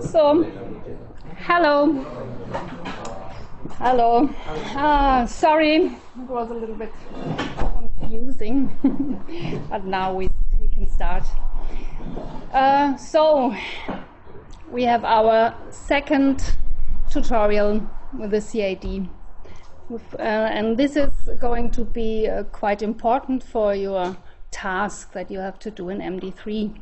So, 0.00 0.44
hello. 1.46 2.04
Hello. 3.78 4.28
Uh, 4.76 5.26
sorry, 5.26 5.76
it 5.86 6.28
was 6.28 6.50
a 6.50 6.54
little 6.54 6.74
bit 6.74 6.92
confusing, 7.98 8.70
but 9.70 9.84
now 9.84 10.14
we, 10.14 10.28
start. 10.94 11.24
Uh, 12.52 12.96
so, 12.96 13.54
we 14.70 14.84
have 14.84 15.04
our 15.04 15.54
second 15.70 16.56
tutorial 17.10 17.88
with 18.18 18.30
the 18.30 18.40
CAD. 18.40 19.08
With, 19.88 20.14
uh, 20.14 20.22
and 20.22 20.76
this 20.76 20.96
is 20.96 21.12
going 21.40 21.70
to 21.72 21.84
be 21.84 22.28
uh, 22.28 22.44
quite 22.44 22.80
important 22.82 23.42
for 23.42 23.74
your 23.74 24.16
task 24.50 25.12
that 25.12 25.30
you 25.30 25.40
have 25.40 25.58
to 25.58 25.70
do 25.70 25.88
in 25.88 25.98
MD3. 25.98 26.74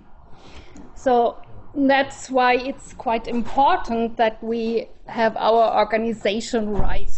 So 0.95 1.39
that's 1.75 2.31
why 2.31 2.55
it's 2.55 2.93
quite 2.93 3.27
important 3.27 4.17
that 4.19 4.43
we 4.45 4.89
have 5.07 5.37
our 5.37 5.79
organization 5.79 6.71
right. 6.71 7.11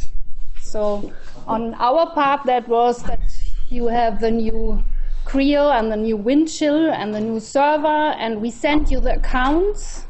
So 0.61 1.13
on 1.47 1.75
our 1.75 2.11
part, 2.15 2.47
that 2.47 2.69
was 2.69 3.03
that 3.03 3.21
you 3.69 3.89
have 3.89 4.21
the 4.21 4.31
new 4.31 4.83
Creo 5.25 5.71
and 5.79 5.91
the 5.91 5.97
new 5.97 6.17
Windchill 6.17 6.93
and 6.93 7.15
the 7.15 7.21
new 7.21 7.41
server, 7.41 8.15
and 8.19 8.41
we 8.41 8.51
sent 8.51 8.91
you 8.91 9.01
the 9.01 9.17
accounts. 9.17 10.07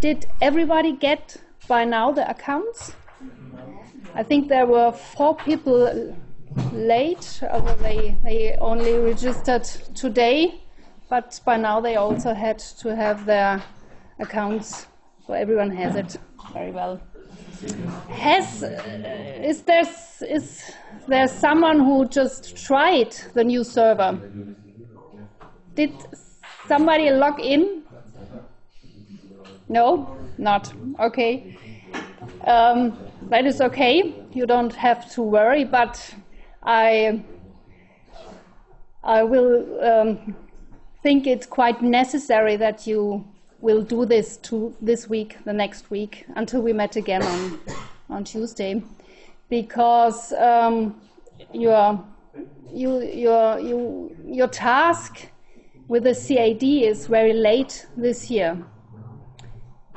Did 0.00 0.26
everybody 0.40 0.92
get 0.92 1.36
by 1.68 1.84
now 1.84 2.12
the 2.12 2.28
accounts? 2.30 2.94
I 4.14 4.22
think 4.22 4.48
there 4.48 4.66
were 4.66 4.92
four 4.92 5.34
people 5.36 6.14
late, 6.72 7.42
although 7.50 7.74
they, 7.76 8.16
they 8.22 8.56
only 8.60 8.98
registered 8.98 9.64
today, 9.94 10.62
but 11.08 11.40
by 11.44 11.56
now 11.56 11.80
they 11.80 11.96
also 11.96 12.34
had 12.34 12.58
to 12.58 12.94
have 12.94 13.24
their 13.24 13.62
accounts, 14.18 14.86
so 15.26 15.32
everyone 15.32 15.70
has 15.70 15.96
it 15.96 16.18
very 16.52 16.70
well. 16.70 17.00
Has 18.10 18.62
is 18.62 19.62
there 19.62 19.84
is 20.28 20.72
there 21.06 21.28
someone 21.28 21.78
who 21.80 22.08
just 22.08 22.56
tried 22.56 23.12
the 23.34 23.44
new 23.44 23.64
server? 23.64 24.18
Did 25.74 25.92
somebody 26.66 27.10
log 27.10 27.40
in? 27.40 27.82
No, 29.68 30.16
not 30.38 30.72
okay. 31.00 31.56
Um, 32.46 32.96
that 33.30 33.46
is 33.46 33.60
okay. 33.60 34.14
You 34.32 34.46
don't 34.46 34.74
have 34.74 35.10
to 35.14 35.22
worry, 35.22 35.64
but 35.64 36.14
I 36.62 37.22
I 39.04 39.22
will 39.22 39.82
um, 39.82 40.36
think 41.02 41.26
it's 41.26 41.46
quite 41.46 41.82
necessary 41.82 42.56
that 42.56 42.86
you 42.86 43.24
will 43.62 43.80
do 43.80 44.04
this 44.04 44.36
to 44.38 44.74
this 44.82 45.08
week, 45.08 45.38
the 45.44 45.52
next 45.52 45.90
week, 45.90 46.26
until 46.34 46.60
we 46.60 46.72
met 46.72 46.96
again 46.96 47.22
on 47.22 47.60
on 48.10 48.24
Tuesday, 48.24 48.82
because 49.48 50.32
um, 50.34 51.00
your 51.54 52.04
you, 52.70 53.00
your 53.02 53.58
you, 53.60 54.16
your 54.26 54.48
task 54.48 55.28
with 55.88 56.02
the 56.04 56.14
CAD 56.14 56.62
is 56.62 57.06
very 57.06 57.32
late 57.32 57.86
this 57.96 58.30
year, 58.30 58.58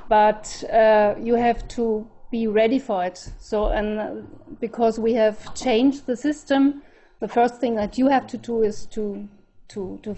but 0.08 0.64
uh, 0.72 1.16
you 1.20 1.34
have 1.34 1.68
to 1.70 2.08
be 2.32 2.48
ready 2.48 2.80
for 2.80 3.04
it. 3.04 3.18
So, 3.40 3.70
and 3.70 4.00
uh, 4.00 4.12
because 4.60 5.00
we 5.00 5.14
have 5.14 5.56
changed 5.56 6.06
the 6.06 6.16
system, 6.16 6.84
the 7.20 7.28
first 7.28 7.60
thing 7.60 7.76
that 7.76 7.98
you 7.98 8.08
have 8.10 8.28
to 8.28 8.38
do 8.38 8.62
is 8.62 8.86
to 8.88 9.28
to 9.70 10.00
to 10.04 10.16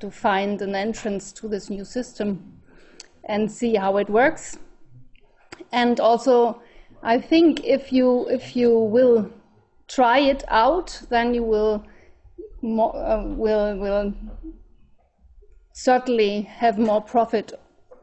to 0.00 0.10
find 0.10 0.60
an 0.60 0.74
entrance 0.74 1.30
to 1.32 1.46
this 1.46 1.70
new 1.70 1.84
system 1.84 2.59
and 3.24 3.50
see 3.50 3.74
how 3.74 3.96
it 3.96 4.08
works. 4.08 4.58
And 5.72 6.00
also, 6.00 6.60
I 7.02 7.20
think 7.20 7.64
if 7.64 7.92
you 7.92 8.28
if 8.28 8.56
you 8.56 8.78
will 8.78 9.30
try 9.88 10.18
it 10.18 10.44
out, 10.48 11.02
then 11.10 11.34
you 11.34 11.42
will 11.42 11.84
more, 12.62 12.94
uh, 12.96 13.24
will 13.24 13.78
will 13.78 14.14
certainly 15.72 16.42
have 16.42 16.78
more 16.78 17.00
profit 17.00 17.52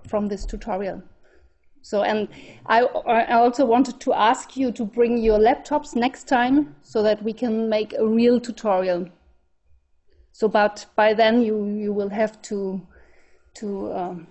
from 0.08 0.28
this 0.28 0.46
tutorial. 0.46 1.02
So, 1.82 2.02
and 2.02 2.28
I, 2.66 2.82
I 2.82 3.36
also 3.36 3.66
wanted 3.66 4.02
to 4.02 4.14
ask 4.14 4.58
you 4.58 4.74
to 4.74 4.84
bring 4.84 5.20
your 5.20 5.40
laptops 5.40 5.96
next 5.96 6.28
time 6.28 6.76
so 6.82 7.02
that 7.04 7.24
we 7.24 7.32
can 7.32 7.70
make 7.70 7.94
a 7.94 8.06
real 8.06 8.42
tutorial. 8.42 9.08
So, 10.34 10.50
but 10.50 10.86
by 10.96 11.14
then 11.14 11.42
you, 11.42 11.66
you 11.66 11.94
will 11.94 12.10
have 12.10 12.42
to, 12.44 12.82
to 13.56 13.94
um, 13.94 14.28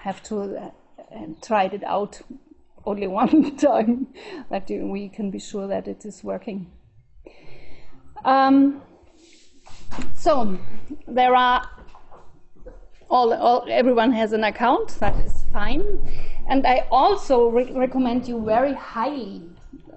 have 0.00 0.22
to 0.24 0.56
uh, 0.56 0.70
try 1.42 1.64
it 1.64 1.84
out 1.84 2.20
only 2.84 3.06
one 3.22 3.56
time 3.56 4.08
that 4.50 4.68
we 4.68 5.08
can 5.08 5.30
be 5.30 5.38
sure 5.38 5.66
that 5.66 5.88
it 5.88 6.04
is 6.04 6.24
working. 6.24 6.70
Um, 8.24 8.82
so 10.14 10.58
there 11.06 11.34
are 11.34 11.68
all, 13.08 13.32
all, 13.34 13.66
everyone 13.68 14.12
has 14.12 14.32
an 14.32 14.44
account 14.44 14.90
that 15.00 15.16
is 15.24 15.44
fine 15.52 15.82
and 16.48 16.66
i 16.66 16.86
also 16.90 17.48
re 17.48 17.72
recommend 17.72 18.28
you 18.28 18.44
very 18.44 18.72
highly 18.74 19.42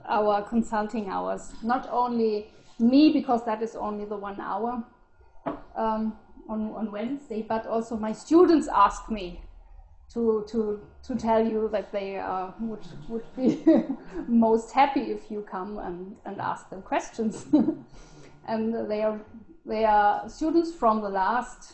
our 0.08 0.42
consulting 0.42 1.10
hours 1.10 1.54
not 1.62 1.88
only 1.92 2.48
me 2.80 3.14
because 3.14 3.46
that 3.46 3.62
is 3.62 3.76
only 3.76 4.06
the 4.06 4.16
one 4.16 4.40
hour 4.42 4.84
um, 5.76 6.18
on, 6.50 6.72
on 6.72 6.92
wednesday 6.92 7.44
but 7.44 7.68
also 7.68 7.96
my 7.96 8.12
students 8.12 8.68
ask 8.68 9.10
me 9.12 9.43
to, 10.14 10.46
to, 10.50 10.80
to 11.04 11.16
tell 11.16 11.46
you 11.46 11.70
that 11.72 11.92
they 11.92 12.18
uh, 12.18 12.52
would, 12.60 12.86
would 13.08 13.26
be 13.36 13.64
most 14.28 14.72
happy 14.72 15.12
if 15.12 15.32
you 15.32 15.42
come 15.50 15.80
and, 15.80 16.16
and 16.26 16.40
ask 16.40 16.70
them 16.70 16.82
questions. 16.82 17.46
and 18.48 18.90
they 18.90 19.02
are, 19.02 19.20
they 19.66 19.86
are 19.86 20.30
students 20.30 20.72
from 20.72 21.02
the 21.02 21.10
last 21.10 21.74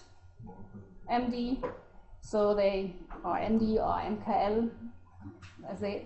MD, 1.11 1.63
so 2.21 2.53
they 2.53 2.93
or 3.23 3.35
MD 3.35 3.75
or 3.75 3.99
MKL, 4.17 4.69
as 5.69 5.79
they, 5.79 6.05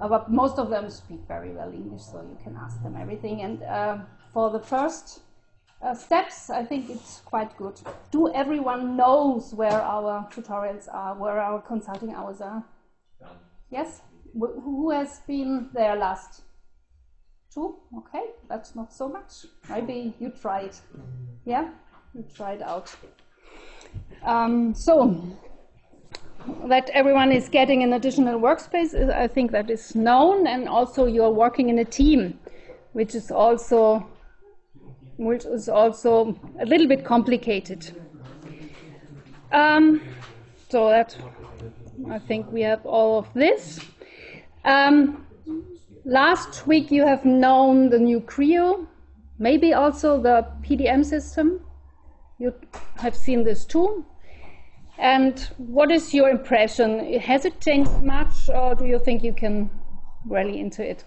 uh, 0.00 0.08
but 0.08 0.30
most 0.30 0.58
of 0.58 0.70
them 0.70 0.90
speak 0.90 1.20
very 1.28 1.50
well 1.52 1.72
English, 1.72 2.02
so 2.02 2.20
you 2.22 2.38
can 2.42 2.56
ask 2.56 2.82
them 2.82 2.96
everything. 2.96 3.42
And 3.42 3.62
uh, 3.62 3.98
for 4.32 4.50
the 4.50 4.60
first 4.60 5.20
uh, 5.82 5.94
steps, 5.94 6.50
I 6.50 6.64
think 6.64 6.90
it's 6.90 7.20
quite 7.24 7.56
good. 7.56 7.80
Do 8.10 8.32
everyone 8.32 8.96
knows 8.96 9.54
where 9.54 9.80
our 9.80 10.28
tutorials 10.30 10.88
are, 10.92 11.14
where 11.14 11.40
our 11.40 11.60
consulting 11.62 12.14
hours 12.14 12.40
are? 12.40 12.64
Yeah. 13.20 13.28
Yes? 13.70 14.02
Wh 14.34 14.62
who 14.62 14.90
has 14.90 15.20
been 15.26 15.70
there 15.72 15.96
last? 15.96 16.42
Two? 17.52 17.76
Okay, 17.98 18.26
that's 18.48 18.76
not 18.76 18.92
so 18.92 19.08
much. 19.08 19.46
Maybe 19.68 20.14
you 20.20 20.30
try 20.30 20.60
it. 20.60 20.80
Yeah? 21.44 21.70
You 22.14 22.24
try 22.36 22.52
it 22.52 22.62
out. 22.62 22.94
Um, 24.22 24.74
so, 24.74 25.20
that 26.68 26.90
everyone 26.90 27.32
is 27.32 27.48
getting 27.48 27.82
an 27.82 27.92
additional 27.94 28.38
workspace, 28.38 28.94
I 29.12 29.26
think 29.26 29.50
that 29.52 29.70
is 29.70 29.94
known, 29.94 30.46
and 30.46 30.68
also 30.68 31.06
you're 31.06 31.30
working 31.30 31.68
in 31.70 31.78
a 31.78 31.84
team, 31.84 32.38
which 32.92 33.14
is 33.14 33.30
also 33.30 34.06
which 35.20 35.44
is 35.44 35.68
also 35.68 36.34
a 36.58 36.64
little 36.64 36.86
bit 36.86 37.04
complicated. 37.04 37.92
Um, 39.52 40.00
so 40.70 40.88
that 40.88 41.16
I 42.10 42.18
think 42.18 42.50
we 42.50 42.62
have 42.62 42.86
all 42.86 43.18
of 43.18 43.28
this. 43.34 43.80
Um, 44.64 45.26
last 46.04 46.66
week 46.66 46.90
you 46.90 47.06
have 47.06 47.26
known 47.26 47.90
the 47.90 47.98
new 47.98 48.20
Creo, 48.20 48.86
maybe 49.38 49.74
also 49.74 50.20
the 50.20 50.46
PDM 50.62 51.04
system. 51.04 51.60
You 52.38 52.54
have 52.96 53.14
seen 53.14 53.44
this 53.44 53.66
too. 53.66 54.06
And 54.96 55.38
what 55.58 55.90
is 55.90 56.14
your 56.14 56.30
impression? 56.30 57.18
Has 57.20 57.44
it 57.44 57.60
changed 57.60 58.02
much, 58.02 58.48
or 58.48 58.74
do 58.74 58.86
you 58.86 58.98
think 58.98 59.22
you 59.22 59.34
can 59.34 59.70
rally 60.26 60.60
into 60.60 60.82
it? 60.82 61.04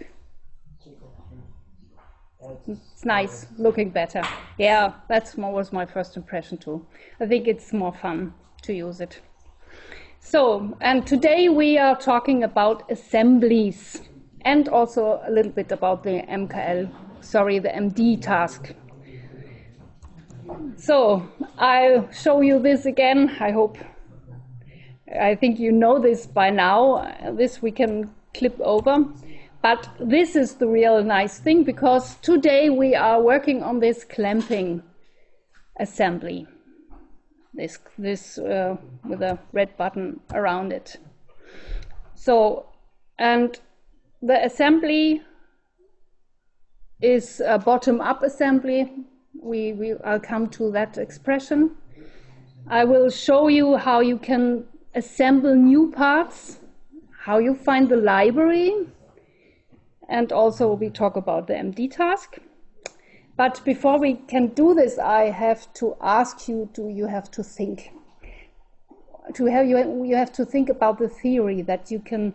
It's 3.04 3.08
nice, 3.10 3.48
looking 3.58 3.90
better. 3.90 4.22
Yeah, 4.58 4.94
that 5.10 5.36
was 5.38 5.74
my 5.74 5.86
first 5.86 6.16
impression 6.16 6.58
too. 6.58 6.86
I 7.20 7.26
think 7.26 7.50
it's 7.50 7.74
more 7.74 7.92
fun 7.92 8.34
to 8.62 8.74
use 8.74 9.02
it. 9.02 9.20
So, 10.22 10.78
and 10.80 11.06
today 11.06 11.50
we 11.50 11.78
are 11.78 11.98
talking 11.98 12.44
about 12.44 12.90
assemblies 12.90 14.04
and 14.46 14.70
also 14.70 15.20
a 15.28 15.30
little 15.30 15.52
bit 15.52 15.74
about 15.74 16.06
the 16.06 16.22
MKL, 16.30 16.90
sorry, 17.20 17.60
the 17.60 17.68
MD 17.68 18.22
task. 18.22 18.74
So 20.78 21.28
I'll 21.58 22.10
show 22.10 22.40
you 22.40 22.58
this 22.58 22.86
again. 22.86 23.36
I 23.38 23.52
hope. 23.52 23.78
I 25.20 25.36
think 25.36 25.60
you 25.60 25.74
know 25.74 26.00
this 26.00 26.26
by 26.26 26.52
now. 26.52 27.34
This 27.34 27.62
we 27.62 27.72
can 27.72 28.12
clip 28.34 28.58
over. 28.62 29.06
But 29.64 29.88
this 29.98 30.36
is 30.36 30.56
the 30.56 30.68
real 30.68 31.02
nice 31.02 31.40
thing 31.40 31.64
because 31.64 32.16
today 32.16 32.70
we 32.70 32.96
are 32.96 33.22
working 33.22 33.64
on 33.64 33.80
this 33.80 34.04
clamping 34.04 34.84
assembly. 35.80 36.46
This, 37.54 37.80
this 37.98 38.38
uh, 38.38 38.76
with 39.08 39.22
a 39.22 39.40
red 39.54 39.78
button 39.78 40.20
around 40.34 40.74
it. 40.74 40.98
So, 42.14 42.66
and 43.18 43.58
the 44.22 44.44
assembly 44.44 45.22
is 47.02 47.42
a 47.46 47.58
bottom-up 47.58 48.22
assembly. 48.22 48.92
We, 49.42 49.72
we, 49.72 49.94
I'll 50.04 50.20
come 50.20 50.50
to 50.50 50.72
that 50.72 50.98
expression. 50.98 51.72
I 52.68 52.84
will 52.84 53.10
show 53.10 53.48
you 53.48 53.78
how 53.78 54.02
you 54.02 54.18
can 54.18 54.66
assemble 54.94 55.56
new 55.56 55.90
parts, 55.90 56.60
how 57.18 57.38
you 57.38 57.56
find 57.56 57.88
the 57.88 57.96
library, 57.96 58.88
and 60.10 60.32
also 60.32 60.74
we 60.74 60.90
talk 60.90 61.16
about 61.16 61.48
the 61.48 61.54
MD 61.54 61.90
task. 61.90 62.38
But 63.36 63.64
before 63.66 64.00
we 64.00 64.16
can 64.16 64.48
do 64.48 64.74
this, 64.74 65.00
I 65.00 65.32
have 65.32 65.72
to 65.76 65.96
ask 66.02 66.48
you, 66.48 66.70
do 66.74 66.90
you 66.90 67.08
have 67.08 67.32
to 67.32 67.44
think? 67.44 67.92
To 69.34 69.46
have 69.46 69.68
you, 69.68 70.04
you 70.04 70.16
have 70.16 70.32
to 70.34 70.46
think 70.46 70.70
about 70.70 71.00
the 71.00 71.10
theory 71.10 71.62
that 71.64 71.90
you 71.90 72.00
can 72.00 72.34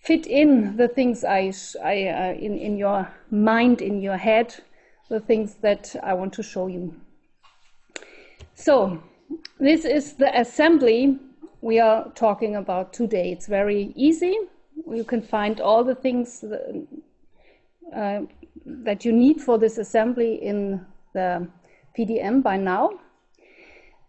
fit 0.00 0.26
in 0.26 0.76
the 0.76 0.88
things 0.88 1.24
I, 1.24 1.52
I 1.82 2.06
uh, 2.06 2.32
in, 2.34 2.58
in 2.58 2.76
your 2.76 3.08
mind, 3.30 3.80
in 3.80 4.02
your 4.02 4.16
head, 4.16 4.54
the 5.08 5.20
things 5.20 5.54
that 5.62 5.96
I 6.02 6.14
want 6.14 6.32
to 6.34 6.42
show 6.42 6.66
you. 6.66 6.94
So, 8.54 9.02
this 9.58 9.84
is 9.84 10.14
the 10.14 10.38
assembly 10.38 11.18
we 11.60 11.78
are 11.78 12.10
talking 12.14 12.56
about 12.56 12.92
today. 12.92 13.32
It's 13.32 13.46
very 13.46 13.92
easy. 13.96 14.36
You 14.86 15.04
can 15.04 15.22
find 15.22 15.60
all 15.60 15.84
the 15.84 15.94
things 15.94 16.40
that, 16.40 16.86
uh, 17.94 18.20
that 18.64 19.04
you 19.04 19.12
need 19.12 19.40
for 19.40 19.58
this 19.58 19.78
assembly 19.78 20.34
in 20.42 20.84
the 21.14 21.48
PDM 21.96 22.42
by 22.42 22.56
now. 22.56 22.90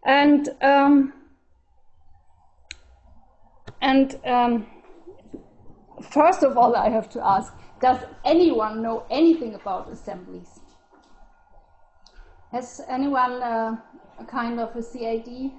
And 0.05 0.49
um, 0.61 1.13
and 3.81 4.19
um, 4.25 4.67
first 6.11 6.43
of 6.43 6.57
all, 6.57 6.75
I 6.75 6.89
have 6.89 7.09
to 7.09 7.25
ask: 7.25 7.53
Does 7.81 7.99
anyone 8.23 8.81
know 8.81 9.05
anything 9.09 9.55
about 9.55 9.91
assemblies? 9.91 10.59
Has 12.51 12.81
anyone 12.87 13.43
uh, 13.43 13.77
a 14.19 14.25
kind 14.25 14.59
of 14.59 14.75
a 14.75 14.81
CAD, 14.81 15.51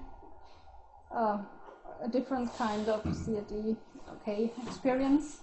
uh, 1.14 1.38
a 2.02 2.08
different 2.08 2.56
kind 2.56 2.88
of 2.88 3.02
CAD, 3.04 3.76
okay, 4.16 4.52
experience? 4.66 5.40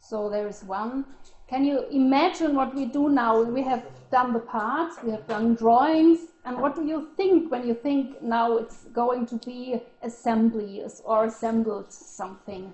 So 0.00 0.28
there 0.28 0.48
is 0.48 0.64
one. 0.64 1.04
Can 1.48 1.64
you 1.64 1.86
imagine 1.90 2.54
what 2.56 2.74
we 2.74 2.86
do 2.86 3.08
now? 3.08 3.42
We 3.42 3.62
have 3.62 3.84
done 4.10 4.32
the 4.32 4.40
parts, 4.40 4.96
we 5.04 5.10
have 5.10 5.26
done 5.26 5.54
drawings, 5.54 6.20
and 6.44 6.58
what 6.58 6.74
do 6.74 6.84
you 6.84 7.08
think 7.16 7.50
when 7.50 7.66
you 7.66 7.74
think 7.74 8.22
now 8.22 8.56
it's 8.56 8.84
going 8.92 9.26
to 9.26 9.36
be 9.36 9.80
assembly 10.02 10.82
or 11.04 11.24
assembled 11.26 11.92
something? 11.92 12.72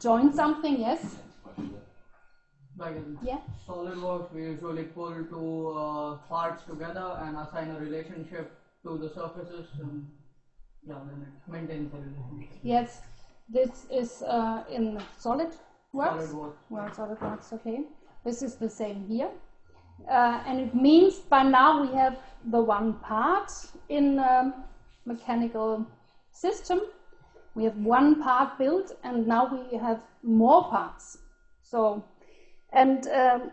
Join 0.00 0.32
something, 0.32 0.80
yes? 0.80 1.16
Like 2.76 2.96
Yeah. 3.22 3.38
SolidWorks, 3.66 4.32
we 4.32 4.42
usually 4.42 4.84
pull 4.84 5.24
two 5.24 5.68
uh, 5.68 6.16
parts 6.28 6.62
together 6.64 7.18
and 7.22 7.36
assign 7.36 7.70
a 7.70 7.80
relationship 7.80 8.52
to 8.84 8.98
the 8.98 9.08
surfaces, 9.10 9.66
and 9.80 10.06
yeah, 10.86 11.00
then 11.06 11.26
it 11.28 11.50
maintains 11.50 11.90
the 11.90 11.98
relationship. 11.98 12.58
Yes, 12.62 13.00
this 13.48 13.86
is 13.90 14.22
uh, 14.22 14.64
in 14.70 15.00
SolidWorks. 15.20 15.58
SolidWorks. 15.94 16.54
Well, 16.70 16.90
SolidWorks, 16.90 17.52
okay. 17.54 17.82
This 18.24 18.42
is 18.42 18.56
the 18.56 18.68
same 18.68 19.06
here. 19.08 19.30
Uh, 20.08 20.42
and 20.46 20.60
it 20.60 20.74
means 20.74 21.18
by 21.18 21.42
now 21.42 21.82
we 21.82 21.94
have 21.94 22.18
the 22.50 22.60
one 22.60 22.94
part 22.94 23.50
in 23.88 24.18
um, 24.18 24.54
mechanical 25.04 25.86
system. 26.32 26.80
We 27.54 27.64
have 27.64 27.76
one 27.76 28.22
part 28.22 28.58
built, 28.58 28.96
and 29.02 29.26
now 29.26 29.66
we 29.70 29.76
have 29.78 30.00
more 30.22 30.68
parts. 30.68 31.18
So, 31.62 32.04
and 32.72 33.06
um, 33.08 33.50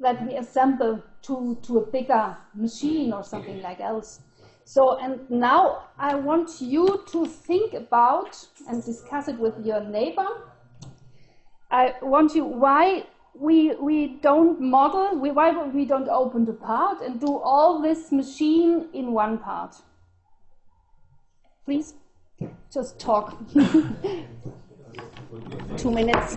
that 0.00 0.26
we 0.26 0.34
assemble 0.36 1.02
to, 1.22 1.56
to 1.62 1.78
a 1.78 1.86
bigger 1.86 2.36
machine 2.54 3.12
or 3.12 3.24
something 3.24 3.62
like 3.68 3.80
else. 3.80 4.20
So, 4.64 4.98
and 4.98 5.28
now 5.28 5.88
I 5.98 6.14
want 6.14 6.60
you 6.60 7.04
to 7.12 7.26
think 7.26 7.74
about 7.74 8.46
and 8.68 8.82
discuss 8.84 9.28
it 9.28 9.38
with 9.38 9.54
your 9.64 9.82
neighbor. 9.82 10.26
I 11.70 11.94
want 12.02 12.34
you 12.34 12.44
why 12.44 13.06
we 13.34 13.74
we 13.76 14.18
don't 14.22 14.60
model, 14.60 15.18
we, 15.18 15.30
why 15.30 15.50
we 15.68 15.84
don't 15.84 16.08
open 16.08 16.44
the 16.44 16.52
part 16.52 17.00
and 17.00 17.18
do 17.20 17.38
all 17.38 17.80
this 17.80 18.12
machine 18.12 18.88
in 18.92 19.12
one 19.12 19.38
part. 19.38 19.76
Please, 21.64 21.94
just 22.72 22.98
talk. 22.98 23.36
Two 25.76 25.90
minutes. 25.90 26.36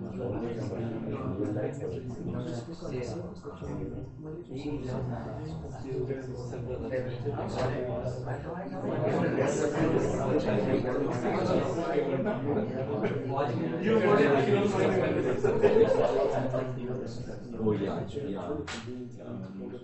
Oh 17.59 17.71
yeah, 17.73 18.05
yeah. 18.23 18.51
Um, 19.27 19.77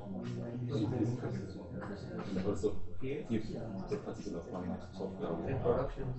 Also, 2.45 2.86
if 3.03 3.43
the 3.89 3.95
particular 3.97 4.41
format 4.51 4.81
software 4.97 5.49
in 5.49 5.59
production, 5.59 6.13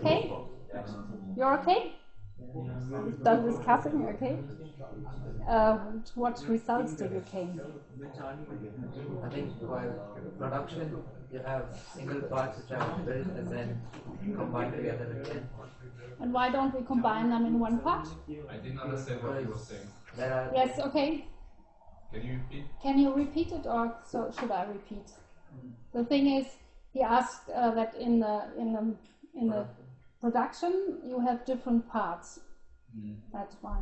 Okay? 0.00 0.30
You're 1.36 1.58
okay? 1.60 1.92
Done 3.24 3.50
discussing, 3.50 4.06
okay? 4.14 4.36
Uh, 5.48 5.78
what 6.14 6.42
results 6.48 6.92
do 6.94 7.04
you 7.04 7.22
came? 7.30 7.60
I 9.24 9.28
think 9.28 9.50
while 9.60 10.16
production, 10.38 11.02
you 11.32 11.40
have 11.40 11.64
single 11.94 12.22
parts 12.22 12.58
which 12.58 12.72
are 12.78 12.98
built 13.04 13.26
and 13.26 13.48
then 13.48 13.80
combined 14.36 14.74
together 14.74 15.20
again. 15.20 15.48
And 16.20 16.32
why 16.32 16.50
don't 16.50 16.74
we 16.74 16.84
combine 16.86 17.30
them 17.30 17.46
in 17.46 17.58
one 17.58 17.78
part? 17.78 18.08
I 18.50 18.56
didn't 18.56 18.80
understand 18.80 19.22
what 19.22 19.40
you 19.40 19.48
were 19.48 19.58
saying. 19.58 19.88
There 20.16 20.32
are 20.32 20.50
Yes, 20.54 20.78
okay. 20.80 21.26
Can 22.12 22.22
you 22.24 22.32
repeat? 22.32 22.64
Can 22.82 22.98
you 22.98 23.14
repeat 23.14 23.52
it 23.52 23.66
or 23.66 23.94
so 24.06 24.32
should 24.38 24.50
I 24.50 24.64
repeat? 24.64 25.12
The 25.92 26.04
thing 26.04 26.26
is, 26.38 26.46
he 26.92 27.02
asked 27.02 27.50
uh, 27.50 27.70
that 27.72 27.94
in 27.94 28.20
the 28.20 28.44
in 28.56 28.72
the 28.72 28.94
in 29.38 29.48
the 29.48 29.66
production 30.20 30.98
you 31.04 31.20
have 31.20 31.44
different 31.44 31.88
parts. 31.88 32.40
That's 33.32 33.56
why 33.60 33.78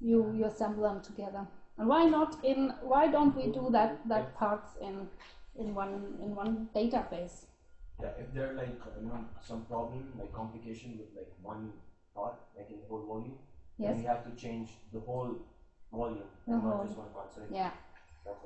you 0.00 0.32
you 0.38 0.44
assemble 0.44 0.84
them 0.84 1.02
together. 1.02 1.46
And 1.78 1.88
why 1.88 2.04
not 2.06 2.44
in? 2.44 2.70
Why 2.82 3.06
don't 3.08 3.36
we 3.36 3.52
do 3.52 3.68
that 3.70 4.06
that 4.08 4.34
parts 4.36 4.76
in 4.80 5.08
in 5.56 5.74
one 5.74 6.18
in 6.22 6.34
one 6.34 6.68
database? 6.74 7.44
Yeah, 8.02 8.10
if 8.18 8.32
there 8.34 8.52
like 8.54 8.80
you 9.00 9.08
know 9.08 9.24
some 9.40 9.62
problem 9.66 10.12
like 10.18 10.32
complication 10.32 10.98
with 10.98 11.08
like 11.16 11.32
one 11.42 11.72
part, 12.14 12.34
like 12.56 12.70
in 12.70 12.80
the 12.80 12.86
whole 12.88 13.04
volume, 13.06 13.38
Yes. 13.78 13.90
then 13.90 13.98
we 13.98 14.04
have 14.04 14.24
to 14.24 14.32
change 14.42 14.70
the 14.92 15.00
whole 15.00 15.34
volume, 15.92 16.28
The 16.46 16.52
and 16.54 16.62
whole- 16.62 16.78
not 16.78 16.86
just 16.86 16.98
one 16.98 17.10
part. 17.10 17.32
So 17.34 17.42
Yeah. 17.50 17.70
That's 18.24 18.44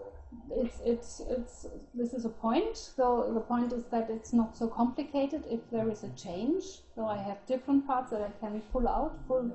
it's 0.51 0.81
it's 0.85 1.21
it's 1.21 1.67
this 1.95 2.13
is 2.15 2.25
a 2.25 2.29
point 2.29 2.77
so 2.77 3.33
the 3.35 3.41
point 3.41 3.73
is 3.73 3.85
that 3.87 4.11
it's 4.11 4.33
not 4.33 4.57
so 4.57 4.69
complicated 4.69 5.47
if 5.51 5.61
there 5.71 5.89
is 5.89 6.05
a 6.05 6.11
change 6.11 6.65
so 6.95 7.07
i 7.07 7.17
have 7.17 7.39
different 7.47 7.87
parts 7.87 8.11
that 8.11 8.23
i 8.27 8.31
can 8.43 8.61
pull 8.73 8.87
out 8.87 9.17
pull 9.27 9.51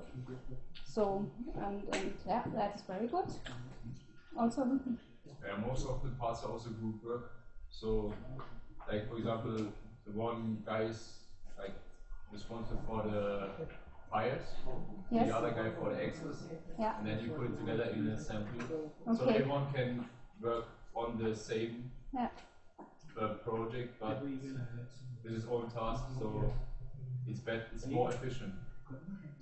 so 0.96 1.26
and, 1.66 1.84
and 1.94 2.14
yeah 2.26 2.44
that's 2.56 2.84
very 2.84 3.08
good 3.08 3.30
also 4.38 4.62
Yeah, 5.46 5.58
most 5.68 5.86
of 5.88 6.02
the 6.04 6.10
parts 6.22 6.44
are 6.44 6.52
also 6.52 6.70
group 6.70 7.04
work. 7.04 7.32
So, 7.70 8.14
like 8.90 9.08
for 9.10 9.18
example, 9.18 9.58
the 10.06 10.12
one 10.12 10.64
guy 10.66 10.84
is 10.84 11.02
like 11.58 11.76
responsible 12.32 12.82
for 12.88 13.04
the 13.04 13.68
fires, 14.12 14.48
yes 15.12 15.28
the 15.28 15.36
other 15.38 15.52
guy 15.52 15.70
for 15.80 15.94
the 15.94 16.06
axles, 16.06 16.44
yeah 16.80 16.98
and 16.98 17.08
then 17.08 17.20
you 17.24 17.30
put 17.32 17.48
it 17.52 17.58
together 17.60 17.90
in 17.96 18.08
an 18.08 18.14
assembly. 18.14 18.66
So 19.18 19.30
everyone 19.30 19.68
can 19.74 20.06
work 20.42 20.66
on 20.96 21.18
the 21.24 21.36
same 21.36 21.92
Yeah. 22.14 22.30
uh, 23.20 23.28
project, 23.48 24.00
but 24.00 24.24
with 24.24 25.34
his 25.36 25.46
own 25.46 25.70
task. 25.72 26.04
So 26.20 26.52
it's 27.28 27.40
bet 27.40 27.68
it's 27.74 27.88
more 27.88 28.10
efficient. 28.12 28.54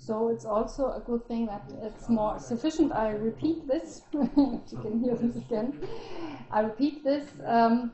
So 0.05 0.27
it's 0.27 0.43
also 0.43 0.91
a 0.91 0.99
good 0.99 1.25
thing 1.29 1.45
that 1.45 1.63
it's 1.81 2.09
more 2.09 2.37
sufficient. 2.37 2.91
I 2.91 3.11
repeat 3.11 3.65
this. 3.67 4.01
you 4.13 4.61
can 4.81 4.99
hear 5.01 5.15
this 5.15 5.37
again. 5.37 5.79
I 6.51 6.59
repeat 6.59 7.05
this. 7.05 7.23
Um, 7.45 7.91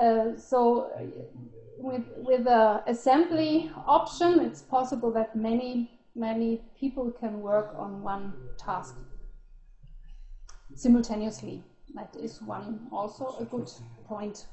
uh, 0.00 0.36
so 0.36 0.90
with 1.76 2.04
with 2.18 2.44
the 2.44 2.82
assembly 2.86 3.72
option, 3.84 4.40
it's 4.40 4.62
possible 4.62 5.10
that 5.12 5.34
many 5.34 5.90
many 6.14 6.62
people 6.78 7.10
can 7.10 7.40
work 7.40 7.74
on 7.76 8.00
one 8.02 8.32
task 8.56 8.94
simultaneously. 10.76 11.64
That 11.94 12.14
is 12.14 12.42
one 12.42 12.86
also 12.92 13.36
a 13.40 13.44
good 13.44 13.70
point. 14.06 14.46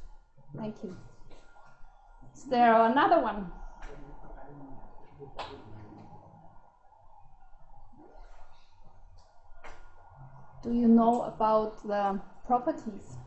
Thank 0.57 0.75
you. 0.83 0.97
Is 2.35 2.45
there 2.45 2.73
another 2.73 3.21
one? 3.21 3.51
Do 10.63 10.73
you 10.73 10.87
know 10.87 11.23
about 11.23 11.81
the 11.87 12.19
properties? 12.45 13.17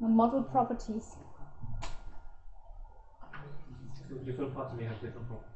The 0.00 0.08
model 0.08 0.42
properties? 0.42 1.16
So 4.08 4.14
different 4.24 4.54
parts 4.54 4.74
may 4.78 4.84
have 4.84 5.00
different 5.00 5.26
properties. 5.26 5.52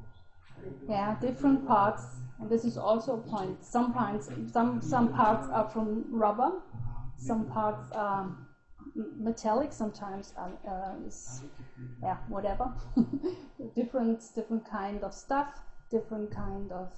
Yeah, 0.89 1.17
different 1.21 1.67
parts. 1.67 2.05
And 2.41 2.51
this 2.51 2.65
is 2.65 2.77
also 2.77 3.15
a 3.15 3.19
point. 3.19 3.65
Some 3.65 3.93
parts, 3.93 4.29
some 4.53 4.83
some 4.83 5.13
parts 5.13 5.49
are 5.49 5.69
from 5.69 6.05
rubber. 6.11 6.53
Some 7.19 7.47
parts 7.47 7.93
are 7.93 8.37
metallic. 8.95 9.73
Sometimes 9.73 10.35
are, 10.37 10.53
uh, 10.69 11.07
is 11.07 11.43
yeah 12.03 12.17
whatever. 12.29 12.73
different 13.77 14.23
different 14.35 14.69
kind 14.69 15.05
of 15.05 15.15
stuff. 15.15 15.61
Different 15.91 16.31
kind 16.31 16.73
of 16.73 16.91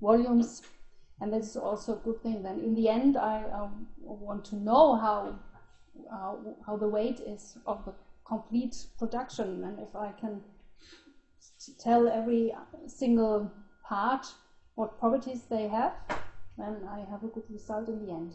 volumes. 0.00 0.62
And 1.20 1.32
this 1.32 1.50
is 1.50 1.56
also 1.56 1.94
a 1.94 2.04
good 2.04 2.22
thing. 2.22 2.42
Then 2.42 2.60
in 2.60 2.74
the 2.74 2.88
end, 2.88 3.16
I 3.16 3.44
um, 3.44 3.86
want 4.02 4.44
to 4.46 4.56
know 4.56 4.96
how 4.96 5.38
uh, 6.12 6.34
how 6.66 6.76
the 6.76 6.88
weight 6.88 7.20
is 7.20 7.56
of 7.66 7.84
the 7.84 7.94
complete 8.26 8.76
production, 8.98 9.64
and 9.64 9.78
if 9.80 9.96
I 9.96 10.12
can 10.20 10.42
tell 11.78 12.08
every 12.08 12.52
single 12.86 13.50
part 13.88 14.26
what 14.74 14.98
properties 14.98 15.44
they 15.48 15.68
have, 15.68 15.94
then 16.58 16.86
I 16.88 17.00
have 17.10 17.22
a 17.22 17.28
good 17.28 17.44
result 17.50 17.88
in 17.88 18.04
the 18.04 18.12
end. 18.12 18.34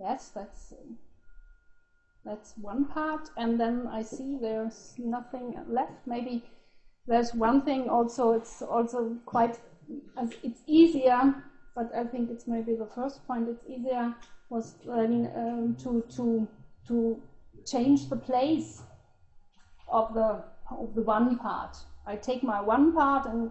Yes, 0.00 0.30
that's 0.34 0.74
that's 2.24 2.54
one 2.58 2.86
part, 2.86 3.30
and 3.36 3.58
then 3.58 3.86
I 3.86 4.02
see 4.02 4.36
there's 4.40 4.94
nothing 4.98 5.54
left. 5.68 6.06
Maybe 6.06 6.44
there's 7.06 7.34
one 7.34 7.62
thing 7.62 7.88
also. 7.88 8.32
It's 8.32 8.62
also 8.62 9.16
quite 9.26 9.60
it's 10.42 10.62
easier, 10.66 11.34
but 11.74 11.94
I 11.94 12.04
think 12.04 12.30
it's 12.30 12.46
maybe 12.46 12.74
the 12.74 12.86
first 12.86 13.26
point. 13.26 13.48
It's 13.48 13.64
easier 13.68 14.14
was 14.50 14.74
learning 14.84 15.30
um, 15.36 15.76
to 15.82 16.04
to 16.16 16.48
to 16.86 17.20
change 17.66 18.08
the 18.08 18.16
place 18.16 18.82
of 19.90 20.14
the 20.14 20.42
of 20.70 20.94
the 20.94 21.02
one 21.02 21.38
part. 21.38 21.76
I 22.06 22.16
take 22.16 22.42
my 22.42 22.60
one 22.60 22.92
part 22.94 23.26
and 23.26 23.50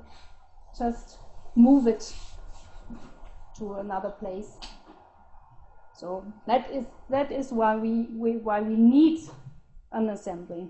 just 0.77 1.17
move 1.55 1.87
it 1.87 2.13
to 3.57 3.75
another 3.75 4.09
place. 4.09 4.57
So 5.93 6.23
that 6.45 6.69
is 6.71 6.85
that 7.09 7.31
is 7.31 7.51
why 7.51 7.75
we, 7.75 8.07
we 8.15 8.37
why 8.37 8.61
we 8.61 8.75
need 8.75 9.19
an 9.91 10.09
assembly. 10.09 10.67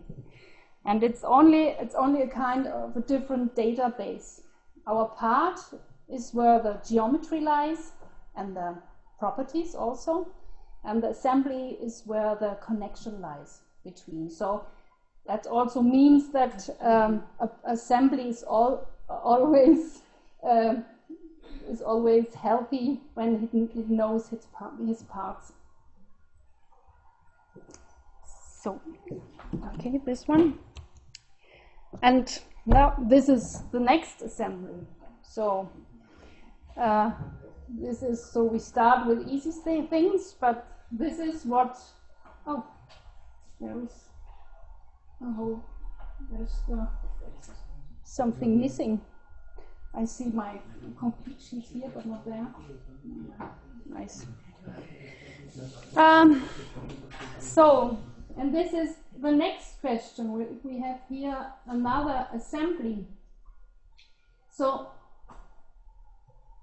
And 0.86 1.04
it's 1.04 1.24
only 1.24 1.68
it's 1.68 1.96
only 1.96 2.22
a 2.22 2.28
kind 2.28 2.68
of 2.68 2.96
a 2.96 3.02
different 3.02 3.56
database. 3.56 4.42
Our 4.88 5.10
part 5.10 5.60
is 6.08 6.34
where 6.34 6.60
the 6.60 6.79
geometry 6.88 7.41
lies 7.41 7.91
and 8.36 8.56
the 8.56 8.75
properties 9.20 9.75
also, 9.75 10.27
and 10.86 11.03
the 11.03 11.10
assembly 11.10 11.77
is 11.82 12.03
where 12.06 12.36
the 12.36 12.58
connection 12.65 13.20
lies 13.22 13.60
between. 13.84 14.29
So 14.29 14.65
that 15.25 15.46
also 15.46 15.82
means 15.82 16.32
that 16.32 16.70
um, 16.82 17.24
assembly 17.65 18.29
is 18.29 18.44
all 18.44 18.88
always 19.10 20.01
uh, 20.48 20.75
is 21.70 21.82
always 21.82 22.34
healthy 22.34 23.01
when 23.15 23.50
it, 23.53 23.89
knows 23.89 24.32
its, 24.32 24.48
his 24.86 25.03
parts. 25.03 25.51
So, 28.62 28.79
okay, 29.75 30.00
this 30.06 30.27
one. 30.27 30.60
And 32.01 32.39
now 32.68 32.94
this 33.00 33.30
is 33.30 33.64
the 33.72 33.80
next 33.80 34.22
assembly. 34.22 34.86
So, 35.24 35.70
uh, 36.76 37.12
this 37.70 38.04
is 38.04 38.24
so 38.24 38.44
we 38.44 38.60
start 38.60 39.08
with 39.08 39.28
easy 39.28 39.52
thi- 39.52 39.88
things, 39.88 40.36
but 40.40 40.68
this 40.92 41.20
is 41.20 41.46
what. 41.46 41.78
Oh, 42.46 42.66
there 43.60 43.76
is 43.84 43.92
a 45.22 45.32
whole. 45.32 45.64
There's 46.32 46.56
the, 46.68 46.88
something 48.04 48.60
missing. 48.60 49.02
I 49.94 50.06
see 50.06 50.26
my 50.26 50.60
complete 51.00 51.42
sheet 51.42 51.66
here, 51.74 51.90
but 51.94 52.06
not 52.06 52.26
there. 52.26 52.48
Nice. 53.86 54.26
Um, 55.96 56.48
so, 57.40 57.98
and 58.38 58.53
this 58.53 58.74
is 58.74 58.98
the 59.20 59.32
next 59.32 59.82
question. 59.82 60.32
We, 60.63 60.79
have 60.79 61.00
here 61.10 61.48
another 61.65 62.27
assembly. 62.34 63.08
So, 64.51 64.91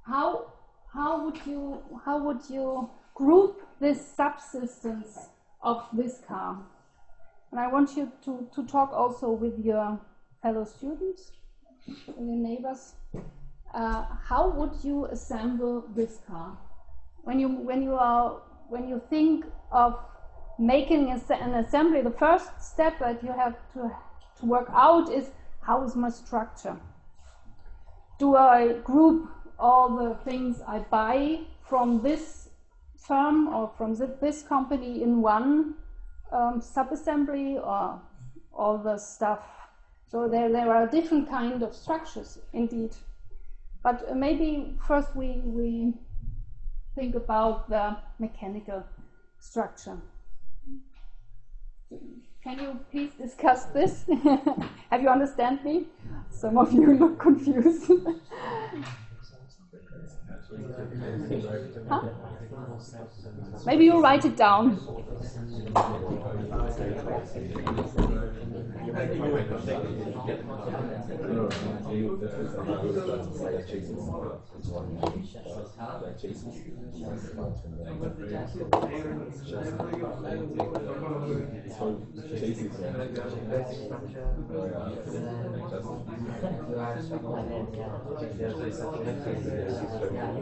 how 0.06 0.52
how 0.92 1.24
would 1.24 1.40
you 1.46 1.82
how 2.04 2.18
would 2.18 2.48
you 2.48 2.88
group 3.14 3.62
this 3.80 3.98
subsystems 4.16 5.18
of 5.62 5.84
this 5.92 6.20
car? 6.28 6.62
And 7.50 7.60
I 7.60 7.68
want 7.68 7.96
you 7.96 8.10
to, 8.24 8.48
to 8.54 8.66
talk 8.66 8.92
also 8.92 9.30
with 9.30 9.58
your 9.64 9.98
fellow 10.42 10.64
students, 10.64 11.32
with 11.86 12.16
your 12.18 12.36
neighbors. 12.36 12.94
Uh, 13.72 14.04
how 14.28 14.50
would 14.50 14.72
you 14.82 15.06
assemble 15.06 15.84
this 15.96 16.18
car? 16.26 16.56
When 17.22 17.40
you 17.40 17.48
when 17.48 17.82
you 17.82 17.94
are 17.94 18.42
when 18.68 18.88
you 18.88 19.02
think 19.10 19.44
of 19.72 19.98
making 20.58 21.10
an 21.10 21.54
assembly, 21.54 22.02
the 22.02 22.10
first 22.10 22.50
step 22.60 22.98
that 23.00 23.22
you 23.22 23.32
have 23.32 23.56
to 23.74 23.90
to 24.40 24.46
work 24.46 24.68
out 24.72 25.10
is 25.12 25.30
how 25.60 25.82
is 25.84 25.94
my 25.96 26.10
structure? 26.10 26.76
Do 28.18 28.36
I 28.36 28.74
group 28.84 29.30
all 29.58 29.96
the 29.96 30.14
things 30.24 30.60
I 30.66 30.80
buy 30.80 31.40
from 31.62 32.02
this 32.02 32.48
firm 32.96 33.48
or 33.48 33.70
from 33.76 33.94
thi- 33.96 34.18
this 34.20 34.42
company 34.42 35.02
in 35.02 35.22
one 35.22 35.74
um, 36.32 36.60
sub-assembly 36.60 37.58
or 37.58 38.00
all 38.52 38.78
the 38.78 38.98
stuff? 38.98 39.40
So 40.06 40.28
there, 40.28 40.50
there 40.50 40.72
are 40.72 40.86
different 40.86 41.28
kind 41.28 41.62
of 41.62 41.74
structures 41.74 42.38
indeed. 42.52 42.94
But 43.82 44.16
maybe 44.16 44.76
first 44.86 45.14
we, 45.16 45.40
we 45.44 45.94
think 46.94 47.14
about 47.14 47.68
the 47.68 47.96
mechanical 48.18 48.84
structure. 49.38 49.98
Can 52.42 52.58
you 52.58 52.78
please 52.90 53.12
discuss 53.20 53.64
this? 53.66 54.04
Have 54.90 55.02
you 55.02 55.08
understand 55.08 55.64
me? 55.64 55.86
Some 56.30 56.58
of 56.58 56.72
you 56.72 56.94
look 56.94 57.18
confused. 57.18 57.90
Huh? 61.88 62.02
Maybe 63.66 63.84
you'll 63.84 64.00
write 64.02 64.24
it 64.24 64.36
down. 64.36 64.80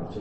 But 0.00 0.14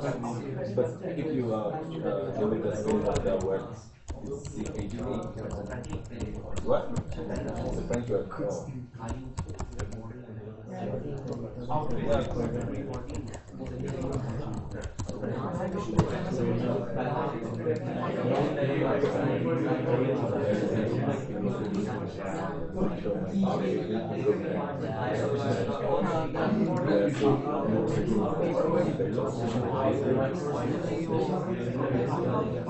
the 0.00 0.08
the 0.08 0.10
the 0.10 0.74
But, 0.74 0.98
if 1.04 1.34
you 1.34 1.54
uh, 1.54 1.58
uh, 1.58 2.38
give 2.38 2.52
it 2.52 2.66
a 2.66 2.76
spin 2.76 3.06
of 3.06 3.24
the 3.24 3.36
words, 3.46 3.78
it's 4.24 4.58
H 4.78 4.94
A. 4.94 4.98
What? 6.64 6.90
Word. 8.10 8.26
Oh. 32.42 32.69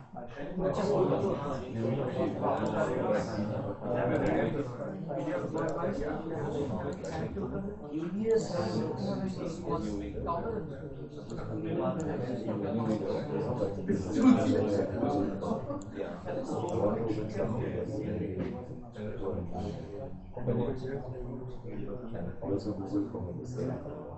그래서 22.41 22.71
무슨 22.71 23.09
공부를 23.11 23.45
써요? 23.45 24.10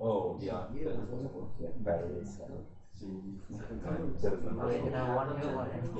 Oh, 0.00 0.38
yeah. 0.40 0.64
Batteries. 1.80 2.38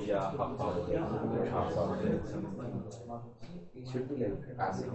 Yeah, 0.07 0.31
half 0.31 0.59
hour. 0.59 0.87
Half 1.51 1.77
hour. 1.77 1.97
Should 3.91 4.09
be 4.09 4.15
like 4.23 4.33
acid 4.59 4.89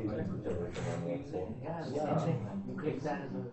Yeah, 1.63 1.83
same 2.19 2.27
thing. 2.27 2.47
You 2.67 2.75
click 2.75 3.01
that 3.03 3.21
as 3.23 3.33
a. 3.33 3.45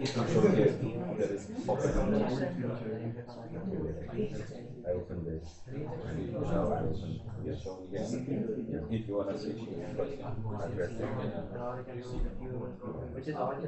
It's 0.00 0.16
not 0.16 0.30
sure 0.30 0.50
here, 0.50 0.74
there 1.18 1.32
is 1.32 1.48
open. 1.68 1.92
I 4.86 4.90
open 4.90 5.24
this. 5.24 5.60
Now 5.68 6.72
I 6.72 6.80
open, 6.80 7.20
yes. 7.44 7.66
If 8.90 9.08
you 9.08 9.18
switch, 9.36 9.58
you 9.58 9.66
can 9.76 9.94
press 9.96 10.12
address. 10.64 10.90
Which 13.14 13.28
is 13.28 13.34
odd. 13.34 13.58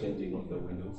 Changing 0.00 0.34
of 0.34 0.48
the 0.48 0.56
windows. 0.56 0.94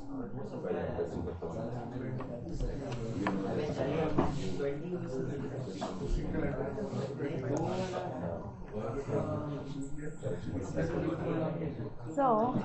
So, 12.15 12.55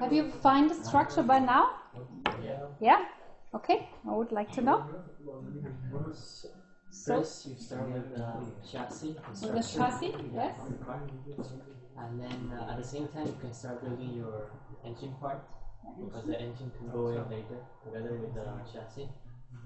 have 0.00 0.12
you 0.12 0.30
find 0.42 0.70
the 0.70 0.74
structure 0.74 1.22
by 1.22 1.38
now? 1.38 1.70
Yeah? 2.80 3.06
Okay, 3.54 3.88
I 4.08 4.12
would 4.12 4.32
like 4.32 4.52
to 4.52 4.62
know. 4.62 4.84
So, 6.90 7.16
First, 7.16 7.46
you 7.46 7.56
start 7.56 7.88
with 7.90 8.14
the 8.14 8.34
chassis 8.70 9.16
with 9.16 9.40
the 9.40 9.62
chassis, 9.62 10.14
yes? 10.34 10.58
and 11.98 12.20
then 12.20 12.52
uh, 12.52 12.72
at 12.72 12.76
the 12.76 12.84
same 12.84 13.08
time 13.08 13.26
you 13.26 13.38
can 13.40 13.54
start 13.54 13.82
building 13.82 14.14
your 14.14 14.50
engine 14.84 15.14
part 15.20 15.42
because 15.98 16.26
the 16.26 16.38
engine 16.38 16.70
can 16.78 16.90
go 16.90 17.08
in 17.08 17.24
later 17.30 17.64
together 17.82 18.18
with 18.18 18.34
the 18.34 18.44
chassis. 18.70 19.08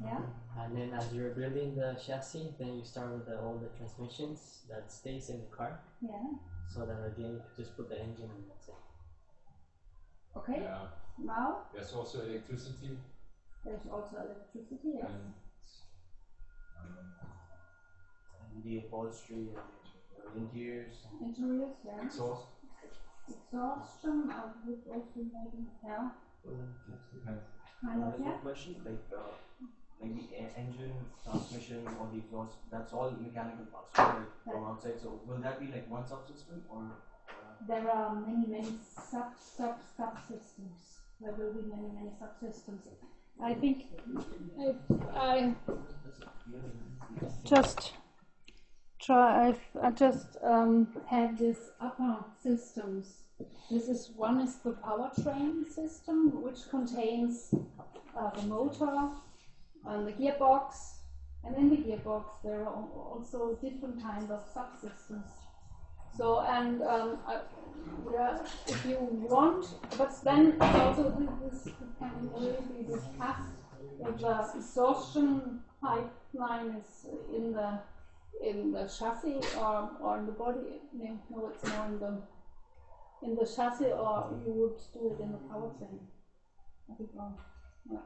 Yeah? 0.01 0.21
And 0.57 0.77
then 0.77 0.93
as 0.95 1.13
you're 1.13 1.31
building 1.31 1.75
the 1.75 1.97
chassis, 2.05 2.55
then 2.61 2.77
you 2.79 2.85
start 2.85 3.11
with 3.11 3.27
the, 3.27 3.41
all 3.41 3.59
the 3.59 3.77
transmissions 3.77 4.63
that 4.71 4.93
stays 4.93 5.29
in 5.31 5.41
the 5.41 5.57
car. 5.57 5.81
Yeah. 6.01 6.31
So 6.73 6.87
then 6.87 7.03
again 7.11 7.33
you 7.33 7.43
can 7.43 7.65
just 7.65 7.77
put 7.77 7.89
the 7.89 7.99
engine 7.99 8.31
and 8.31 8.45
that's 8.49 8.69
it. 8.69 8.75
Okay, 10.37 10.63
Yeah, 10.63 10.87
now 11.19 11.63
there's 11.75 11.93
also 11.93 12.21
electricity 12.21 12.99
there's 13.67 13.87
also 13.91 14.17
electricity, 14.23 14.95
yes? 14.95 15.11
and 15.11 15.35
And 18.55 18.63
the 18.65 18.79
upholstery 18.79 19.49
and 19.55 20.35
the 20.35 20.41
interiors. 20.41 20.95
Interiors, 21.21 21.77
yeah? 21.85 22.03
exhaust. 22.05 22.47
Exhaustion, 23.29 24.31
I 24.31 24.43
would 24.65 24.79
also 24.87 25.17
maybe, 25.17 25.67
yeah? 25.85 26.09
Kind 27.83 28.03
of, 28.05 28.15
yeah? 28.21 28.33
question, 28.43 28.77
like, 28.85 29.03
uh, 29.13 29.35
like 30.01 30.31
the 30.31 30.59
engine, 30.59 30.95
transmission, 31.25 31.87
or 32.01 32.09
the 32.13 32.19
exhaust, 32.19 32.57
that's 32.71 32.93
all 32.93 33.11
mechanical 33.11 33.67
parts, 33.67 33.99
right? 33.99 34.29
From 34.45 34.65
outside, 34.65 35.01
so 35.01 35.21
will 35.27 35.39
that 35.39 35.61
be 35.61 35.67
like 35.67 35.91
one 35.91 36.05
subsystem 36.05 36.63
or? 36.71 36.85
uh, 37.29 37.33
There 37.67 37.91
are 37.91 38.15
many, 38.15 38.47
many 38.47 38.79
sub, 38.81 39.33
sub, 39.37 39.77
subsystems. 39.99 41.03
There 41.21 41.33
will 41.33 41.53
be 41.55 41.69
many, 41.69 41.89
many 41.95 42.11
subsystems. 42.21 42.87
I 43.43 43.55
think 43.55 43.85
if 44.59 44.77
I 45.15 45.55
just 47.45 47.93
try, 49.01 49.51
if 49.51 49.61
I 49.81 49.91
just 49.91 50.37
um, 50.43 50.89
have 51.07 51.39
this 51.39 51.71
upper 51.81 52.25
systems. 52.43 53.23
This 53.71 53.89
is 53.89 54.11
one 54.17 54.41
is 54.41 54.57
the 54.57 54.73
powertrain 54.73 55.69
system, 55.69 56.43
which 56.43 56.69
contains 56.71 57.55
uh, 58.19 58.31
the 58.31 58.43
motor 58.43 59.11
and 59.87 60.07
the 60.07 60.13
gearbox, 60.13 60.99
and 61.45 61.57
in 61.57 61.69
the 61.69 61.77
gearbox 61.77 62.25
there 62.43 62.61
are 62.61 62.67
also 62.67 63.59
different 63.61 64.03
kinds 64.03 64.31
of 64.31 64.41
subsystems. 64.55 65.46
So, 66.17 66.41
and 66.41 66.83
um, 66.83 67.19
yeah, 68.13 68.39
if 68.67 68.87
you 68.87 68.97
want, 69.01 69.67
but 69.99 70.13
then 70.25 70.57
also 70.61 71.29
this, 71.43 71.69
can 71.99 72.31
really 72.35 72.57
be 72.77 72.85
discussed 72.87 73.59
if 74.01 74.19
the 74.19 74.51
exhaustion 74.57 75.61
pipeline 75.83 76.77
is 76.81 77.07
in 77.35 77.53
the 77.53 77.79
in 78.43 78.71
the 78.73 78.85
chassis 78.87 79.41
or, 79.59 79.91
or 80.01 80.19
in 80.19 80.27
the 80.27 80.33
body. 80.33 80.81
No, 80.93 81.19
it's 81.53 81.65
more 81.71 81.87
in 81.87 81.99
the 81.99 82.23
in 83.23 83.35
the 83.35 83.47
chassis, 83.47 83.93
or 83.93 84.31
you 84.45 84.53
would 84.53 84.79
do 84.93 85.11
it 85.11 85.23
in 85.23 85.33
the 85.33 85.39
powertrain. 85.39 85.99
I 86.91 86.95
think 86.97 87.11
wrong. 87.15 87.37
Yeah. 87.91 87.99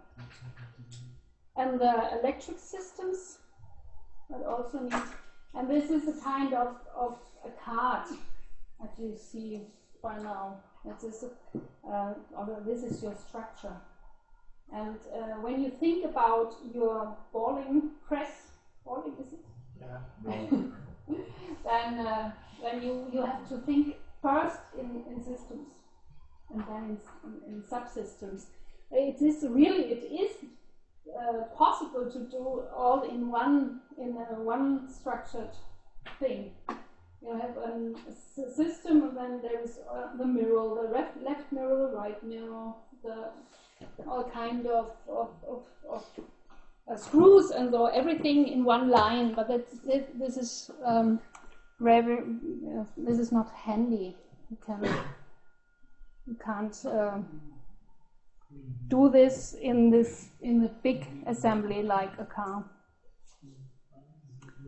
And 1.57 1.81
the 1.81 2.19
electric 2.21 2.59
systems 2.59 3.39
that 4.31 4.43
also 4.47 4.81
need, 4.81 5.03
and 5.55 5.69
this 5.69 5.91
is 5.91 6.09
a 6.09 6.21
kind 6.21 6.55
of, 6.55 6.77
of 6.97 7.19
a 7.45 7.51
card 7.65 8.07
that 8.81 8.93
you 8.99 9.17
see 9.17 9.63
by 10.03 10.19
now. 10.19 10.61
This 10.85 11.05
is, 11.05 11.25
a, 11.25 11.89
uh, 11.89 12.15
this 12.65 12.83
is 12.83 13.03
your 13.03 13.15
structure. 13.15 13.77
And 14.73 14.97
uh, 15.15 15.41
when 15.41 15.63
you 15.63 15.71
think 15.71 16.05
about 16.05 16.55
your 16.73 17.17
balling 17.33 17.91
press, 18.07 18.53
balling 18.85 19.15
is 19.21 19.33
it? 19.33 19.45
Yeah. 19.81 20.39
then 21.65 22.07
uh, 22.07 22.33
then 22.63 22.83
you, 22.83 23.07
you 23.13 23.25
have 23.25 23.49
to 23.49 23.59
think 23.59 23.97
first 24.23 24.59
in, 24.79 25.03
in 25.11 25.19
systems 25.19 25.69
and 26.53 26.63
then 26.69 26.85
in, 26.85 26.99
in, 27.25 27.55
in 27.55 27.63
subsystems. 27.63 28.45
It 28.91 29.23
is 29.23 29.45
really 29.49 29.85
it 29.85 30.05
is 30.05 30.37
uh, 31.09 31.45
possible 31.57 32.11
to 32.11 32.19
do 32.19 32.65
all 32.75 33.03
in 33.03 33.31
one 33.31 33.81
in 33.99 34.17
a 34.31 34.41
one 34.41 34.89
structured 34.89 35.51
thing. 36.19 36.53
You 37.23 37.39
have 37.39 37.57
an, 37.59 37.97
a 38.09 38.51
system, 38.51 39.03
and 39.03 39.17
then 39.17 39.41
there 39.43 39.61
is 39.63 39.79
uh, 39.93 40.17
the 40.17 40.25
mirror, 40.25 40.75
the 40.83 40.89
left, 40.91 41.23
left 41.23 41.53
mirror, 41.53 41.91
the 41.91 41.97
right 41.97 42.23
mirror, 42.23 42.73
the 43.03 43.29
all 44.07 44.25
kind 44.25 44.67
of 44.67 44.93
of, 45.09 45.31
of, 45.47 45.63
of 45.89 46.05
uh, 46.91 46.97
screws 46.97 47.51
and 47.51 47.71
so 47.71 47.87
everything 47.87 48.49
in 48.49 48.65
one 48.65 48.89
line. 48.89 49.35
But 49.35 49.49
that's, 49.49 49.79
this, 49.81 50.05
this 50.15 50.37
is 50.37 50.71
um, 50.85 51.21
uh, 51.85 52.85
this 52.97 53.19
is 53.19 53.33
not 53.33 53.51
handy. 53.51 54.17
You 54.51 54.59
can 54.65 54.83
you 56.27 56.37
can't. 56.45 56.77
um 56.87 57.27
do 58.89 59.09
this 59.11 59.55
in 59.55 59.91
this 59.91 60.29
in 60.41 60.65
a 60.65 60.69
big 60.83 61.07
assembly 61.27 61.83
like 61.83 62.13
a 62.19 62.25
car. 62.25 62.65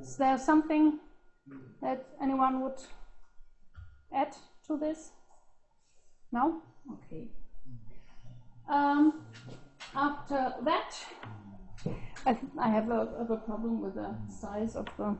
Is 0.00 0.16
there 0.16 0.38
something 0.38 0.98
that 1.80 2.06
anyone 2.20 2.60
would 2.60 2.80
add 4.12 4.36
to 4.66 4.76
this? 4.76 5.10
No? 6.30 6.62
Okay. 6.92 7.28
Um, 8.68 9.22
after 9.94 10.54
that, 10.64 10.94
I, 12.26 12.38
I 12.58 12.68
have 12.68 12.90
a, 12.90 13.08
have 13.18 13.30
a 13.30 13.36
problem 13.36 13.80
with 13.80 13.94
the 13.94 14.14
size 14.28 14.76
of 14.76 14.86
the 14.96 15.16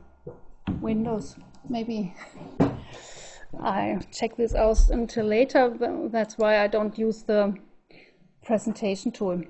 windows. 0.81 1.35
Maybe 1.69 2.13
I 3.61 3.99
check 4.11 4.35
this 4.37 4.55
out 4.55 4.89
until 4.89 5.25
later. 5.25 5.73
That's 6.11 6.37
why 6.37 6.63
I 6.63 6.67
don't 6.67 6.97
use 6.97 7.23
the 7.23 7.55
presentation 8.43 9.11
tool. 9.11 9.41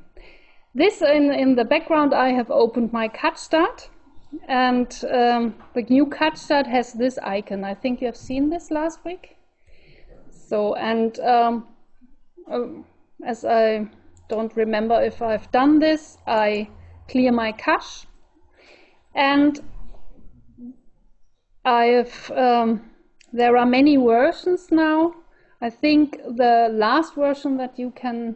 This 0.76 1.02
in, 1.02 1.32
in 1.34 1.56
the 1.56 1.66
background, 1.66 2.14
I 2.14 2.30
have 2.30 2.50
opened 2.50 2.92
my 2.92 3.08
CutStart, 3.08 3.90
and 4.48 4.88
um, 5.12 5.56
the 5.76 5.84
new 5.84 6.06
CutStart 6.08 6.68
has 6.68 6.94
this 6.94 7.18
icon. 7.20 7.64
I 7.64 7.76
think 7.76 8.02
you 8.02 8.08
have 8.08 8.18
seen 8.18 8.50
this 8.50 8.72
last 8.72 9.06
week. 9.06 9.38
So, 10.32 10.76
and 10.76 11.20
um, 11.20 11.68
um, 12.52 12.86
as 13.26 13.46
I 13.46 13.88
don't 14.30 14.56
remember 14.56 15.02
if 15.02 15.22
I've 15.22 15.52
done 15.52 15.80
this, 15.80 16.18
I 16.26 16.70
clear 17.08 17.32
my 17.32 17.52
cache, 17.52 18.06
and 19.14 19.60
I 21.66 21.86
have. 21.86 22.32
Um, 22.32 22.90
there 23.34 23.58
are 23.58 23.66
many 23.66 23.98
versions 23.98 24.72
now. 24.72 25.16
I 25.60 25.70
think 25.72 26.18
the 26.18 26.70
last 26.72 27.16
version 27.16 27.58
that 27.58 27.80
you 27.80 27.92
can 27.92 28.36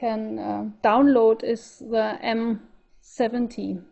can 0.00 0.38
uh, 0.38 0.64
download 0.82 1.44
is 1.44 1.78
the 1.78 2.18
M70. 2.24 3.82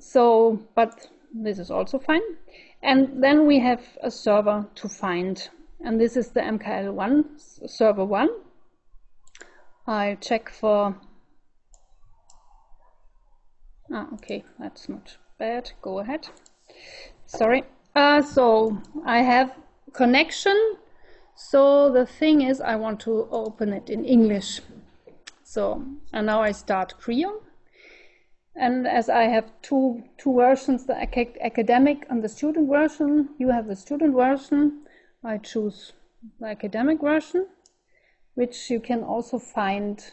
So, 0.00 0.58
but 0.74 1.08
this 1.34 1.58
is 1.58 1.70
also 1.70 1.98
fine. 1.98 2.22
And 2.82 3.22
then 3.22 3.46
we 3.46 3.58
have 3.58 3.82
a 4.02 4.10
server 4.10 4.66
to 4.76 4.88
find, 4.88 5.48
and 5.80 6.00
this 6.00 6.16
is 6.16 6.28
the 6.28 6.40
MKL1, 6.40 7.68
server 7.68 8.04
1. 8.04 8.28
I'll 9.86 10.16
check 10.16 10.48
for. 10.48 10.96
Ah, 13.92 14.06
okay, 14.14 14.44
that's 14.58 14.88
not 14.88 15.16
bad. 15.38 15.72
Go 15.82 15.98
ahead. 15.98 16.28
Sorry. 17.26 17.64
Uh, 17.94 18.22
so 18.22 18.80
I 19.04 19.18
have 19.22 19.52
connection 19.92 20.76
so 21.38 21.92
the 21.92 22.04
thing 22.04 22.42
is, 22.42 22.60
I 22.60 22.74
want 22.74 22.98
to 23.00 23.28
open 23.30 23.72
it 23.72 23.88
in 23.88 24.04
English. 24.04 24.60
So, 25.44 25.84
and 26.12 26.26
now 26.26 26.42
I 26.42 26.50
start 26.50 26.94
Creo. 27.00 27.42
And 28.56 28.88
as 28.88 29.08
I 29.08 29.22
have 29.22 29.52
two, 29.62 30.02
two 30.18 30.34
versions, 30.34 30.84
the 30.86 31.00
academic 31.00 32.06
and 32.10 32.24
the 32.24 32.28
student 32.28 32.68
version, 32.68 33.28
you 33.38 33.50
have 33.50 33.68
the 33.68 33.76
student 33.76 34.16
version. 34.16 34.82
I 35.22 35.38
choose 35.38 35.92
the 36.40 36.46
academic 36.46 37.00
version, 37.00 37.46
which 38.34 38.68
you 38.68 38.80
can 38.80 39.04
also 39.04 39.38
find 39.38 40.04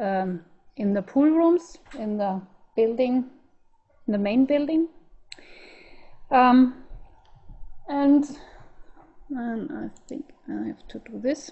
um, 0.00 0.40
in 0.76 0.94
the 0.94 1.02
pool 1.02 1.30
rooms, 1.30 1.78
in 1.96 2.18
the 2.18 2.42
building, 2.74 3.30
in 4.08 4.12
the 4.12 4.18
main 4.18 4.46
building. 4.46 4.88
Um, 6.32 6.74
and 7.88 8.24
and 9.36 9.70
I 9.72 9.90
think 10.08 10.24
I 10.48 10.66
have 10.66 10.86
to 10.88 10.98
do 11.10 11.20
this. 11.20 11.50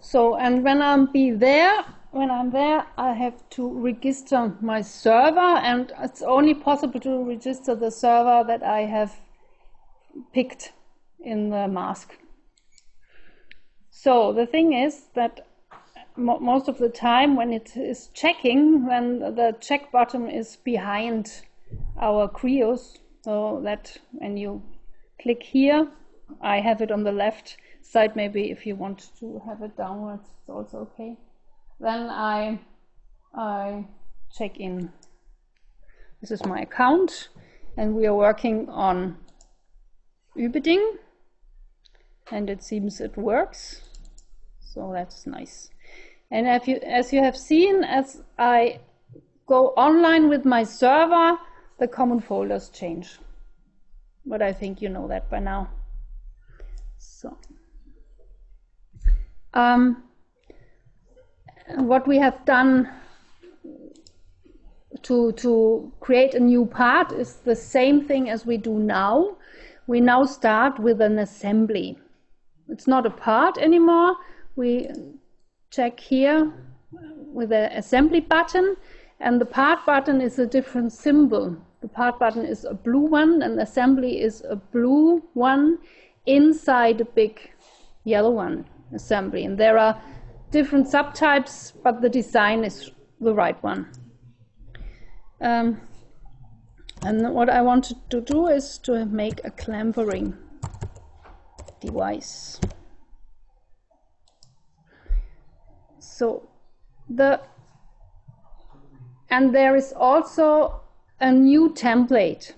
So, 0.00 0.36
and 0.36 0.64
when 0.64 0.82
I'm 0.82 1.06
be 1.06 1.30
there, 1.30 1.84
when 2.10 2.30
I'm 2.30 2.50
there, 2.50 2.86
I 2.96 3.12
have 3.12 3.48
to 3.50 3.68
register 3.68 4.54
my 4.60 4.80
server, 4.80 5.38
and 5.40 5.92
it's 6.00 6.22
only 6.22 6.54
possible 6.54 7.00
to 7.00 7.24
register 7.24 7.74
the 7.74 7.90
server 7.90 8.44
that 8.46 8.62
I 8.62 8.80
have 8.80 9.20
picked 10.32 10.72
in 11.20 11.50
the 11.50 11.68
mask. 11.68 12.16
So 13.90 14.32
the 14.32 14.46
thing 14.46 14.72
is 14.72 15.06
that 15.14 15.46
mo- 16.16 16.38
most 16.38 16.68
of 16.68 16.78
the 16.78 16.88
time 16.88 17.36
when 17.36 17.52
it 17.52 17.76
is 17.76 18.08
checking, 18.14 18.86
when 18.86 19.18
the 19.20 19.56
check 19.60 19.92
button 19.92 20.30
is 20.30 20.56
behind 20.56 21.42
our 22.00 22.28
Creos, 22.28 22.98
so 23.22 23.60
that 23.64 23.98
when 24.12 24.36
you 24.36 24.62
click 25.20 25.42
here, 25.42 25.88
I 26.40 26.60
have 26.60 26.80
it 26.80 26.90
on 26.90 27.04
the 27.04 27.12
left 27.12 27.56
side. 27.82 28.16
Maybe 28.16 28.50
if 28.50 28.66
you 28.66 28.76
want 28.76 29.10
to 29.20 29.40
have 29.46 29.62
it 29.62 29.76
downwards, 29.76 30.28
it's 30.40 30.48
also 30.48 30.78
okay. 30.78 31.16
Then 31.80 32.08
I 32.10 32.60
I 33.34 33.86
check 34.36 34.58
in. 34.58 34.92
This 36.20 36.30
is 36.30 36.44
my 36.44 36.60
account, 36.60 37.28
and 37.76 37.94
we 37.94 38.06
are 38.06 38.14
working 38.14 38.68
on 38.68 39.18
Übeding, 40.36 40.96
and 42.30 42.50
it 42.50 42.62
seems 42.62 43.00
it 43.00 43.16
works. 43.16 43.82
So 44.60 44.90
that's 44.92 45.26
nice. 45.26 45.70
And 46.30 46.46
if 46.46 46.66
you, 46.66 46.76
as 46.76 47.12
you 47.12 47.22
have 47.22 47.36
seen, 47.36 47.84
as 47.84 48.22
I 48.38 48.80
go 49.46 49.68
online 49.68 50.28
with 50.28 50.44
my 50.44 50.64
server, 50.64 51.38
the 51.78 51.86
common 51.86 52.20
folders 52.20 52.68
change. 52.68 53.18
But 54.24 54.42
I 54.42 54.52
think 54.52 54.82
you 54.82 54.88
know 54.88 55.06
that 55.08 55.30
by 55.30 55.38
now. 55.38 55.68
So, 56.98 57.36
um, 59.54 60.02
what 61.76 62.06
we 62.06 62.18
have 62.18 62.44
done 62.44 62.88
to 65.02 65.32
to 65.32 65.92
create 66.00 66.34
a 66.34 66.40
new 66.40 66.66
part 66.66 67.12
is 67.12 67.34
the 67.44 67.54
same 67.54 68.06
thing 68.06 68.30
as 68.30 68.46
we 68.46 68.56
do 68.56 68.78
now. 68.78 69.36
We 69.86 70.00
now 70.00 70.24
start 70.24 70.78
with 70.78 71.00
an 71.00 71.18
assembly. 71.18 71.98
It's 72.68 72.86
not 72.86 73.06
a 73.06 73.10
part 73.10 73.58
anymore. 73.58 74.16
We 74.56 74.88
check 75.70 76.00
here 76.00 76.52
with 77.32 77.50
the 77.50 77.76
assembly 77.76 78.20
button, 78.20 78.76
and 79.20 79.40
the 79.40 79.46
part 79.46 79.84
button 79.86 80.20
is 80.20 80.38
a 80.38 80.46
different 80.46 80.92
symbol. 80.92 81.56
The 81.82 81.88
part 81.88 82.18
button 82.18 82.44
is 82.44 82.64
a 82.64 82.74
blue 82.74 83.06
one, 83.06 83.42
and 83.42 83.60
assembly 83.60 84.20
is 84.20 84.42
a 84.48 84.56
blue 84.56 85.22
one 85.34 85.78
inside 86.26 87.00
a 87.00 87.04
big 87.04 87.50
yellow 88.04 88.30
one, 88.30 88.66
assembly. 88.94 89.44
And 89.44 89.58
there 89.58 89.78
are 89.78 90.00
different 90.50 90.86
subtypes, 90.86 91.72
but 91.82 92.00
the 92.00 92.08
design 92.08 92.64
is 92.64 92.90
the 93.20 93.34
right 93.34 93.62
one. 93.62 93.86
Um, 95.40 95.80
And 97.04 97.34
what 97.34 97.48
I 97.48 97.62
wanted 97.62 97.98
to 98.10 98.20
do 98.20 98.48
is 98.48 98.78
to 98.78 99.04
make 99.06 99.40
a 99.44 99.50
clambering 99.50 100.34
device. 101.80 102.58
So 106.00 106.48
the 107.08 107.40
and 109.30 109.54
there 109.54 109.76
is 109.76 109.92
also 109.92 110.80
a 111.20 111.30
new 111.30 111.70
template 111.74 112.54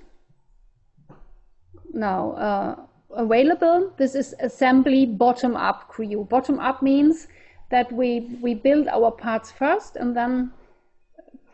now 1.92 2.32
uh, 2.32 2.76
available. 3.10 3.92
This 3.96 4.14
is 4.14 4.34
assembly 4.40 5.06
bottom 5.06 5.56
up 5.56 5.88
crew. 5.88 6.24
Bottom 6.24 6.58
up 6.58 6.82
means 6.82 7.26
that 7.70 7.90
we 7.92 8.38
we 8.40 8.54
build 8.54 8.88
our 8.88 9.10
parts 9.10 9.50
first 9.50 9.96
and 9.96 10.16
then 10.16 10.52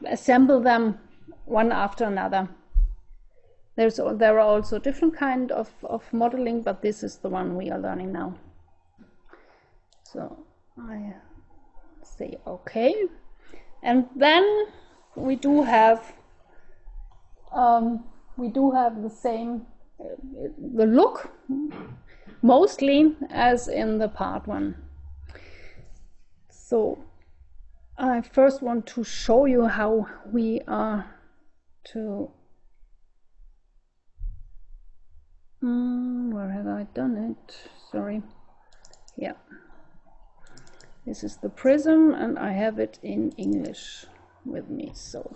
assemble 0.07 0.61
them 0.61 0.99
one 1.45 1.73
after 1.73 2.05
another. 2.05 2.49
There's 3.77 3.97
there 3.97 4.39
are 4.39 4.49
also 4.57 4.79
different 4.79 5.17
kind 5.17 5.51
of, 5.51 5.69
of 5.83 6.13
modeling, 6.13 6.63
but 6.63 6.83
this 6.83 7.03
is 7.03 7.19
the 7.19 7.29
one 7.29 7.57
we 7.57 7.71
are 7.71 7.79
learning 7.79 8.13
now. 8.13 8.35
So 10.05 10.45
I 10.81 11.15
say 12.03 12.39
okay, 12.47 12.95
and 13.83 14.09
then 14.15 14.67
we 15.17 15.35
do 15.35 15.63
have 15.63 16.13
um, 17.53 18.05
we 18.37 18.49
do 18.49 18.71
have 18.71 19.03
the 19.03 19.11
same 19.11 19.67
the 19.99 20.87
look 20.87 21.31
mostly 22.43 23.17
as 23.31 23.69
in 23.69 23.99
the 23.99 24.09
part 24.09 24.47
one. 24.47 24.77
So 26.51 27.05
I 27.97 28.21
first 28.21 28.63
want 28.63 28.87
to 28.89 29.05
show 29.05 29.45
you 29.45 29.67
how 29.67 30.07
we 30.33 30.61
are 30.67 31.07
to 31.93 32.31
Mm, 35.65 36.31
where 36.31 36.51
have 36.51 36.67
I 36.67 36.83
done 36.93 37.17
it? 37.17 37.57
Sorry. 37.91 38.23
Yeah. 39.17 39.33
This 41.07 41.25
is 41.25 41.39
the 41.39 41.49
prism 41.49 42.13
and 42.13 42.39
I 42.39 42.53
have 42.53 42.79
it 42.79 42.99
in 43.03 43.31
English 43.39 44.05
with 44.45 44.69
me. 44.69 44.91
So, 44.95 45.35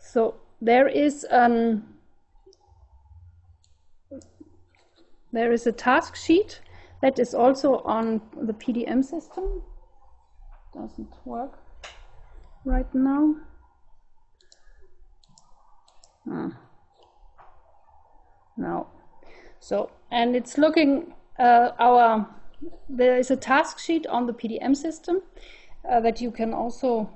so 0.00 0.36
there 0.62 0.88
is 0.88 1.24
an 1.24 1.97
there 5.32 5.52
is 5.52 5.66
a 5.66 5.72
task 5.72 6.16
sheet 6.16 6.60
that 7.02 7.18
is 7.18 7.34
also 7.34 7.78
on 7.84 8.20
the 8.40 8.52
PDM 8.52 9.04
system. 9.04 9.62
Doesn't 10.74 11.14
work 11.24 11.58
right 12.64 12.92
now. 12.94 13.36
Ah 16.30 16.58
now. 18.58 18.88
So, 19.60 19.90
and 20.10 20.36
it's 20.36 20.58
looking, 20.58 21.14
uh, 21.38 21.70
our, 21.78 22.28
there 22.88 23.16
is 23.16 23.30
a 23.30 23.36
task 23.36 23.78
sheet 23.78 24.06
on 24.06 24.26
the 24.26 24.32
PDM 24.32 24.76
system 24.76 25.22
uh, 25.88 26.00
that 26.00 26.20
you 26.20 26.30
can 26.30 26.52
also 26.52 27.10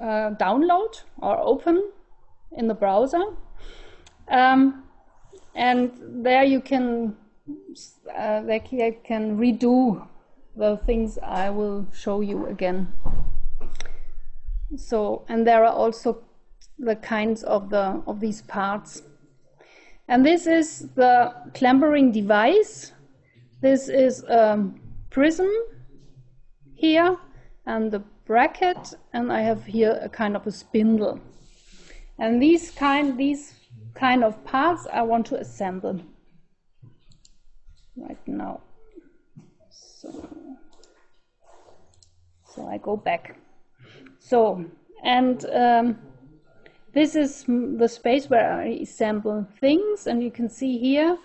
uh, 0.00 0.30
download 0.40 1.02
or 1.18 1.38
open 1.38 1.90
in 2.52 2.68
the 2.68 2.74
browser. 2.74 3.22
Um, 4.28 4.83
and 5.54 5.92
there 6.24 6.44
you 6.44 6.60
can, 6.60 7.16
uh, 8.16 8.42
you 8.46 8.96
can 9.04 9.38
redo 9.38 10.06
the 10.56 10.76
things 10.86 11.18
I 11.18 11.50
will 11.50 11.86
show 11.92 12.20
you 12.20 12.46
again. 12.46 12.92
So, 14.76 15.24
and 15.28 15.46
there 15.46 15.64
are 15.64 15.72
also 15.72 16.22
the 16.78 16.96
kinds 16.96 17.44
of 17.44 17.70
the 17.70 18.02
of 18.06 18.18
these 18.18 18.42
parts 18.42 19.02
and 20.08 20.24
this 20.24 20.46
is 20.46 20.88
the 20.94 21.34
clambering 21.54 22.12
device. 22.12 22.92
This 23.60 23.88
is 23.88 24.22
a 24.24 24.70
prism 25.10 25.50
here 26.74 27.16
and 27.66 27.90
the 27.90 28.00
bracket 28.26 28.94
and 29.14 29.32
I 29.32 29.40
have 29.40 29.64
here 29.64 29.98
a 30.02 30.08
kind 30.08 30.36
of 30.36 30.46
a 30.46 30.52
spindle. 30.52 31.20
And 32.18 32.40
these 32.40 32.70
kind, 32.70 33.16
these 33.16 33.54
kind 33.94 34.24
of 34.24 34.44
parts 34.44 34.86
I 34.92 35.02
want 35.02 35.26
to 35.26 35.36
assemble 35.36 36.00
right 37.96 38.18
now. 38.26 38.60
So, 39.70 40.28
so 42.54 42.68
I 42.68 42.78
go 42.78 42.96
back. 42.96 43.36
So, 44.18 44.64
and 45.02 45.44
um, 45.46 45.98
this 46.92 47.14
is 47.14 47.44
the 47.46 47.88
space 47.88 48.28
where 48.30 48.52
I 48.52 48.66
assemble 48.82 49.46
things, 49.60 50.06
and 50.06 50.22
you 50.22 50.30
can 50.30 50.48
see 50.48 50.78
here, 50.78 51.18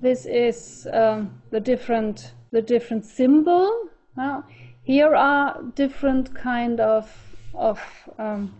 this 0.00 0.26
is 0.26 0.86
um, 0.92 1.42
the 1.50 1.60
different 1.60 2.32
the 2.50 2.62
different 2.62 3.04
symbol. 3.04 3.88
Uh, 4.16 4.42
here 4.82 5.14
are 5.14 5.62
different 5.74 6.34
kind 6.34 6.80
of 6.80 7.10
of 7.54 7.80
um, 8.18 8.54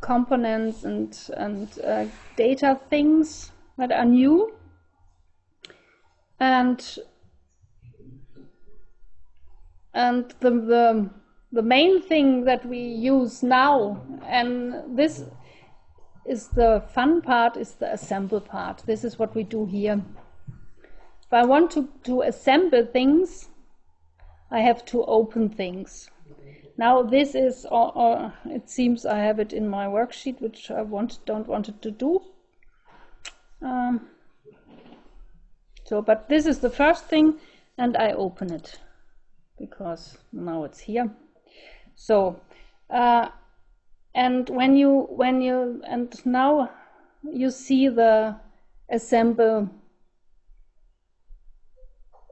components 0.00 0.84
and 0.84 1.30
and 1.36 1.68
uh, 1.84 2.06
data 2.36 2.78
things 2.90 3.52
that 3.78 3.92
are 3.92 4.04
new, 4.04 4.54
and 6.40 6.98
and 9.94 10.34
the 10.40 10.50
the 10.50 11.10
the 11.52 11.62
main 11.62 12.02
thing 12.02 12.44
that 12.44 12.66
we 12.66 12.78
use 12.78 13.42
now, 13.42 14.02
and 14.26 14.96
this 14.96 15.24
is 16.26 16.48
the 16.48 16.82
fun 16.92 17.22
part, 17.22 17.56
is 17.56 17.72
the 17.72 17.92
assemble 17.92 18.40
part. 18.40 18.82
This 18.86 19.04
is 19.04 19.18
what 19.18 19.34
we 19.34 19.44
do 19.44 19.64
here. 19.64 20.02
If 21.26 21.32
I 21.32 21.44
want 21.44 21.70
to, 21.72 21.88
to 22.04 22.22
assemble 22.22 22.84
things, 22.84 23.48
I 24.50 24.60
have 24.60 24.84
to 24.86 25.04
open 25.04 25.48
things. 25.48 26.10
Now 26.78 27.02
this 27.02 27.34
is, 27.34 27.66
or, 27.70 27.96
or, 27.96 28.32
it 28.46 28.68
seems 28.68 29.06
I 29.06 29.18
have 29.18 29.38
it 29.38 29.52
in 29.52 29.68
my 29.68 29.86
worksheet, 29.86 30.40
which 30.40 30.70
I 30.70 30.82
want, 30.82 31.18
don't 31.24 31.46
want 31.46 31.68
it 31.68 31.80
to 31.82 31.90
do. 31.90 32.20
Um, 33.62 34.08
so, 35.84 36.02
but 36.02 36.28
this 36.28 36.46
is 36.46 36.58
the 36.58 36.70
first 36.70 37.04
thing, 37.04 37.38
and 37.78 37.96
I 37.96 38.12
open 38.12 38.52
it 38.52 38.78
because 39.58 40.18
now 40.32 40.64
it's 40.64 40.80
here. 40.80 41.10
So, 41.94 42.40
uh, 42.90 43.28
and 44.14 44.48
when 44.48 44.76
you 44.76 45.06
when 45.10 45.40
you 45.40 45.82
and 45.86 46.14
now 46.24 46.70
you 47.22 47.50
see 47.50 47.88
the 47.88 48.36
assemble 48.90 49.68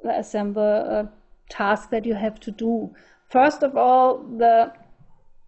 the 0.02 0.18
assemble 0.18 0.62
uh, 0.62 1.04
task 1.48 1.90
that 1.90 2.04
you 2.04 2.14
have 2.14 2.40
to 2.40 2.50
do. 2.50 2.94
First 3.34 3.64
of 3.64 3.76
all, 3.76 4.18
the 4.38 4.72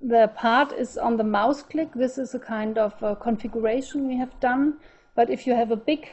the 0.01 0.27
part 0.35 0.73
is 0.73 0.99
on 0.99 1.17
the 1.17 1.23
mouse 1.23 1.63
click. 1.63 1.93
This 1.95 2.19
is 2.19 2.35
a 2.35 2.39
kind 2.41 2.79
of 2.79 2.93
configuration 3.21 4.09
we 4.09 4.17
have 4.17 4.41
done. 4.41 4.81
But 5.15 5.31
if 5.31 5.47
you 5.47 5.55
have 5.55 5.71
a 5.71 5.77
big, 5.77 6.09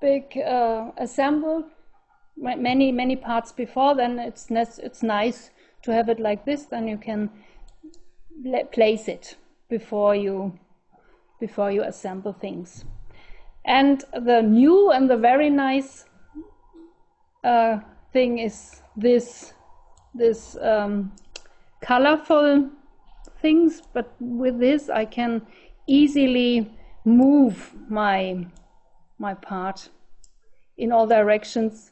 big 0.00 0.38
uh, 0.38 0.92
assemble, 0.96 1.64
many 2.38 2.90
many 2.90 3.16
parts 3.16 3.52
before, 3.52 3.94
then 3.94 4.18
it's 4.18 4.50
it's 4.78 5.02
nice 5.02 5.50
to 5.82 5.92
have 5.92 6.08
it 6.08 6.20
like 6.20 6.46
this, 6.46 6.64
then 6.64 6.88
you 6.88 6.96
can 6.96 7.28
place 8.72 9.06
it 9.06 9.36
before 9.68 10.14
you 10.14 10.58
before 11.38 11.70
you 11.70 11.82
assemble 11.82 12.32
things. 12.32 12.86
And 13.66 14.04
the 14.14 14.40
new 14.40 14.90
and 14.90 15.10
the 15.10 15.18
very 15.18 15.50
nice 15.50 16.06
uh, 17.44 17.80
thing 18.10 18.38
is 18.38 18.80
this 18.96 19.52
this 20.14 20.56
um, 20.60 21.12
colorful 21.80 22.68
things, 23.40 23.82
but 23.92 24.12
with 24.20 24.58
this 24.58 24.88
I 24.88 25.04
can 25.04 25.42
easily 25.86 26.70
move 27.04 27.72
my 27.88 28.46
my 29.18 29.34
part 29.34 29.88
in 30.76 30.92
all 30.92 31.06
directions. 31.06 31.90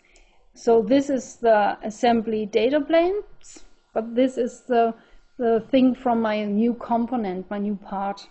So 0.55 0.83
this 0.83 1.11
is 1.11 1.37
the 1.37 1.79
assembly 1.83 2.47
data 2.47 2.81
planes 2.81 3.65
but 3.99 4.15
this 4.15 4.39
is 4.39 4.61
the, 4.61 4.95
the 5.39 5.65
thing 5.71 5.93
from 5.93 6.23
my 6.23 6.45
new 6.45 6.75
component, 6.75 7.51
my 7.51 7.59
new 7.59 7.75
part. 7.75 8.29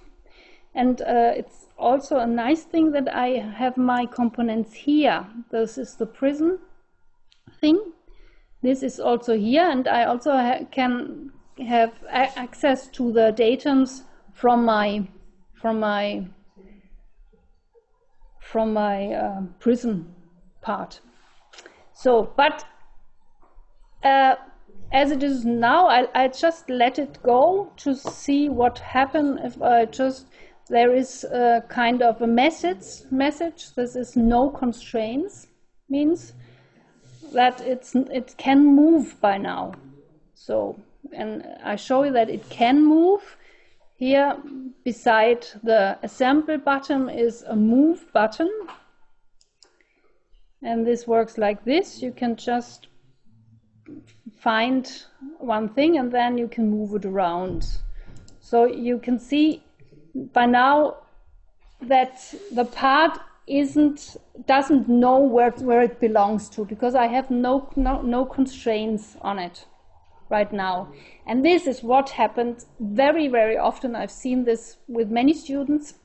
And 0.76 1.02
uh, 1.02 1.34
it's 1.36 1.66
also 1.78 2.20
a 2.20 2.26
nice 2.26 2.64
thing 2.64 2.92
that 2.92 3.14
I 3.14 3.30
have 3.58 3.76
my 3.76 4.06
components 4.06 4.74
here. 4.74 5.26
This 5.52 5.78
is 5.78 5.96
the 5.96 6.06
prism 6.06 6.60
thing. 7.60 7.92
This 8.62 8.84
is 8.84 9.00
also 9.00 9.38
here, 9.38 9.70
and 9.70 9.88
I 9.88 10.06
also 10.06 10.32
ha 10.32 10.60
can 10.72 11.32
have 11.60 11.94
access 12.10 12.88
to 12.90 13.12
the 13.12 13.32
datums 13.32 14.04
from 14.34 14.66
my 14.66 15.08
from 15.54 15.80
my 15.80 16.28
from 18.40 18.74
my 18.74 19.14
uh, 19.14 19.42
prism 19.60 20.16
part. 20.62 21.02
So, 21.94 22.32
but 22.36 22.66
uh, 24.04 24.36
as 24.92 25.12
it 25.12 25.22
is 25.22 25.46
now, 25.46 25.88
I, 25.88 26.08
I 26.14 26.28
just 26.30 26.70
let 26.70 26.98
it 26.98 27.20
go 27.24 27.72
to 27.78 27.96
see 27.96 28.50
what 28.50 28.80
happen 28.80 29.38
if 29.44 29.62
I 29.62 29.86
just 29.86 30.28
there 30.70 30.94
is 30.94 31.24
a 31.26 31.64
kind 31.70 32.02
of 32.02 32.22
a 32.22 32.28
message 32.28 33.10
message. 33.12 33.74
This 33.76 33.96
is 33.96 34.16
no 34.16 34.50
constraints 34.50 35.48
means 35.90 36.34
that 37.34 37.62
it's 37.62 37.96
it 37.96 38.36
can 38.38 38.66
move 38.66 39.20
by 39.22 39.38
now. 39.38 39.74
So 40.36 40.78
and 41.14 41.46
I 41.64 41.76
show 41.76 42.04
you 42.04 42.12
that 42.14 42.30
it 42.30 42.50
can 42.50 42.86
move. 42.86 43.38
Here 43.96 44.38
beside 44.84 45.48
the 45.64 45.98
assemble 46.04 46.58
button 46.58 47.10
is 47.10 47.44
a 47.44 47.56
move 47.56 48.06
button. 48.14 48.50
And 50.62 50.86
this 50.86 51.08
works 51.08 51.38
like 51.38 51.64
this. 51.66 52.02
You 52.02 52.12
can 52.12 52.36
just 52.36 52.88
find 54.40 55.04
one 55.40 55.70
thing 55.70 55.98
and 55.98 56.12
then 56.12 56.38
you 56.38 56.48
can 56.48 56.70
move 56.70 56.94
it 56.94 57.06
around. 57.06 57.80
So 58.40 58.66
you 58.66 59.00
can 59.00 59.20
see 59.20 59.64
by 60.34 60.46
now 60.46 60.98
that 61.82 62.34
the 62.52 62.66
part 62.66 63.20
isn't 63.48 64.18
doesn't 64.46 64.90
know 64.90 65.20
where 65.20 65.52
where 65.52 65.82
it 65.82 66.00
belongs 66.00 66.50
to 66.50 66.66
because 66.66 66.96
I 66.96 67.08
have 67.08 67.32
no 67.32 67.70
no, 67.76 68.02
no 68.02 68.26
constraints 68.26 69.16
on 69.22 69.40
it 69.40 69.66
right 70.30 70.52
now. 70.52 70.92
And 71.26 71.46
this 71.46 71.66
is 71.66 71.82
what 71.82 72.10
happened 72.10 72.66
very 72.80 73.28
very 73.28 73.58
often. 73.58 73.96
I've 73.96 74.12
seen 74.12 74.44
this 74.44 74.78
with 74.88 75.10
many 75.10 75.34
students. 75.34 75.96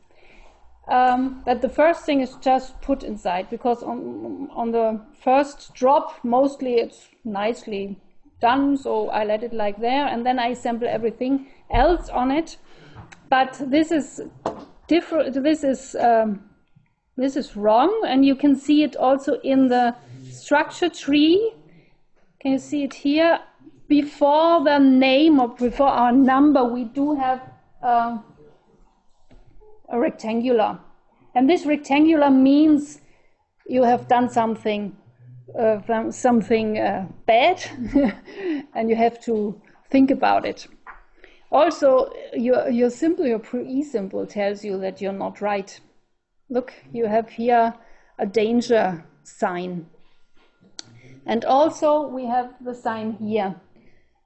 Um, 0.89 1.43
that 1.47 1.63
the 1.63 1.69
first 1.69 2.05
thing 2.05 2.21
is 2.21 2.35
just 2.41 2.81
put 2.81 3.05
inside 3.05 3.49
because 3.51 3.85
on 3.85 4.51
on 4.53 4.73
the 4.73 5.01
first 5.23 5.75
drop 5.75 6.19
mostly 6.25 6.75
it's 6.75 7.09
nicely 7.25 8.01
done 8.41 8.77
so 8.77 9.09
I 9.11 9.25
let 9.25 9.45
it 9.45 9.53
like 9.53 9.81
there 9.81 10.09
and 10.09 10.27
then 10.27 10.41
I 10.41 10.49
assemble 10.49 10.89
everything 10.89 11.47
else 11.71 12.09
on 12.09 12.33
it 12.33 12.59
but 13.31 13.63
this 13.65 13.93
is 13.93 14.23
different 14.89 15.41
this 15.41 15.63
is 15.63 15.95
um, 15.95 16.41
this 17.17 17.37
is 17.37 17.57
wrong 17.57 18.03
and 18.07 18.25
you 18.25 18.35
can 18.35 18.57
see 18.57 18.83
it 18.83 18.97
also 18.97 19.39
in 19.41 19.69
the 19.69 19.95
structure 20.31 20.89
tree. 20.89 21.53
Can 22.41 22.53
you 22.53 22.59
see 22.59 22.85
it 22.85 22.95
here? 22.95 23.41
Before 23.89 24.65
the 24.65 24.79
name 24.79 25.39
or 25.39 25.49
before 25.49 25.89
our 25.89 26.13
number 26.13 26.65
we 26.65 26.85
do 26.85 27.15
have 27.15 27.43
uh, 27.83 28.19
a 29.91 29.99
rectangular. 29.99 30.79
And 31.35 31.49
this 31.49 31.67
rectangular 31.67 32.31
means 32.31 33.01
you 33.67 33.83
have 33.83 34.09
done 34.09 34.31
something 34.31 34.97
uh, 35.59 36.11
something 36.11 36.79
uh, 36.79 37.07
bad 37.27 37.63
and 38.75 38.89
you 38.89 38.97
have 38.97 39.23
to 39.25 39.61
think 39.91 40.11
about 40.11 40.47
it. 40.47 40.67
Also 41.51 42.11
your 42.33 42.71
your 42.71 42.89
symbol 42.89 43.27
your 43.27 43.39
pre 43.39 43.83
symbol 43.83 44.27
tells 44.27 44.65
you 44.65 44.79
that 44.79 45.03
you're 45.03 45.13
not 45.13 45.43
right 45.43 45.79
look 46.53 46.73
you 46.93 47.07
have 47.07 47.29
here 47.31 47.75
a 48.19 48.27
danger 48.27 49.05
sign. 49.25 49.87
And 51.27 51.45
also 51.45 52.07
we 52.07 52.27
have 52.27 52.55
the 52.61 52.75
sign 52.75 53.13
here. 53.13 53.55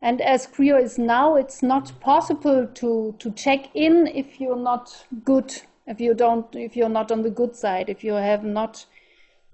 And 0.03 0.21
as 0.21 0.47
Creo 0.47 0.83
is 0.83 0.99
now 0.99 1.37
it's 1.37 1.63
not 1.63 1.93
possible 2.01 2.67
to 2.75 3.15
to 3.19 3.31
check 3.33 3.69
in 3.75 4.07
if 4.07 4.41
you're 4.41 4.63
not 4.73 5.07
good 5.25 5.55
if 5.87 6.01
you 6.01 6.15
don't 6.15 6.55
if 6.55 6.77
you're 6.77 6.95
not 7.01 7.11
on 7.11 7.23
the 7.23 7.31
good 7.31 7.55
side 7.55 7.89
if 7.89 8.05
you 8.05 8.13
have 8.13 8.45
not 8.45 8.85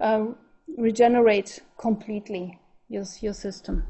uh, 0.00 0.26
regenerate 0.78 1.60
completely 1.78 2.58
your, 2.88 3.04
your 3.20 3.34
system. 3.34 3.84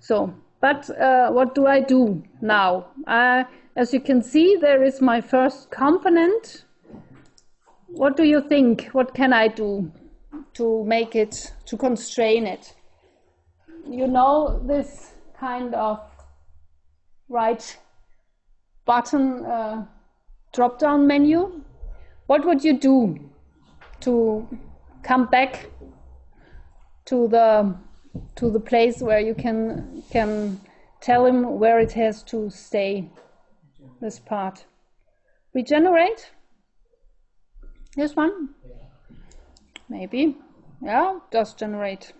So 0.00 0.34
but 0.60 0.88
uh, 0.98 1.30
what 1.30 1.54
do 1.54 1.66
I 1.66 1.80
do 1.80 2.22
now? 2.40 2.86
Uh, 3.06 3.44
as 3.76 3.92
you 3.92 4.00
can 4.00 4.22
see 4.22 4.56
there 4.56 4.82
is 4.82 5.00
my 5.00 5.20
first 5.20 5.70
component 5.70 6.63
what 7.96 8.16
do 8.16 8.24
you 8.24 8.40
think? 8.40 8.88
What 8.92 9.14
can 9.14 9.32
I 9.32 9.48
do 9.48 9.90
to 10.54 10.84
make 10.84 11.14
it 11.14 11.52
to 11.66 11.76
constrain 11.76 12.46
it? 12.46 12.74
You 13.88 14.06
know 14.06 14.60
this 14.66 15.12
kind 15.38 15.74
of 15.74 16.00
right 17.28 17.78
button 18.84 19.44
uh, 19.44 19.86
drop 20.52 20.78
down 20.78 21.06
menu, 21.06 21.62
what 22.26 22.44
would 22.44 22.64
you 22.64 22.78
do 22.78 23.18
to 24.00 24.46
come 25.02 25.26
back 25.26 25.66
to 27.06 27.28
the 27.28 27.74
to 28.36 28.50
the 28.50 28.60
place 28.60 29.00
where 29.00 29.20
you 29.20 29.34
can 29.34 30.02
can 30.10 30.60
tell 31.00 31.26
him 31.26 31.58
where 31.58 31.78
it 31.80 31.92
has 31.92 32.22
to 32.24 32.50
stay 32.50 33.08
this 34.00 34.18
part? 34.18 34.64
Regenerate 35.54 36.30
this 37.94 38.16
one? 38.16 38.50
Maybe. 39.88 40.36
Yeah 40.82 41.18
does 41.30 41.54
generate. 41.54 42.12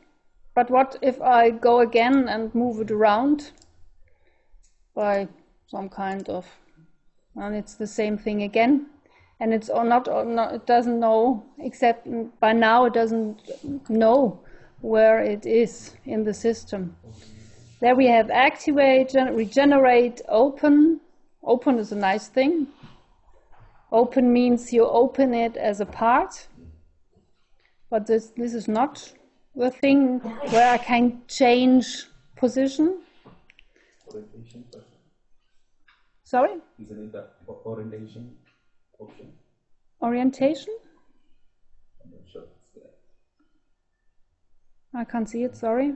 But 0.54 0.70
what 0.70 0.96
if 1.02 1.20
I 1.20 1.50
go 1.50 1.80
again 1.80 2.28
and 2.28 2.54
move 2.54 2.80
it 2.80 2.90
around 2.90 3.50
by 4.94 5.28
some 5.66 5.88
kind 5.88 6.28
of 6.28 6.46
and 7.36 7.56
it's 7.56 7.74
the 7.74 7.86
same 7.86 8.16
thing 8.16 8.42
again? 8.42 8.86
And 9.40 9.52
it's 9.52 9.68
not, 9.68 10.06
not 10.06 10.54
it 10.54 10.66
doesn't 10.66 11.00
know 11.00 11.44
except 11.58 12.06
by 12.40 12.52
now 12.52 12.84
it 12.84 12.92
doesn't 12.92 13.40
know 13.88 14.40
where 14.80 15.20
it 15.20 15.44
is 15.44 15.96
in 16.04 16.24
the 16.24 16.34
system. 16.34 16.96
There 17.80 17.96
we 17.96 18.06
have 18.06 18.30
activate 18.30 19.14
regenerate 19.36 20.22
open. 20.28 21.00
Open 21.42 21.78
is 21.78 21.92
a 21.92 21.96
nice 21.96 22.28
thing 22.28 22.68
open 24.00 24.32
means 24.32 24.72
you 24.72 24.84
open 25.02 25.34
it 25.34 25.56
as 25.56 25.80
a 25.80 25.86
part 25.86 26.48
but 27.90 28.06
this 28.06 28.32
this 28.36 28.54
is 28.60 28.66
not 28.68 29.12
the 29.54 29.70
thing 29.70 30.18
where 30.54 30.72
I 30.72 30.78
can 30.78 31.22
change 31.28 31.86
position 32.36 32.86
Orientation 34.12 34.64
sorry 36.24 36.54
Isn't 36.82 37.04
it 37.04 37.12
the 37.12 37.24
orientation 37.72 38.36
option? 38.98 39.32
orientation 40.02 40.74
I'm 42.04 42.10
not 42.10 42.20
sure 42.32 42.42
it's 42.42 42.68
there. 42.74 42.92
I 45.00 45.04
can't 45.04 45.28
see 45.28 45.42
it, 45.42 45.56
sorry. 45.56 45.94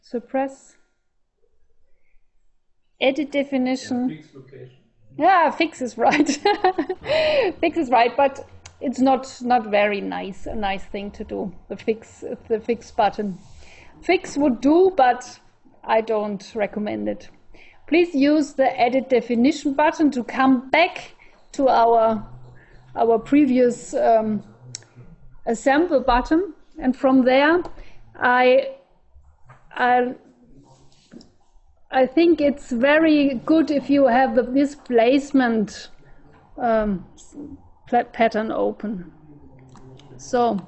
Suppress. 0.00 0.76
Edit 3.00 3.32
definition. 3.32 4.24
Yeah, 5.16 5.50
fix 5.50 5.80
is 5.80 5.96
right. 5.96 6.28
fix 7.60 7.76
is 7.78 7.90
right, 7.90 8.16
but 8.16 8.48
it's 8.80 8.98
not 8.98 9.40
not 9.42 9.66
very 9.66 10.00
nice. 10.00 10.46
A 10.46 10.54
nice 10.54 10.84
thing 10.84 11.10
to 11.12 11.24
do. 11.24 11.52
The 11.68 11.76
fix 11.76 12.24
the 12.48 12.60
fix 12.60 12.90
button. 12.90 13.38
Fix 14.02 14.36
would 14.36 14.60
do, 14.60 14.92
but 14.96 15.38
I 15.84 16.00
don't 16.00 16.44
recommend 16.54 17.08
it. 17.08 17.28
Please 17.86 18.14
use 18.14 18.54
the 18.54 18.80
edit 18.80 19.08
definition 19.08 19.74
button 19.74 20.10
to 20.10 20.24
come 20.24 20.68
back 20.70 21.12
to 21.52 21.68
our 21.68 22.26
our 22.96 23.18
previous 23.18 23.94
um, 23.94 24.42
assemble 25.46 26.00
button, 26.00 26.54
and 26.78 26.96
from 26.96 27.24
there, 27.24 27.62
I 28.16 28.76
I 29.76 30.14
I 31.94 32.06
think 32.06 32.40
it's 32.40 32.72
very 32.72 33.40
good 33.46 33.70
if 33.70 33.88
you 33.88 34.08
have 34.08 34.34
the 34.34 34.42
displacement 34.42 35.90
um, 36.58 37.06
pattern 38.12 38.50
open. 38.50 39.12
So 40.16 40.58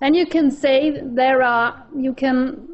then 0.00 0.12
you 0.12 0.26
can 0.26 0.50
say 0.50 1.00
there 1.02 1.42
are 1.42 1.86
you 1.96 2.12
can 2.12 2.68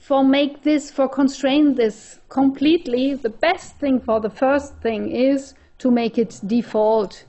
for 0.00 0.24
make 0.24 0.64
this 0.64 0.90
for 0.90 1.08
constrain 1.08 1.76
this 1.76 2.18
completely 2.28 3.14
the 3.14 3.30
best 3.30 3.76
thing 3.76 4.00
for 4.00 4.20
the 4.20 4.30
first 4.30 4.74
thing 4.78 5.10
is 5.10 5.54
to 5.78 5.90
make 5.90 6.18
it 6.18 6.40
default 6.46 7.24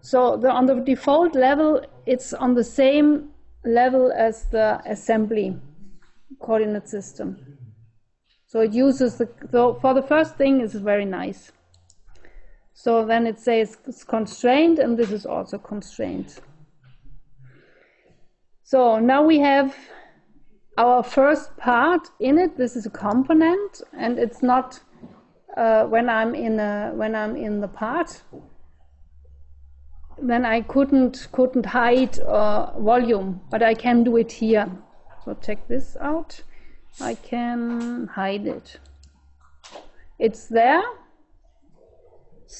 so 0.00 0.36
the, 0.36 0.50
on 0.50 0.66
the 0.66 0.74
default 0.74 1.34
level 1.34 1.84
it's 2.06 2.32
on 2.32 2.54
the 2.54 2.64
same 2.64 3.30
level 3.64 4.12
as 4.12 4.44
the 4.46 4.80
assembly 4.86 5.56
coordinate 6.40 6.88
system 6.88 7.53
so 8.54 8.60
it 8.60 8.72
uses 8.72 9.16
the 9.16 9.28
so 9.50 9.74
for 9.80 9.94
the 9.94 10.02
first 10.02 10.36
thing 10.36 10.60
it's 10.60 10.74
very 10.74 11.04
nice. 11.04 11.50
So 12.72 13.04
then 13.04 13.26
it 13.26 13.40
says 13.40 13.76
it's 13.84 14.04
constrained 14.04 14.78
and 14.78 14.96
this 14.96 15.10
is 15.10 15.26
also 15.26 15.58
constrained. 15.58 16.38
So 18.62 19.00
now 19.00 19.24
we 19.24 19.40
have 19.40 19.74
our 20.78 21.02
first 21.02 21.56
part 21.56 22.06
in 22.20 22.38
it. 22.38 22.56
This 22.56 22.76
is 22.76 22.86
a 22.86 22.90
component 22.90 23.82
and 23.92 24.20
it's 24.20 24.40
not 24.40 24.78
uh, 25.56 25.86
when 25.86 26.08
I'm 26.08 26.36
in 26.36 26.60
a, 26.60 26.92
when 26.94 27.16
I'm 27.16 27.34
in 27.34 27.60
the 27.60 27.66
part 27.66 28.22
then 30.22 30.44
I 30.44 30.60
couldn't 30.60 31.26
couldn't 31.32 31.66
hide 31.66 32.20
uh, 32.20 32.78
volume 32.78 33.40
but 33.50 33.64
I 33.64 33.74
can 33.74 34.04
do 34.04 34.16
it 34.16 34.30
here. 34.30 34.70
So 35.24 35.34
check 35.42 35.66
this 35.66 35.96
out 36.00 36.40
I 37.00 37.14
can 37.14 38.06
hide 38.06 38.46
it. 38.46 38.78
It's 40.18 40.46
there. 40.46 40.82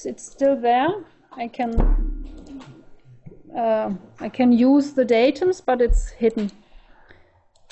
It's- 0.05 0.25
still 0.31 0.55
there. 0.59 0.89
I 1.31 1.47
can 1.47 1.71
uh, 3.55 3.93
I 4.19 4.29
can 4.29 4.51
use 4.51 4.93
the 4.93 5.05
datums, 5.05 5.61
but 5.65 5.81
it's 5.81 6.09
hidden, 6.09 6.51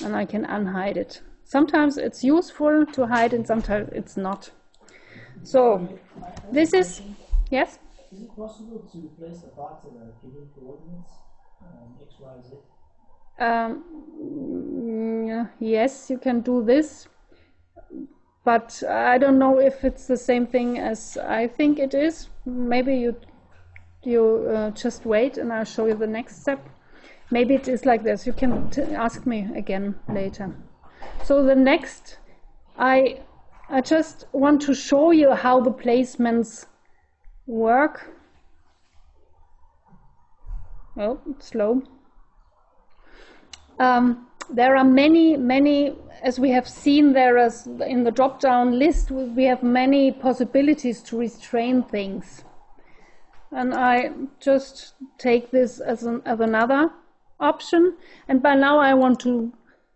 and 0.03 0.15
I 0.15 0.25
can 0.25 0.45
unhide 0.45 0.95
it. 0.95 1.21
Sometimes 1.43 1.97
it's 1.97 2.23
useful 2.23 2.85
to 2.85 3.05
hide, 3.07 3.33
and 3.33 3.45
sometimes 3.45 3.89
it's 3.91 4.15
not. 4.15 4.49
So 5.43 5.87
this 6.51 6.73
is 6.73 7.01
yes. 7.51 7.79
Is 8.11 8.21
it 8.21 8.35
possible 8.35 8.79
to 8.91 8.97
place 9.17 9.41
that 9.41 9.59
are 9.61 9.79
given 9.83 10.47
coordinates, 10.55 11.13
um, 11.61 11.97
x, 12.01 12.15
y, 12.19 12.29
z? 12.49 12.55
Um, 13.39 13.83
yes, 15.59 16.09
you 16.09 16.17
can 16.17 16.41
do 16.41 16.63
this, 16.63 17.07
but 18.43 18.83
I 18.87 19.17
don't 19.17 19.39
know 19.39 19.59
if 19.59 19.83
it's 19.83 20.07
the 20.07 20.17
same 20.17 20.45
thing 20.45 20.79
as 20.79 21.17
I 21.17 21.47
think 21.47 21.79
it 21.79 21.93
is. 21.93 22.29
Maybe 22.45 22.95
you 22.95 23.15
you 24.03 24.47
uh, 24.49 24.71
just 24.71 25.05
wait, 25.05 25.37
and 25.37 25.51
I'll 25.51 25.65
show 25.65 25.87
you 25.87 25.95
the 25.95 26.07
next 26.07 26.41
step. 26.41 26.59
Maybe 27.31 27.55
it 27.55 27.67
is 27.67 27.85
like 27.85 28.03
this. 28.03 28.27
You 28.27 28.33
can 28.33 28.69
ask 28.93 29.25
me 29.25 29.49
again 29.55 29.95
later. 30.09 30.53
So 31.23 31.43
the 31.43 31.55
next, 31.55 32.19
I 32.77 33.21
I 33.69 33.81
just 33.81 34.25
want 34.33 34.61
to 34.63 34.73
show 34.73 35.11
you 35.11 35.31
how 35.31 35.61
the 35.61 35.71
placements 35.71 36.65
work. 37.47 38.11
Oh, 40.97 41.19
it's 41.29 41.47
slow. 41.47 41.81
Um, 43.79 44.27
there 44.49 44.75
are 44.75 44.83
many, 44.83 45.37
many, 45.37 45.95
as 46.21 46.39
we 46.39 46.51
have 46.51 46.67
seen 46.67 47.13
there 47.13 47.37
as 47.37 47.67
in 47.67 48.03
the 48.03 48.11
drop-down 48.11 48.77
list, 48.77 49.11
we 49.11 49.23
we 49.25 49.43
have 49.45 49.63
many 49.63 50.11
possibilities 50.11 51.01
to 51.03 51.17
restrain 51.17 51.83
things. 51.83 52.43
And 53.51 53.73
I 53.73 54.11
just 54.39 54.93
take 55.17 55.51
this 55.51 55.79
as, 55.79 56.03
an, 56.03 56.21
as 56.25 56.39
another 56.39 56.91
option. 57.39 57.95
And 58.27 58.41
by 58.41 58.55
now 58.55 58.79
I 58.79 58.93
want 58.95 59.19
to 59.21 59.53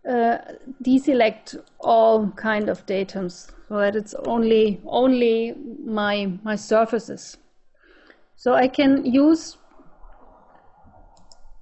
uh, 0.08 0.38
deselect 0.82 1.60
all 1.80 2.30
kind 2.36 2.68
of 2.68 2.86
datums 2.86 3.50
so 3.68 3.78
that 3.78 3.96
it's 3.96 4.14
only, 4.24 4.80
only 4.86 5.54
my, 5.84 6.32
my 6.42 6.56
surfaces. 6.56 7.36
So 8.36 8.54
I 8.54 8.68
can 8.68 9.04
use 9.04 9.57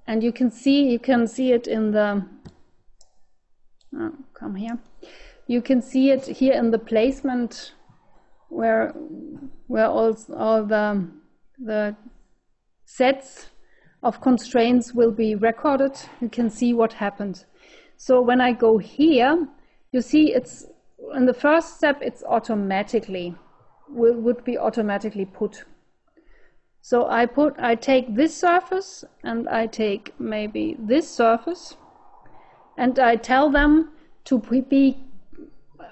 and 0.07 0.23
you 0.23 0.31
can 0.31 0.49
see 0.49 0.89
you 0.89 0.99
can 0.99 1.27
see 1.27 1.51
it 1.51 1.67
in 1.67 1.91
the 1.91 2.25
oh, 3.95 4.13
come 4.33 4.55
here. 4.55 4.79
You 5.47 5.61
can 5.61 5.81
see 5.81 6.11
it 6.11 6.25
here 6.25 6.53
in 6.53 6.71
the 6.71 6.79
placement 6.79 7.73
where 8.49 8.93
where 9.67 9.87
all, 9.87 10.17
all 10.35 10.65
the 10.65 11.07
the 11.59 11.95
sets 12.85 13.47
of 14.03 14.21
constraints 14.21 14.93
will 14.93 15.11
be 15.11 15.35
recorded. 15.35 15.97
You 16.21 16.29
can 16.29 16.49
see 16.49 16.73
what 16.73 16.93
happened. 16.93 17.45
So 17.97 18.21
when 18.21 18.39
I 18.41 18.53
go 18.53 18.77
here 18.77 19.47
you 19.91 20.01
see 20.01 20.33
it's 20.33 20.65
in 21.15 21.25
the 21.25 21.33
first 21.33 21.77
step 21.77 21.99
it's 22.01 22.23
automatically 22.23 23.35
will, 23.89 24.13
would 24.15 24.43
be 24.43 24.57
automatically 24.57 25.25
put 25.25 25.63
so 26.81 27.07
I 27.07 27.25
put, 27.25 27.55
I 27.59 27.75
take 27.75 28.15
this 28.15 28.35
surface 28.35 29.03
and 29.23 29.49
I 29.49 29.67
take 29.67 30.13
maybe 30.19 30.75
this 30.79 31.09
surface 31.09 31.75
and 32.77 32.97
I 32.99 33.15
tell 33.15 33.49
them 33.49 33.91
to 34.25 34.39
be, 34.39 34.97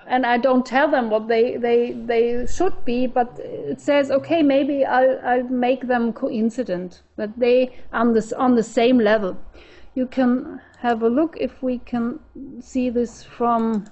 and 0.07 0.25
I 0.25 0.37
don't 0.37 0.65
tell 0.65 0.89
them 0.89 1.09
what 1.09 1.27
they, 1.27 1.57
they, 1.57 1.93
they 1.93 2.45
should 2.45 2.85
be, 2.85 3.07
but 3.07 3.39
it 3.39 3.81
says, 3.81 4.11
okay, 4.11 4.41
maybe 4.43 4.85
I'll, 4.85 5.19
I'll 5.23 5.43
make 5.43 5.87
them 5.87 6.13
coincident, 6.13 7.01
that 7.15 7.37
they 7.39 7.75
on 7.91 8.13
this, 8.13 8.31
on 8.31 8.55
the 8.55 8.63
same 8.63 8.99
level. 8.99 9.37
You 9.95 10.05
can 10.05 10.61
have 10.79 11.01
a 11.01 11.09
look 11.09 11.37
if 11.39 11.63
we 11.63 11.79
can 11.79 12.19
see 12.61 12.89
this 12.89 13.23
from, 13.23 13.85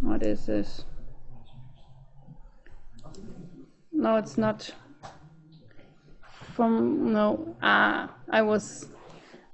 what 0.00 0.22
is 0.22 0.46
this? 0.46 0.84
No, 3.92 4.16
it's 4.16 4.38
not 4.38 4.70
from 6.60 7.10
no 7.14 7.56
ah 7.62 8.10
I 8.28 8.42
was 8.42 8.86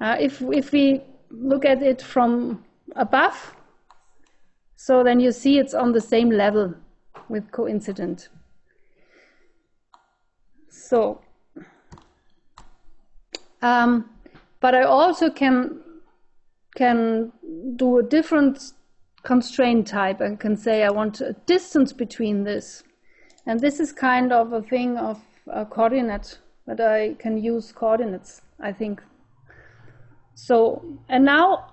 uh, 0.01 0.17
if 0.19 0.43
if 0.53 0.73
we 0.73 1.03
look 1.31 1.65
at 1.65 1.81
it 1.81 2.03
from 2.03 2.65
above 2.97 3.55
so 4.75 5.05
then 5.05 5.21
you 5.21 5.31
see 5.31 5.59
it's 5.59 5.73
on 5.73 5.93
the 5.93 6.01
same 6.01 6.31
level 6.31 6.75
with 7.29 7.53
coincident. 7.53 8.29
So 10.69 11.21
um, 13.63 14.11
but 14.59 14.75
I 14.75 14.83
also 14.83 15.31
can 15.31 15.79
can 16.75 17.31
do 17.77 17.99
a 17.99 18.03
different 18.03 18.73
constraint 19.23 19.87
type 19.87 20.21
and 20.21 20.41
can 20.41 20.57
say 20.57 20.83
I 20.83 20.91
want 20.91 21.21
a 21.21 21.35
distance 21.47 21.93
between 21.93 22.43
this. 22.43 22.83
And 23.47 23.61
this 23.61 23.79
is 23.79 23.93
kind 23.93 24.33
of 24.33 24.53
a 24.53 24.63
thing 24.63 24.99
of 24.99 25.21
a 25.47 25.65
coordinate 25.65 26.41
but 26.67 26.81
I 26.81 27.14
can 27.19 27.43
use 27.43 27.73
coordinates, 27.73 28.43
I 28.61 28.73
think. 28.73 29.03
So, 30.35 30.85
and 31.09 31.25
now, 31.25 31.73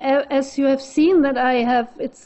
as 0.00 0.58
you 0.58 0.64
have 0.64 0.80
seen 0.80 1.22
that 1.22 1.36
I 1.36 1.54
have, 1.54 1.88
it 1.98 2.18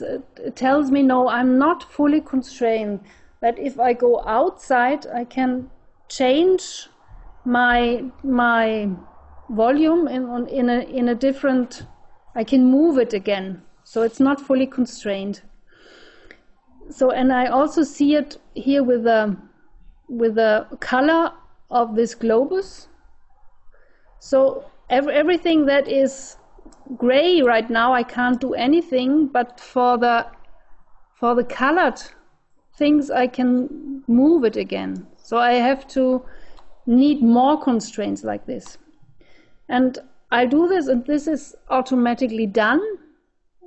tells 0.54 0.90
me, 0.90 1.02
no, 1.02 1.28
I'm 1.28 1.58
not 1.58 1.82
fully 1.82 2.20
constrained, 2.20 3.00
that 3.40 3.58
if 3.58 3.78
I 3.78 3.92
go 3.92 4.22
outside, 4.24 5.06
I 5.06 5.24
can 5.24 5.70
change 6.08 6.88
my, 7.44 8.04
my 8.22 8.88
volume 9.50 10.08
in, 10.08 10.48
in, 10.48 10.70
a, 10.70 10.80
in 10.80 11.08
a 11.08 11.14
different, 11.14 11.82
I 12.34 12.44
can 12.44 12.64
move 12.64 12.98
it 12.98 13.12
again. 13.12 13.62
So 13.82 14.02
it's 14.02 14.20
not 14.20 14.40
fully 14.40 14.66
constrained. 14.66 15.42
So, 16.90 17.10
and 17.10 17.32
I 17.32 17.46
also 17.46 17.82
see 17.82 18.14
it 18.14 18.38
here 18.54 18.82
with 18.82 19.06
a, 19.06 19.36
with 20.08 20.38
a 20.38 20.66
color 20.80 21.32
of 21.74 21.96
this 21.96 22.14
globus. 22.14 22.86
So 24.20 24.64
ev 24.88 25.08
everything 25.08 25.66
that 25.66 25.88
is 25.88 26.36
gray 26.96 27.42
right 27.42 27.68
now, 27.68 27.92
I 27.92 28.02
can't 28.02 28.40
do 28.40 28.54
anything, 28.54 29.26
but 29.26 29.60
for 29.60 29.98
the, 29.98 30.26
for 31.14 31.34
the 31.34 31.44
colored 31.44 32.00
things, 32.78 33.10
I 33.10 33.26
can 33.26 34.02
move 34.06 34.44
it 34.44 34.56
again. 34.56 35.06
So 35.16 35.36
I 35.36 35.54
have 35.54 35.86
to 35.88 36.24
need 36.86 37.22
more 37.22 37.60
constraints 37.60 38.24
like 38.24 38.46
this. 38.46 38.78
And 39.68 39.98
I 40.30 40.46
do 40.46 40.68
this, 40.68 40.88
and 40.88 41.04
this 41.06 41.26
is 41.26 41.54
automatically 41.70 42.46
done. 42.46 42.82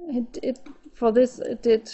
It, 0.09 0.39
it, 0.43 0.59
for 0.93 1.11
this, 1.11 1.39
it 1.39 1.63
did 1.63 1.91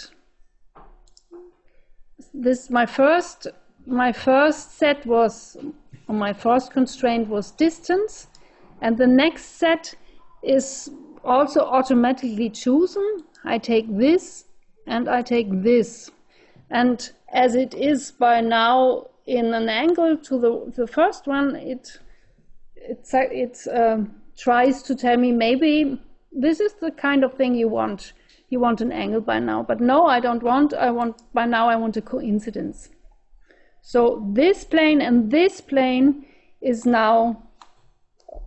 this 2.34 2.70
my 2.70 2.86
first 2.86 3.48
my 3.86 4.12
first 4.12 4.78
set 4.78 5.06
was 5.06 5.58
my 6.08 6.34
first 6.34 6.72
constraint 6.72 7.28
was 7.28 7.52
distance 7.52 8.28
and 8.82 8.98
the 8.98 9.08
next 9.08 9.58
set 9.58 9.96
is 10.42 10.90
also 11.24 11.62
automatically 11.62 12.50
chosen. 12.50 13.24
I 13.46 13.58
take 13.58 13.86
this 13.98 14.46
and 14.86 15.10
I 15.10 15.22
take 15.22 15.48
this. 15.64 16.12
And 16.70 17.10
as 17.32 17.56
it 17.56 17.74
is 17.74 18.12
by 18.12 18.42
now 18.42 19.08
in 19.26 19.54
an 19.54 19.70
angle 19.70 20.18
to 20.18 20.40
the, 20.40 20.74
the 20.76 20.88
first 20.88 21.28
one 21.28 21.56
it 21.56 21.98
it, 22.76 23.08
it 23.14 23.58
um, 23.74 24.14
tries 24.38 24.84
to 24.84 24.96
tell 24.96 25.16
me 25.16 25.32
maybe 25.32 26.02
this 26.32 26.60
is 26.60 26.74
the 26.74 26.92
kind 26.92 27.24
of 27.24 27.34
thing 27.36 27.56
you 27.56 27.70
want. 27.70 28.12
You 28.50 28.60
want 28.60 28.82
an 28.82 28.92
angle 28.92 29.22
by 29.22 29.40
now. 29.40 29.64
But 29.64 29.80
no 29.80 30.06
I 30.06 30.20
don't 30.20 30.44
want 30.44 30.74
I 30.74 30.92
want 30.92 31.22
by 31.34 31.46
now 31.46 31.70
I 31.70 31.76
want 31.76 31.98
a 31.98 32.02
coincidence 32.02 32.90
so 33.86 34.26
this 34.34 34.64
plane 34.64 35.02
and 35.02 35.30
this 35.30 35.60
plane 35.60 36.26
is 36.62 36.86
now 36.86 37.44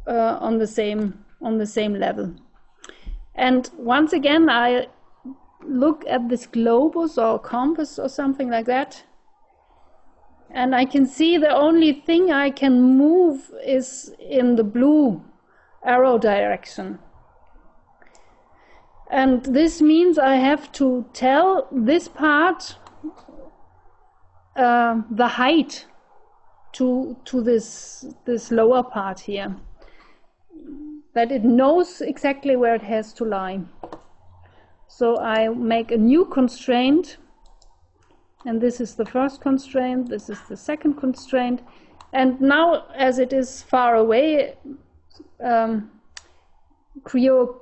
uh, 0.06 0.38
on 0.40 0.58
the 0.58 0.66
same 0.66 1.24
on 1.42 1.58
the 1.58 1.66
same 1.66 1.94
level. 1.94 2.34
And 3.34 3.70
once 3.76 4.14
again, 4.14 4.48
I 4.48 4.86
look 5.62 6.04
at 6.08 6.30
this 6.30 6.46
globus 6.46 7.18
or 7.18 7.38
compass 7.38 7.98
or 7.98 8.08
something 8.08 8.48
like 8.48 8.64
that, 8.64 9.04
and 10.50 10.74
I 10.74 10.86
can 10.86 11.04
see 11.04 11.36
the 11.36 11.54
only 11.54 11.92
thing 11.92 12.32
I 12.32 12.50
can 12.50 12.80
move 12.82 13.52
is 13.62 14.14
in 14.18 14.56
the 14.56 14.64
blue 14.64 15.22
arrow 15.84 16.16
direction. 16.16 16.98
And 19.10 19.44
this 19.44 19.82
means 19.82 20.18
I 20.18 20.36
have 20.36 20.72
to 20.72 21.04
tell 21.12 21.68
this 21.70 22.08
part 22.08 22.76
uh, 24.56 25.02
the 25.10 25.28
height 25.28 25.86
to 26.72 27.16
to 27.24 27.42
this 27.42 28.06
this 28.24 28.50
lower 28.50 28.82
part 28.82 29.20
here 29.20 29.56
that 31.14 31.32
it 31.32 31.44
knows 31.44 32.02
exactly 32.02 32.56
where 32.56 32.74
it 32.74 32.82
has 32.82 33.14
to 33.14 33.24
lie. 33.24 33.58
So 34.86 35.18
I 35.18 35.48
make 35.48 35.90
a 35.90 35.96
new 35.96 36.26
constraint, 36.26 37.16
and 38.44 38.60
this 38.60 38.82
is 38.82 38.94
the 38.96 39.06
first 39.06 39.40
constraint, 39.40 40.10
this 40.10 40.28
is 40.28 40.38
the 40.48 40.56
second 40.56 40.94
constraint, 40.94 41.62
and 42.12 42.38
now 42.40 42.84
as 42.94 43.18
it 43.18 43.32
is 43.32 43.62
far 43.62 43.94
away, 43.94 44.56
um, 45.42 45.90
Creo 47.02 47.60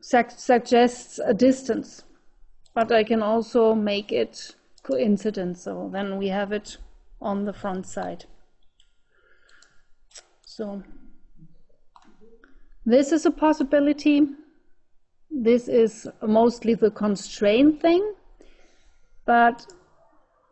sug- 0.00 0.30
suggests 0.32 1.20
a 1.24 1.32
distance, 1.32 2.02
but 2.74 2.90
I 2.90 3.04
can 3.04 3.22
also 3.22 3.74
make 3.74 4.10
it 4.10 4.56
coincident, 4.84 5.58
so 5.58 5.90
then 5.92 6.18
we 6.18 6.28
have 6.28 6.52
it 6.52 6.76
on 7.20 7.44
the 7.44 7.52
front 7.52 7.86
side. 7.86 8.26
So 10.44 10.82
this 12.86 13.10
is 13.10 13.26
a 13.26 13.30
possibility. 13.30 14.28
This 15.30 15.66
is 15.68 16.06
mostly 16.22 16.74
the 16.74 16.90
constraint 16.90 17.80
thing, 17.80 18.14
but 19.26 19.66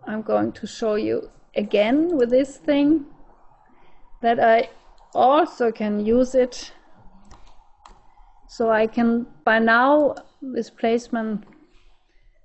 I'm 0.07 0.23
going 0.23 0.53
to 0.53 0.67
show 0.67 0.97
you 0.97 1.31
again 1.55 2.17
with 2.17 2.31
this 2.31 2.57
thing 2.57 3.05
that 4.23 4.41
I 4.41 4.71
also 5.15 5.71
can 5.71 6.05
use 6.05 6.35
it. 6.35 6.73
So 8.49 8.71
I 8.71 8.87
can, 8.87 9.27
by 9.45 9.59
now, 9.59 10.15
this 10.41 10.71
placement 10.71 11.45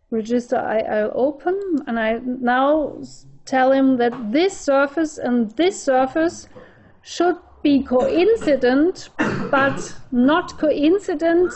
register 0.10 0.58
I, 0.58 0.80
I 0.80 1.02
open 1.12 1.84
and 1.88 2.00
I 2.00 2.20
now 2.24 3.02
tell 3.46 3.72
him 3.72 3.98
that 3.98 4.32
this 4.32 4.58
surface 4.58 5.18
and 5.18 5.52
this 5.52 5.82
surface 5.82 6.48
should 7.02 7.38
be 7.64 7.84
coincident, 7.84 9.10
but 9.52 9.96
not 10.12 10.58
coincident 10.58 11.54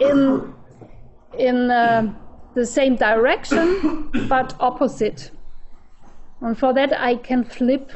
in 0.00 0.54
in 1.38 1.70
uh, 1.70 2.12
the 2.54 2.64
same 2.64 2.96
direction, 2.96 4.10
but 4.28 4.54
opposite. 4.58 5.30
And 6.40 6.58
for 6.58 6.72
that, 6.72 6.98
I 6.98 7.16
can 7.16 7.44
flip 7.44 7.92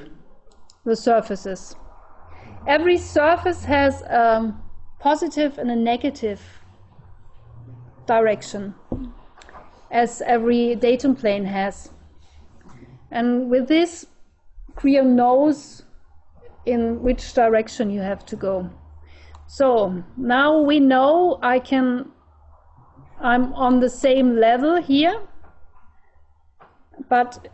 the 0.84 0.96
surfaces. 0.96 1.74
Every 2.66 2.98
surface 2.98 3.64
has 3.64 4.02
a 4.02 4.54
positive 4.98 5.58
and 5.58 5.70
a 5.70 5.76
negative 5.76 6.40
direction, 8.06 8.74
as 9.90 10.22
every 10.22 10.74
datum 10.74 11.16
plane 11.16 11.44
has. 11.44 11.90
And 13.10 13.50
with 13.50 13.68
this, 13.68 14.06
Creo 14.76 15.04
knows 15.04 15.82
in 16.64 17.02
which 17.02 17.34
direction 17.34 17.90
you 17.90 18.00
have 18.00 18.24
to 18.26 18.36
go. 18.36 18.70
So 19.46 20.04
now 20.16 20.60
we 20.60 20.78
know 20.78 21.38
I 21.42 21.58
can, 21.58 22.12
I'm 23.20 23.52
on 23.54 23.80
the 23.80 23.90
same 23.90 24.36
level 24.36 24.80
here, 24.80 25.20
but 27.08 27.48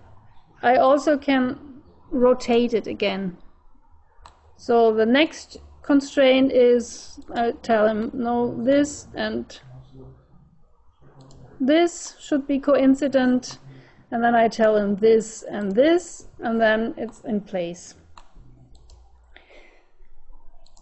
I 0.63 0.77
also 0.77 1.17
can 1.17 1.59
rotate 2.11 2.75
it 2.75 2.87
again. 2.87 3.39
So 4.57 4.93
the 4.93 5.07
next 5.07 5.59
constraint 5.83 6.53
is 6.53 7.21
I 7.35 7.53
tell 7.63 7.87
him 7.87 8.11
no 8.13 8.63
this 8.63 9.07
and 9.15 9.59
this 11.61 12.17
should 12.21 12.47
be 12.47 12.59
coincident 12.59 13.59
and 14.11 14.23
then 14.23 14.35
I 14.35 14.49
tell 14.49 14.77
him 14.77 14.97
this 14.97 15.43
and 15.43 15.73
this 15.73 16.27
and 16.41 16.61
then 16.61 16.95
it's 16.97 17.21
in 17.21 17.41
place. 17.41 17.95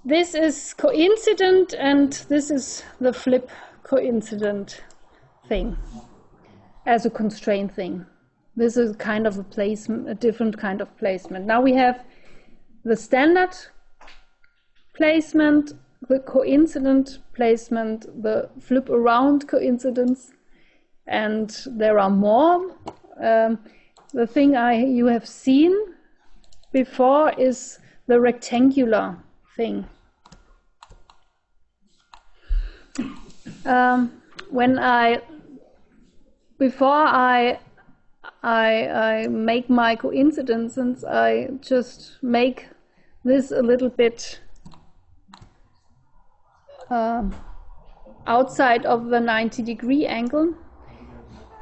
This 0.05 0.35
is 0.35 0.75
coincident 0.75 1.75
and 1.79 2.13
this 2.29 2.51
is 2.51 2.85
the 3.01 3.13
flip 3.13 3.51
coincident 3.83 4.83
thing 5.49 5.77
as 6.87 7.07
a 7.07 7.11
constraint 7.11 7.75
thing. 7.75 8.05
This 8.57 8.77
is 8.77 8.95
kind 8.97 9.27
of 9.27 9.39
a 9.39 9.43
placement, 9.43 10.09
a 10.09 10.15
different 10.15 10.59
kind 10.59 10.81
of 10.81 10.97
placement. 10.99 11.47
Now 11.47 11.61
we 11.61 11.73
have 11.75 12.05
the 12.85 12.97
standard 12.97 13.57
placement, 14.95 15.73
the 16.09 16.21
coincident 16.21 17.21
placement, 17.35 18.23
the 18.23 18.51
flip 18.61 18.91
around 18.91 19.49
coincidence, 19.49 20.33
and 21.07 21.65
there 21.67 21.99
are 21.99 22.11
more. 22.11 22.75
Um, 23.21 23.59
the 24.13 24.27
thing 24.27 24.57
I 24.57 24.85
you 24.85 25.07
have 25.07 25.27
seen 25.27 25.75
before 26.73 27.33
is 27.39 27.79
the 28.07 28.21
rectangular 28.21 29.17
thing. 29.57 29.87
Um, 33.65 34.23
when 34.51 34.79
I 34.79 35.23
before 36.59 37.07
I 37.07 37.59
I, 38.43 38.89
I 38.89 39.27
make 39.29 39.71
my 39.71 39.97
coincidences, 39.97 41.03
I 41.03 41.49
just 41.61 42.19
make 42.23 42.69
this 43.25 43.51
a 43.51 43.63
little 43.63 43.89
bit 43.89 44.41
um, 46.91 47.35
outside 48.27 48.85
of 48.85 49.07
the 49.07 49.19
90 49.19 49.63
degree 49.63 50.07
angle. 50.07 50.55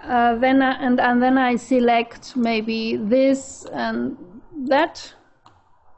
Uh, 0.03 0.35
then 0.37 0.63
I, 0.63 0.73
and, 0.85 1.01
and 1.01 1.23
then 1.23 1.39
I 1.39 1.57
select 1.57 2.37
maybe 2.37 2.97
this 2.97 3.65
and 3.73 4.17
that 4.67 5.15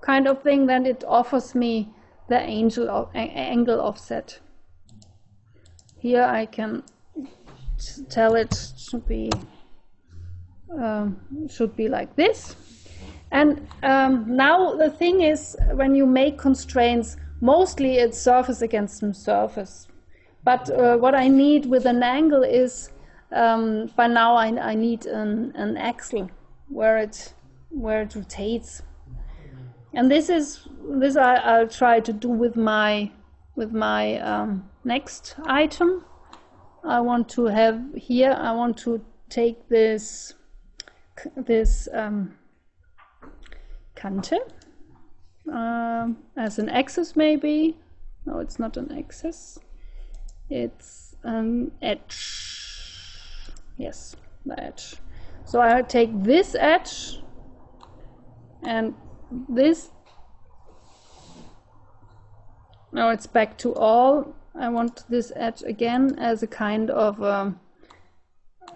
kind 0.03 0.29
of 0.29 0.43
thing, 0.43 0.67
then 0.67 0.85
it 0.85 1.05
offers 1.07 1.55
me 1.55 1.89
the 2.29 2.39
angel 2.39 2.91
of, 2.91 3.09
angle 3.15 3.81
offset. 3.81 4.39
Here 5.99 6.23
I 6.23 6.47
can 6.47 6.83
tell 8.11 8.35
it 8.35 8.51
to 8.91 8.99
be 8.99 9.31
um, 10.79 11.21
should 11.49 11.77
be 11.77 11.89
like 11.89 12.15
this. 12.17 12.57
And 13.31 13.67
um, 13.83 14.25
now 14.29 14.75
the 14.75 14.91
thing 14.91 15.23
is, 15.23 15.57
when 15.73 15.95
you 15.95 16.07
make 16.07 16.39
constraints, 16.39 17.17
mostly 17.41 17.97
it's 17.97 18.19
surface 18.19 18.63
against 18.63 19.03
surface. 19.15 19.89
But 20.45 20.71
uh, 20.71 20.97
what 20.99 21.15
I 21.15 21.29
need 21.29 21.67
with 21.67 21.87
an 21.87 22.03
angle 22.03 22.43
is, 22.43 22.91
um, 23.35 23.91
by 23.97 24.07
now 24.07 24.37
I, 24.37 24.47
I 24.71 24.75
need 24.75 25.07
an, 25.07 25.53
an 25.57 25.77
axle 25.77 26.31
where 26.69 26.99
it 26.99 27.35
where 27.71 28.03
it 28.03 28.15
rotates. 28.15 28.83
And 29.93 30.11
this 30.11 30.29
is 30.29 30.67
this 30.89 31.17
I, 31.17 31.35
I'll 31.35 31.69
try 31.69 32.01
to 32.01 32.13
do 32.13 32.29
with 32.29 32.57
my 32.57 33.11
with 33.57 33.73
my 33.73 34.19
um, 34.19 34.69
next 34.85 35.37
item. 35.47 36.05
I 36.85 37.01
want 37.01 37.29
to 37.31 37.47
have 37.47 37.83
here. 37.97 38.33
I 38.33 38.53
want 38.53 38.77
to 38.79 39.05
take 39.29 39.69
this 39.69 40.35
this 41.37 41.89
um, 41.93 42.35
Kante 43.97 44.39
um, 45.53 46.19
as 46.37 46.59
an 46.59 46.69
axis 46.69 47.17
maybe. 47.17 47.77
No, 48.27 48.39
it's 48.39 48.59
not 48.59 48.77
an 48.77 48.97
axis. 48.97 49.59
It's 50.51 51.15
an 51.23 51.73
edge. 51.83 52.54
Yes, 53.77 54.17
the 54.47 54.61
edge. 54.63 54.97
So 55.45 55.61
I 55.61 55.83
take 55.83 56.11
this 56.23 56.55
edge 56.59 57.21
and 58.63 58.95
this. 59.49 59.91
Now 62.93 63.11
it's 63.11 63.27
back 63.27 63.59
to 63.59 63.75
all. 63.75 64.35
I 64.55 64.69
want 64.69 65.05
this 65.09 65.33
edge 65.35 65.63
again 65.63 66.17
as 66.19 66.43
a 66.43 66.47
kind 66.47 66.91
of 66.91 67.23
um, 67.23 67.59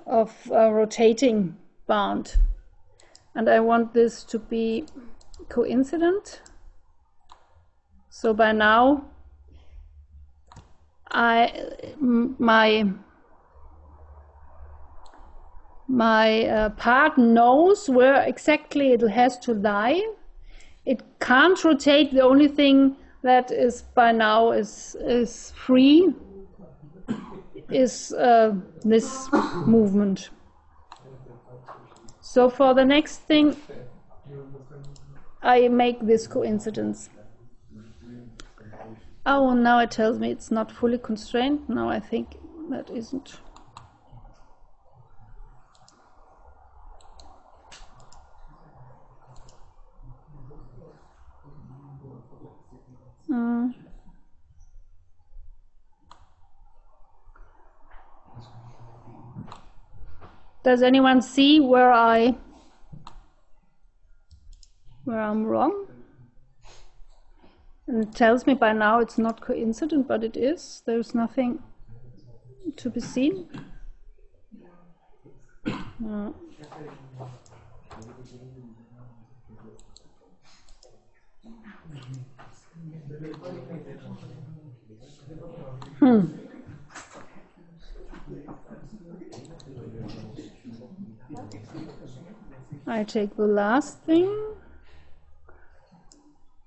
of 0.06 0.34
a 0.52 0.72
rotating 0.72 1.56
bound. 1.86 2.36
And 3.34 3.48
I 3.48 3.60
want 3.60 3.94
this 3.94 4.24
to 4.24 4.38
be 4.38 4.86
coincident. 5.48 6.42
So 8.10 8.34
by 8.34 8.52
now, 8.52 9.04
I 11.10 11.66
my 12.00 12.92
my 15.88 16.44
uh, 16.44 16.68
part 16.70 17.16
knows 17.16 17.88
where 17.88 18.22
exactly 18.22 18.92
it 18.92 19.00
has 19.00 19.38
to 19.38 19.54
lie. 19.54 20.00
It 20.84 21.02
can't 21.18 21.62
rotate. 21.64 22.12
The 22.12 22.20
only 22.20 22.48
thing 22.48 22.96
that 23.22 23.50
is 23.50 23.82
by 23.94 24.12
now 24.12 24.52
is 24.52 24.96
is 25.00 25.52
free 25.56 26.12
is 27.70 28.12
uh, 28.12 28.54
this 28.84 29.28
movement. 29.66 30.30
So 32.20 32.50
for 32.50 32.74
the 32.74 32.84
next 32.84 33.18
thing, 33.18 33.56
I 35.42 35.68
make 35.68 36.00
this 36.00 36.26
coincidence. 36.26 37.08
Oh, 39.24 39.52
now 39.54 39.78
it 39.80 39.90
tells 39.90 40.18
me 40.18 40.30
it's 40.30 40.50
not 40.50 40.70
fully 40.70 40.98
constrained. 40.98 41.68
No, 41.68 41.88
I 41.88 42.00
think 42.00 42.36
that 42.70 42.90
isn't. 42.90 43.40
Does 60.68 60.82
anyone 60.82 61.22
see 61.22 61.60
where 61.60 61.92
I 61.92 62.36
where 65.04 65.20
I'm 65.20 65.44
wrong? 65.46 65.86
And 67.86 68.02
it 68.02 68.14
tells 68.14 68.46
me 68.46 68.52
by 68.52 68.72
now 68.74 69.00
it's 69.00 69.16
not 69.16 69.40
coincident, 69.40 70.06
but 70.06 70.22
it 70.22 70.36
is. 70.36 70.82
There's 70.84 71.14
nothing 71.14 71.62
to 72.76 72.90
be 72.90 73.00
seen. 73.00 73.48
No. 75.98 76.34
Hmm. 86.08 86.24
I 92.86 93.04
take 93.04 93.36
the 93.36 93.46
last 93.46 93.98
thing 94.04 94.34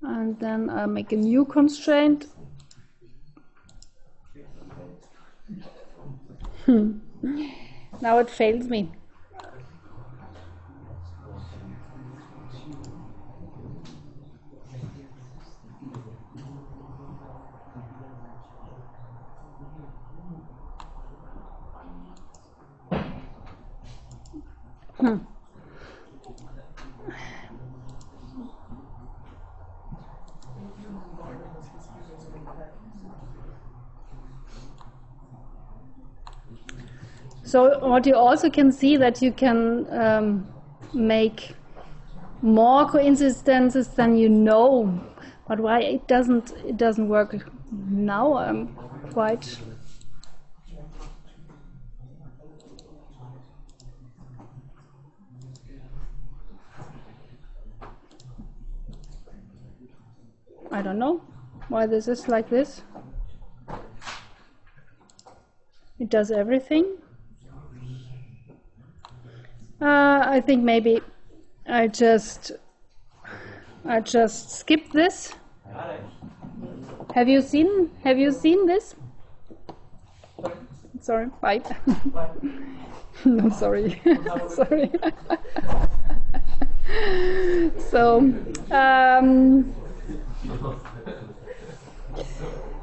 and 0.04 0.40
then 0.40 0.70
I 0.70 0.86
make 0.86 1.12
a 1.12 1.16
new 1.16 1.46
constraint. 1.46 2.28
Hmm. 6.68 7.00
now 8.00 8.20
it 8.20 8.30
fails 8.30 8.68
me. 8.68 8.92
Hmm. 25.02 25.18
So 37.52 37.78
what 37.80 38.06
you 38.06 38.16
also 38.16 38.50
can 38.50 38.72
see 38.72 38.96
that 38.96 39.22
you 39.22 39.34
can 39.34 39.86
um, 39.92 40.48
make 40.94 41.54
more 42.42 42.88
coincidences 42.88 43.90
than 43.90 44.16
you 44.16 44.30
know, 44.30 45.04
but 45.50 45.60
why 45.60 45.82
it 45.82 46.08
doesn't 46.08 46.54
it 46.66 46.78
doesn't 46.78 47.10
work 47.10 47.36
now? 47.90 48.38
I'm 48.38 48.68
quite. 49.12 49.60
I 60.72 60.82
don't 60.82 61.00
know 61.00 61.22
why 61.68 61.86
this 61.86 62.08
is 62.08 62.30
like 62.30 62.50
this. 62.50 62.84
It 66.00 66.08
does 66.10 66.32
everything. 66.32 67.02
Uh, 69.82 70.24
I 70.28 70.42
think 70.42 70.64
maybe 70.64 71.02
I 71.66 71.88
just 71.88 72.52
I 73.84 74.00
just 74.00 74.52
skip 74.52 74.92
this. 74.92 75.34
Have 77.16 77.28
you 77.28 77.42
seen 77.42 77.90
Have 78.04 78.20
you 78.20 78.32
seen 78.32 78.68
this? 78.68 78.94
Sorry, 81.00 81.30
bye. 81.42 81.64
no, 83.26 83.50
sorry, 83.50 84.00
sorry. 84.50 84.92
so, 87.90 88.20
um, 88.70 89.74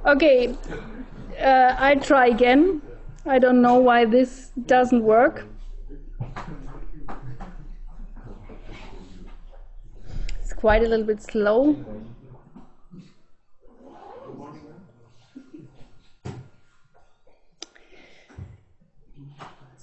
okay, 0.05 0.53
uh, 1.41 1.77
I 1.79 1.95
try 1.95 2.27
again. 2.27 2.83
I 3.25 3.39
don't 3.39 3.63
know 3.63 3.77
why 3.77 4.05
this 4.05 4.51
doesn't 4.67 5.05
work. 5.05 5.48
Quite 10.59 10.83
a 10.83 10.89
little 10.89 11.07
bit 11.07 11.23
slow. 11.23 11.77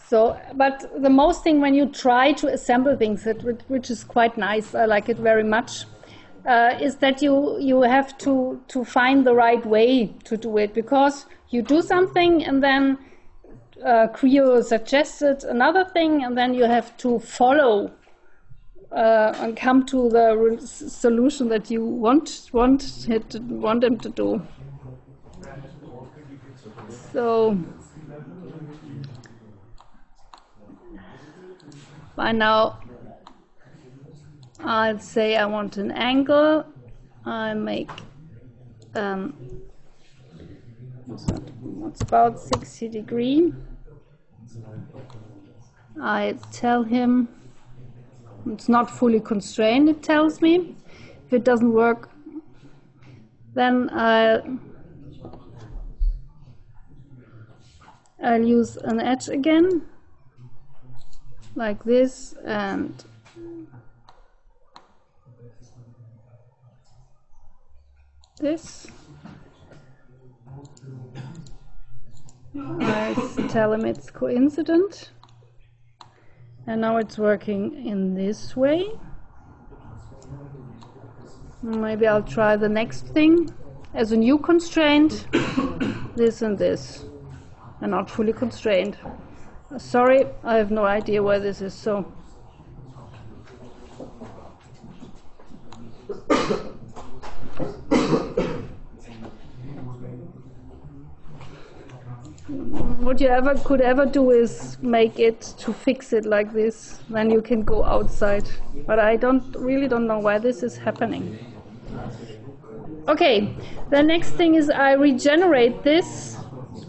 So, 0.08 0.40
but 0.54 1.02
the 1.02 1.10
most 1.10 1.44
thing 1.44 1.62
when 1.62 1.74
you 1.74 1.88
try 1.88 2.32
to 2.34 2.48
assemble 2.48 2.96
things, 2.96 3.24
that, 3.24 3.42
which 3.70 3.90
is 3.90 4.04
quite 4.04 4.38
nice, 4.38 4.76
I 4.76 4.86
like 4.86 5.10
it 5.10 5.18
very 5.18 5.44
much, 5.44 5.86
uh, 6.46 6.78
is 6.80 6.98
that 6.98 7.22
you 7.24 7.58
you 7.60 7.82
have 7.82 8.18
to 8.20 8.62
to 8.68 8.86
find 8.86 9.26
the 9.26 9.34
right 9.34 9.66
way 9.66 10.14
to 10.26 10.38
do 10.38 10.58
it 10.58 10.74
because 10.74 11.26
you 11.50 11.64
do 11.64 11.82
something 11.82 12.46
and 12.46 12.64
then 12.64 12.98
uh, 13.84 14.08
Creo 14.14 14.64
suggested 14.64 15.44
another 15.44 15.84
thing, 15.84 16.24
and 16.24 16.38
then 16.38 16.54
you 16.54 16.66
have 16.66 16.96
to 16.98 17.20
follow 17.20 17.92
uh, 18.96 19.34
and 19.40 19.58
come 19.58 19.86
to 19.86 20.10
the 20.10 20.58
solution 20.66 21.50
that 21.50 21.70
you 21.70 21.84
want 21.84 22.50
want 22.54 23.08
want 23.50 23.82
them 23.82 23.98
to 23.98 24.10
do. 24.10 24.42
So 27.12 27.58
by 32.16 32.32
now, 32.32 32.80
I'll 34.60 35.00
say 35.00 35.36
I 35.36 35.46
want 35.46 35.76
an 35.76 35.92
angle. 35.92 36.66
I 37.26 37.54
make 37.54 37.90
um, 38.96 39.34
what's 41.62 42.02
about 42.02 42.40
60 42.40 42.88
degree. 42.88 43.54
I 46.02 46.38
tell 46.52 46.84
him 46.84 47.28
it's 48.48 48.70
not 48.70 48.90
fully 48.90 49.20
constrained, 49.20 49.90
it 49.90 50.04
tells 50.04 50.42
me. 50.42 50.76
If 51.26 51.34
it 51.34 51.44
doesn't 51.44 51.74
work, 51.74 52.10
then 53.56 53.90
I'll, 53.92 54.60
I'll 58.24 58.44
use 58.44 58.78
an 58.78 59.00
edge 59.00 59.30
again, 59.30 59.82
like 61.56 61.84
this, 61.84 62.36
and 62.46 63.04
this. 68.40 68.88
I 72.58 73.14
tell 73.50 73.74
him 73.74 73.86
it's 73.86 74.10
coincident. 74.12 75.12
And 76.68 76.82
now 76.82 76.98
it's 76.98 77.18
working 77.18 77.86
in 77.86 78.16
this 78.16 78.56
way. 78.56 78.88
Maybe 81.62 82.08
I'll 82.08 82.24
try 82.24 82.56
the 82.56 82.70
next 82.70 83.08
thing 83.08 83.54
as 83.94 84.12
a 84.12 84.18
new 84.18 84.38
constraint. 84.40 85.28
this 86.16 86.42
and 86.42 86.58
this. 86.58 87.06
And 87.82 87.92
not 87.92 88.10
fully 88.10 88.34
constrained. 88.34 88.98
Sorry, 89.78 90.26
I 90.44 90.56
have 90.56 90.72
no 90.72 90.86
idea 90.86 91.22
why 91.22 91.40
this 91.40 91.62
is 91.62 91.74
so. 91.74 92.12
What 103.06 103.22
you 103.22 103.28
ever 103.28 103.54
could 103.64 103.82
ever 103.82 104.04
do 104.06 104.32
is 104.32 104.78
make 104.82 105.20
it 105.20 105.42
to 105.60 105.72
fix 105.72 106.12
it 106.12 106.26
like 106.26 106.52
this 106.54 107.00
then 107.10 107.30
you 107.30 107.42
can 107.42 107.62
go 107.62 107.84
outside. 107.84 108.50
But 108.88 109.00
i 109.00 109.16
don't 109.16 109.56
really 109.56 109.88
don't 109.88 110.08
know 110.08 110.20
why 110.20 110.40
this 110.40 110.64
is 110.64 110.78
happening. 110.78 111.38
Okay 113.08 113.56
the 113.92 114.02
next 114.02 114.32
thing 114.32 114.56
is 114.56 114.70
i 114.70 114.94
regenerate 114.94 115.84
this 115.84 116.38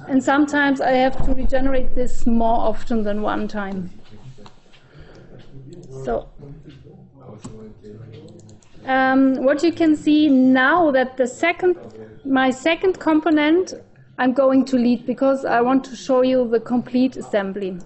and 0.09 0.23
sometimes 0.23 0.81
i 0.81 0.93
have 0.93 1.23
to 1.27 1.35
regenerate 1.35 1.95
this 1.95 2.27
more 2.27 2.59
often 2.71 3.03
than 3.03 3.21
one 3.21 3.47
time. 3.47 3.91
So 6.05 6.29
um, 8.87 9.45
what 9.45 9.63
you 9.63 9.73
can 9.73 9.97
see 9.97 10.29
now 10.29 10.91
that 10.93 11.17
the 11.17 11.27
second 11.27 11.77
my 12.25 12.51
second 12.51 12.99
component 12.99 13.75
I'm 14.19 14.33
going 14.33 14.65
to 14.67 14.77
lead 14.77 15.07
because 15.07 15.45
I 15.45 15.61
want 15.61 15.85
to 15.85 15.97
show 15.97 16.23
you 16.23 16.49
the 16.49 16.61
complete 16.61 17.17
assembly. 17.17 17.79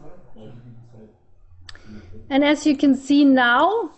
And 2.28 2.44
as 2.44 2.66
you 2.66 2.76
can 2.76 2.94
see 2.94 3.24
now, 3.24 3.90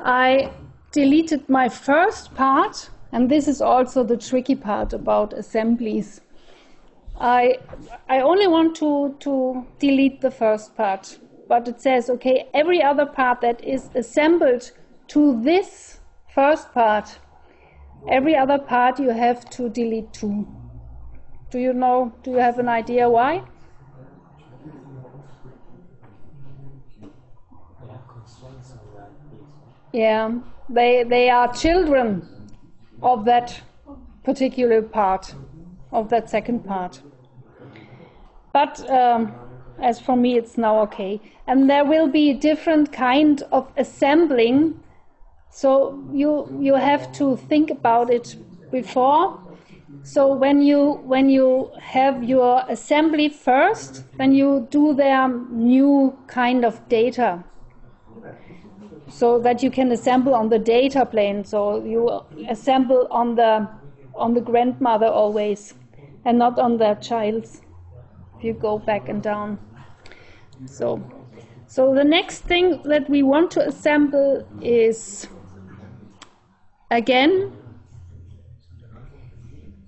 I 0.00 0.50
deleted 0.92 1.48
my 1.48 1.68
first 1.68 2.34
part, 2.34 2.88
and 3.12 3.30
this 3.30 3.46
is 3.46 3.60
also 3.60 4.02
the 4.02 4.16
tricky 4.16 4.54
part 4.54 4.92
about 4.92 5.34
assemblies. 5.34 6.22
I, 7.20 7.58
I 8.08 8.20
only 8.20 8.46
want 8.46 8.74
to, 8.76 9.14
to 9.20 9.66
delete 9.78 10.20
the 10.20 10.30
first 10.30 10.74
part. 10.76 11.18
but 11.48 11.68
it 11.68 11.80
says, 11.80 12.10
okay, 12.10 12.48
every 12.54 12.82
other 12.82 13.06
part 13.06 13.40
that 13.40 13.62
is 13.62 13.90
assembled 13.94 14.70
to 15.08 15.42
this 15.42 16.00
first 16.34 16.72
part, 16.72 17.18
every 18.08 18.36
other 18.36 18.58
part 18.58 18.98
you 18.98 19.10
have 19.10 19.48
to 19.50 19.68
delete 19.68 20.12
too. 20.12 20.46
Do 21.54 21.60
you 21.60 21.72
know, 21.72 22.12
do 22.24 22.32
you 22.32 22.38
have 22.38 22.58
an 22.58 22.68
idea 22.68 23.08
why? 23.08 23.44
Yeah, 29.92 30.32
they, 30.68 31.04
they 31.04 31.30
are 31.30 31.54
children 31.54 32.28
of 33.04 33.24
that 33.26 33.60
particular 34.24 34.82
part, 34.82 35.36
of 35.92 36.08
that 36.08 36.28
second 36.28 36.66
part. 36.66 37.00
But 38.52 38.90
um, 38.90 39.32
as 39.78 40.00
for 40.00 40.16
me, 40.16 40.36
it's 40.36 40.58
now 40.58 40.80
okay. 40.80 41.20
And 41.46 41.70
there 41.70 41.84
will 41.84 42.08
be 42.08 42.30
a 42.30 42.34
different 42.34 42.92
kind 42.92 43.40
of 43.52 43.70
assembling. 43.76 44.80
So 45.50 46.02
you 46.12 46.48
you 46.60 46.74
have 46.74 47.12
to 47.12 47.36
think 47.36 47.70
about 47.70 48.10
it 48.10 48.34
before. 48.72 49.43
So 50.04 50.34
when 50.34 50.60
you 50.60 51.00
when 51.02 51.30
you 51.30 51.70
have 51.80 52.22
your 52.22 52.62
assembly 52.68 53.30
first, 53.30 54.04
then 54.18 54.34
you 54.34 54.68
do 54.70 54.92
their 54.92 55.28
new 55.28 56.18
kind 56.26 56.62
of 56.62 56.86
data 56.90 57.42
so 59.08 59.38
that 59.38 59.62
you 59.62 59.70
can 59.70 59.90
assemble 59.92 60.34
on 60.34 60.50
the 60.50 60.58
data 60.58 61.06
plane. 61.06 61.42
So 61.42 61.82
you 61.82 62.20
assemble 62.50 63.08
on 63.10 63.34
the 63.34 63.66
on 64.14 64.34
the 64.34 64.42
grandmother 64.42 65.06
always, 65.06 65.72
and 66.26 66.38
not 66.38 66.58
on 66.58 66.76
the 66.76 66.96
child's. 66.96 67.62
If 68.36 68.44
you 68.44 68.52
go 68.52 68.78
back 68.78 69.08
and 69.08 69.22
down. 69.22 69.58
So, 70.66 71.02
so 71.66 71.94
the 71.94 72.04
next 72.04 72.40
thing 72.40 72.82
that 72.84 73.08
we 73.08 73.22
want 73.22 73.50
to 73.52 73.66
assemble 73.66 74.46
is 74.60 75.28
again. 76.90 77.52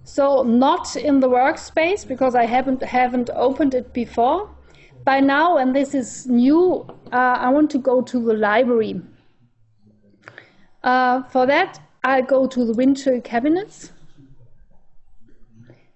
So 0.07 0.44
not 0.44 0.94
in 0.94 1.18
the 1.18 1.28
workspace 1.28 2.07
because 2.07 2.36
I 2.36 2.46
haven't 2.46 2.80
haven't 2.80 3.28
opened 3.34 3.74
it 3.74 3.92
before. 3.92 4.48
By 5.04 5.18
now, 5.18 5.57
and 5.57 5.74
this 5.74 5.94
is 5.94 6.26
new, 6.28 6.86
uh, 7.12 7.36
I 7.46 7.48
want 7.50 7.70
to 7.70 7.78
go 7.78 8.00
to 8.02 8.24
the 8.24 8.34
library. 8.34 9.00
Uh, 10.84 11.24
for 11.24 11.44
that, 11.46 11.80
I 12.04 12.20
go 12.20 12.46
to 12.46 12.64
the 12.64 12.72
Windchill 12.72 13.24
cabinets, 13.24 13.92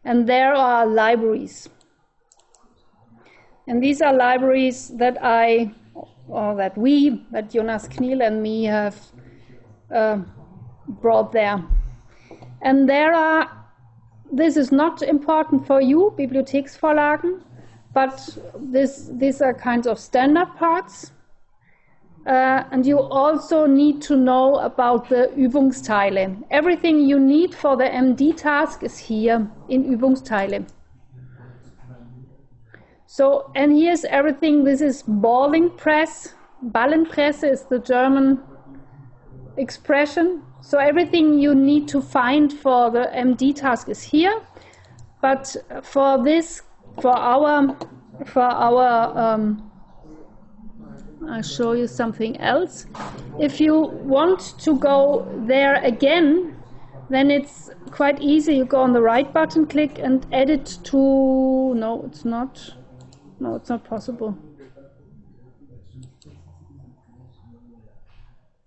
and 0.04 0.28
there 0.28 0.54
are 0.54 0.86
libraries. 0.86 1.68
And 3.68 3.80
these 3.80 4.02
are 4.02 4.12
libraries 4.12 4.88
that 4.96 5.18
I, 5.22 5.72
or 6.26 6.56
that 6.56 6.76
we, 6.76 7.24
that 7.30 7.50
Jonas 7.50 7.86
Kniel 7.86 8.26
and 8.26 8.42
me 8.42 8.64
have 8.64 8.96
uh, 9.94 10.18
brought 10.88 11.30
there. 11.30 11.62
And 12.62 12.88
there 12.88 13.14
are, 13.14 13.59
this 14.32 14.56
is 14.56 14.70
not 14.72 15.02
important 15.02 15.66
for 15.66 15.80
you, 15.80 16.14
Bibliotheksvorlagen, 16.18 17.40
but 17.92 18.38
this, 18.56 19.10
these 19.12 19.42
are 19.42 19.52
kinds 19.52 19.86
of 19.86 19.98
standard 19.98 20.54
parts. 20.56 21.12
Uh, 22.26 22.64
and 22.70 22.84
you 22.84 23.00
also 23.00 23.66
need 23.66 24.02
to 24.02 24.14
know 24.14 24.56
about 24.56 25.08
the 25.08 25.32
Übungsteile. 25.36 26.42
Everything 26.50 27.00
you 27.00 27.18
need 27.18 27.54
for 27.54 27.76
the 27.76 27.84
MD 27.84 28.36
task 28.36 28.82
is 28.82 28.98
here 28.98 29.50
in 29.68 29.84
Übungsteile. 29.84 30.66
So, 33.06 33.50
and 33.56 33.72
here's 33.72 34.04
everything. 34.04 34.62
This 34.64 34.80
is 34.80 35.02
balling 35.02 35.70
press. 35.70 36.34
Ballenpresse 36.62 37.42
is 37.42 37.62
the 37.64 37.78
German 37.78 38.38
expression. 39.56 40.42
So 40.62 40.78
everything 40.78 41.38
you 41.38 41.54
need 41.54 41.88
to 41.88 42.00
find 42.00 42.52
for 42.52 42.90
the 42.90 43.11
MD 43.14 43.54
task 43.54 43.88
is 43.88 44.02
here. 44.02 44.40
But 45.20 45.56
for 45.82 46.22
this, 46.22 46.62
for 47.00 47.16
our, 47.16 47.76
for 48.26 48.42
our, 48.42 49.18
um, 49.18 49.70
I'll 51.28 51.42
show 51.42 51.72
you 51.72 51.86
something 51.86 52.38
else. 52.40 52.86
If 53.38 53.61
you 53.61 53.78
want 53.78 54.58
to 54.61 54.78
go 54.78 55.26
there 55.46 55.82
again, 55.84 56.56
then 57.08 57.30
it's 57.30 57.70
quite 57.90 58.20
easy. 58.20 58.56
You 58.56 58.64
go 58.64 58.80
on 58.80 58.92
the 58.92 59.02
right 59.02 59.30
button, 59.32 59.66
click 59.66 59.98
and 59.98 60.26
edit 60.32 60.78
to, 60.84 61.74
no, 61.74 62.04
it's 62.06 62.24
not. 62.24 62.74
No, 63.40 63.56
it's 63.56 63.68
not 63.68 63.84
possible. 63.84 64.38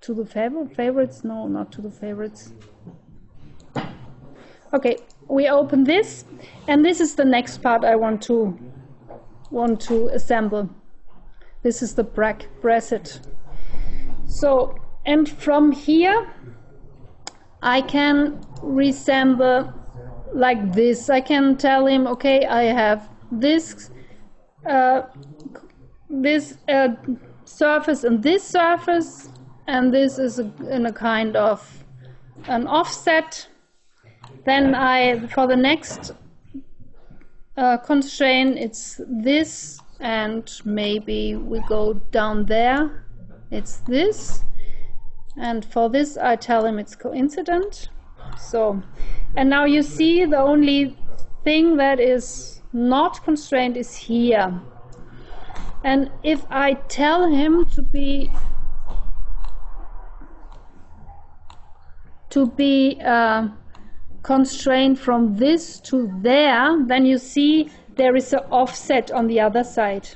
To 0.03 0.13
the 0.13 0.25
favor- 0.25 0.65
favorites? 0.65 1.23
No, 1.23 1.47
not 1.47 1.71
to 1.71 1.81
the 1.81 1.89
favorites. 1.89 2.51
Okay, 4.73 4.97
we 5.29 5.47
open 5.47 5.85
this, 5.85 6.25
and 6.67 6.83
this 6.83 6.99
is 6.99 7.15
the 7.15 7.23
next 7.23 7.59
part 7.59 7.85
I 7.85 7.95
want 7.95 8.21
to 8.23 8.57
want 9.49 9.79
to 9.81 10.07
assemble. 10.07 10.69
This 11.61 11.81
is 11.81 11.95
the 11.95 12.03
brack 12.03 12.47
bracket. 12.59 13.21
So, 14.25 14.75
and 15.05 15.29
from 15.29 15.71
here, 15.71 16.27
I 17.61 17.81
can 17.81 18.41
resemble 18.61 19.71
like 20.33 20.73
this. 20.73 21.09
I 21.09 21.21
can 21.21 21.55
tell 21.55 21.85
him, 21.85 22.07
okay, 22.07 22.45
I 22.45 22.63
have 22.63 23.07
this 23.31 23.89
uh, 24.65 25.03
this 26.09 26.57
uh, 26.67 26.89
surface 27.45 28.03
and 28.03 28.21
this 28.21 28.43
surface, 28.43 29.29
and 29.67 29.93
this 29.93 30.19
is 30.19 30.39
a, 30.39 30.51
in 30.69 30.85
a 30.85 30.93
kind 30.93 31.35
of 31.35 31.85
an 32.47 32.67
offset. 32.67 33.47
Then 34.45 34.75
I, 34.75 35.27
for 35.27 35.47
the 35.47 35.55
next 35.55 36.11
uh, 37.55 37.77
constraint, 37.77 38.57
it's 38.57 38.99
this, 39.07 39.79
and 39.99 40.51
maybe 40.65 41.35
we 41.35 41.61
go 41.67 41.93
down 42.11 42.45
there. 42.45 43.05
It's 43.51 43.77
this, 43.81 44.43
and 45.37 45.63
for 45.63 45.89
this 45.89 46.17
I 46.17 46.35
tell 46.35 46.65
him 46.65 46.79
it's 46.79 46.95
coincident. 46.95 47.89
So, 48.37 48.81
and 49.35 49.49
now 49.49 49.65
you 49.65 49.83
see 49.83 50.25
the 50.25 50.39
only 50.39 50.97
thing 51.43 51.77
that 51.77 51.99
is 51.99 52.61
not 52.73 53.23
constrained 53.23 53.77
is 53.77 53.95
here. 53.95 54.59
And 55.83 56.11
if 56.23 56.45
I 56.49 56.73
tell 56.87 57.29
him 57.29 57.65
to 57.75 57.81
be 57.81 58.31
to 62.33 62.47
be 62.47 62.99
uh, 63.05 63.47
constrained 64.23 64.97
from 64.99 65.35
this 65.35 65.79
to 65.81 66.11
there, 66.23 66.83
then 66.87 67.05
you 67.05 67.19
see 67.19 67.69
there 67.95 68.15
is 68.15 68.33
an 68.33 68.39
offset 68.49 69.11
on 69.11 69.27
the 69.27 69.39
other 69.39 69.63
side. 69.63 70.09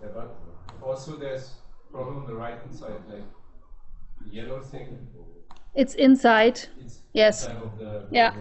Yeah, 0.00 0.08
but 0.14 0.36
also 0.80 1.16
there's 1.16 1.54
problem 1.90 2.18
on 2.18 2.26
the 2.26 2.34
right 2.34 2.56
hand 2.56 2.74
side, 2.74 3.02
like 3.10 3.24
the 4.20 4.30
yellow 4.32 4.60
thing. 4.60 5.08
It's 5.74 5.94
inside. 5.94 6.60
It's 6.84 7.02
Yes. 7.12 7.48
inside 7.48 7.56
of 7.64 7.78
the 7.78 8.06
Yeah, 8.10 8.32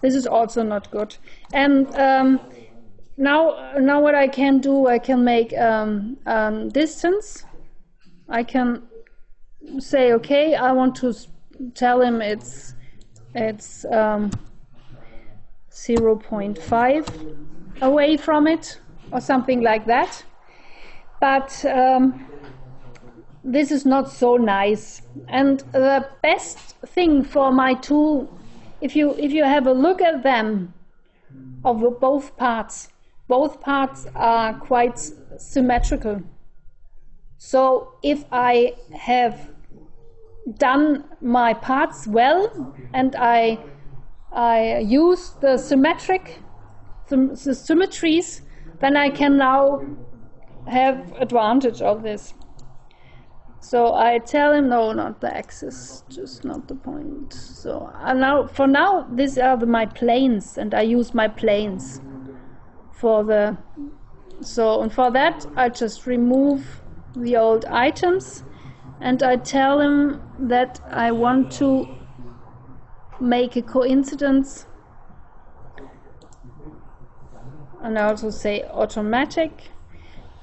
this 0.00 0.14
is 0.14 0.26
also 0.26 0.62
not 0.62 0.90
good. 0.90 1.14
And 1.52 1.94
um, 1.94 2.40
now, 3.18 3.74
now 3.78 4.00
what 4.00 4.14
I 4.14 4.28
can 4.28 4.60
do, 4.60 4.86
I 4.86 4.98
can 4.98 5.24
make 5.24 5.52
um, 5.58 6.16
um, 6.24 6.70
distance. 6.70 7.44
I 8.30 8.42
can 8.44 8.87
say, 9.78 10.12
okay, 10.14 10.54
I 10.54 10.72
want 10.72 10.94
to 10.96 11.14
tell 11.74 12.00
him 12.00 12.20
it's 12.22 12.74
it's 13.34 13.84
um, 13.86 14.30
0.5 15.70 17.36
away 17.82 18.16
from 18.16 18.46
it, 18.46 18.80
or 19.12 19.20
something 19.20 19.60
like 19.60 19.86
that. 19.86 20.24
But 21.20 21.64
um, 21.64 22.26
this 23.44 23.70
is 23.70 23.84
not 23.84 24.10
so 24.10 24.36
nice. 24.36 25.02
And 25.28 25.60
the 25.72 26.08
best 26.22 26.58
thing 26.86 27.22
for 27.22 27.52
my 27.52 27.74
tool, 27.74 28.28
if 28.80 28.96
you 28.96 29.14
if 29.18 29.32
you 29.32 29.44
have 29.44 29.66
a 29.66 29.72
look 29.72 30.00
at 30.00 30.22
them, 30.22 30.74
of 31.64 32.00
both 32.00 32.36
parts, 32.36 32.88
both 33.26 33.60
parts 33.60 34.06
are 34.14 34.54
quite 34.54 34.98
symmetrical. 35.36 36.22
So 37.38 37.94
if 38.02 38.24
I 38.32 38.74
have 38.94 39.48
done 40.56 41.04
my 41.20 41.52
parts 41.54 42.06
well 42.06 42.74
and 42.94 43.14
I 43.16 43.58
I 44.32 44.78
use 44.78 45.30
the 45.40 45.56
symmetric 45.56 46.40
the, 47.08 47.36
symmetries, 47.36 48.42
then 48.80 48.96
I 48.96 49.10
can 49.10 49.36
now 49.36 49.82
have 50.66 51.12
advantage 51.18 51.80
of 51.82 52.02
this. 52.02 52.34
So 53.60 53.94
I 53.94 54.18
tell 54.18 54.52
him, 54.52 54.68
no, 54.68 54.92
not 54.92 55.20
the 55.20 55.34
axis, 55.36 56.04
just 56.08 56.44
not 56.44 56.68
the 56.68 56.74
point. 56.74 57.32
So 57.32 57.90
uh, 57.94 58.12
now, 58.12 58.46
for 58.46 58.66
now, 58.66 59.06
these 59.12 59.36
are 59.36 59.56
the, 59.56 59.66
my 59.66 59.86
planes, 59.86 60.56
and 60.56 60.74
I 60.74 60.82
use 60.82 61.12
my 61.12 61.28
planes 61.28 62.00
for 62.92 63.24
the 63.24 63.56
So, 64.40 64.82
and 64.82 64.92
for 64.92 65.10
that, 65.10 65.46
I 65.56 65.68
just 65.68 66.06
remove 66.06 66.82
the 67.16 67.36
old 67.36 67.64
items 67.64 68.44
and 69.00 69.22
I 69.22 69.36
tell 69.36 69.80
him 69.80 70.20
that 70.38 70.80
I 70.90 71.12
want 71.12 71.52
to 71.52 71.88
make 73.20 73.56
a 73.56 73.62
coincidence 73.62 74.66
and 77.82 77.98
I 77.98 78.04
also 78.04 78.30
say 78.30 78.64
automatic. 78.64 79.70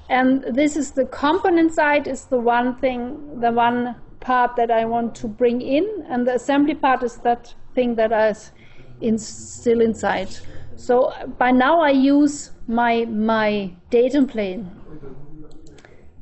And 0.08 0.44
this 0.54 0.76
is 0.76 0.92
the 0.92 1.04
component 1.06 1.72
side 1.72 2.06
is 2.06 2.26
the 2.26 2.38
one 2.38 2.76
thing 2.76 3.40
the 3.40 3.52
one 3.52 3.96
part 4.20 4.56
that 4.56 4.70
I 4.70 4.84
want 4.84 5.14
to 5.16 5.28
bring 5.28 5.60
in. 5.60 6.06
And 6.08 6.26
the 6.26 6.34
assembly 6.34 6.74
part 6.74 7.02
is 7.02 7.16
that 7.18 7.54
thing 7.74 7.96
that 7.96 8.12
is 8.12 8.52
in, 9.00 9.18
still 9.18 9.80
inside. 9.80 10.28
So 10.76 11.12
by 11.38 11.50
now 11.50 11.80
I 11.80 11.90
use 11.90 12.52
my 12.66 13.04
my 13.04 13.74
datum 13.90 14.26
plane 14.26 14.70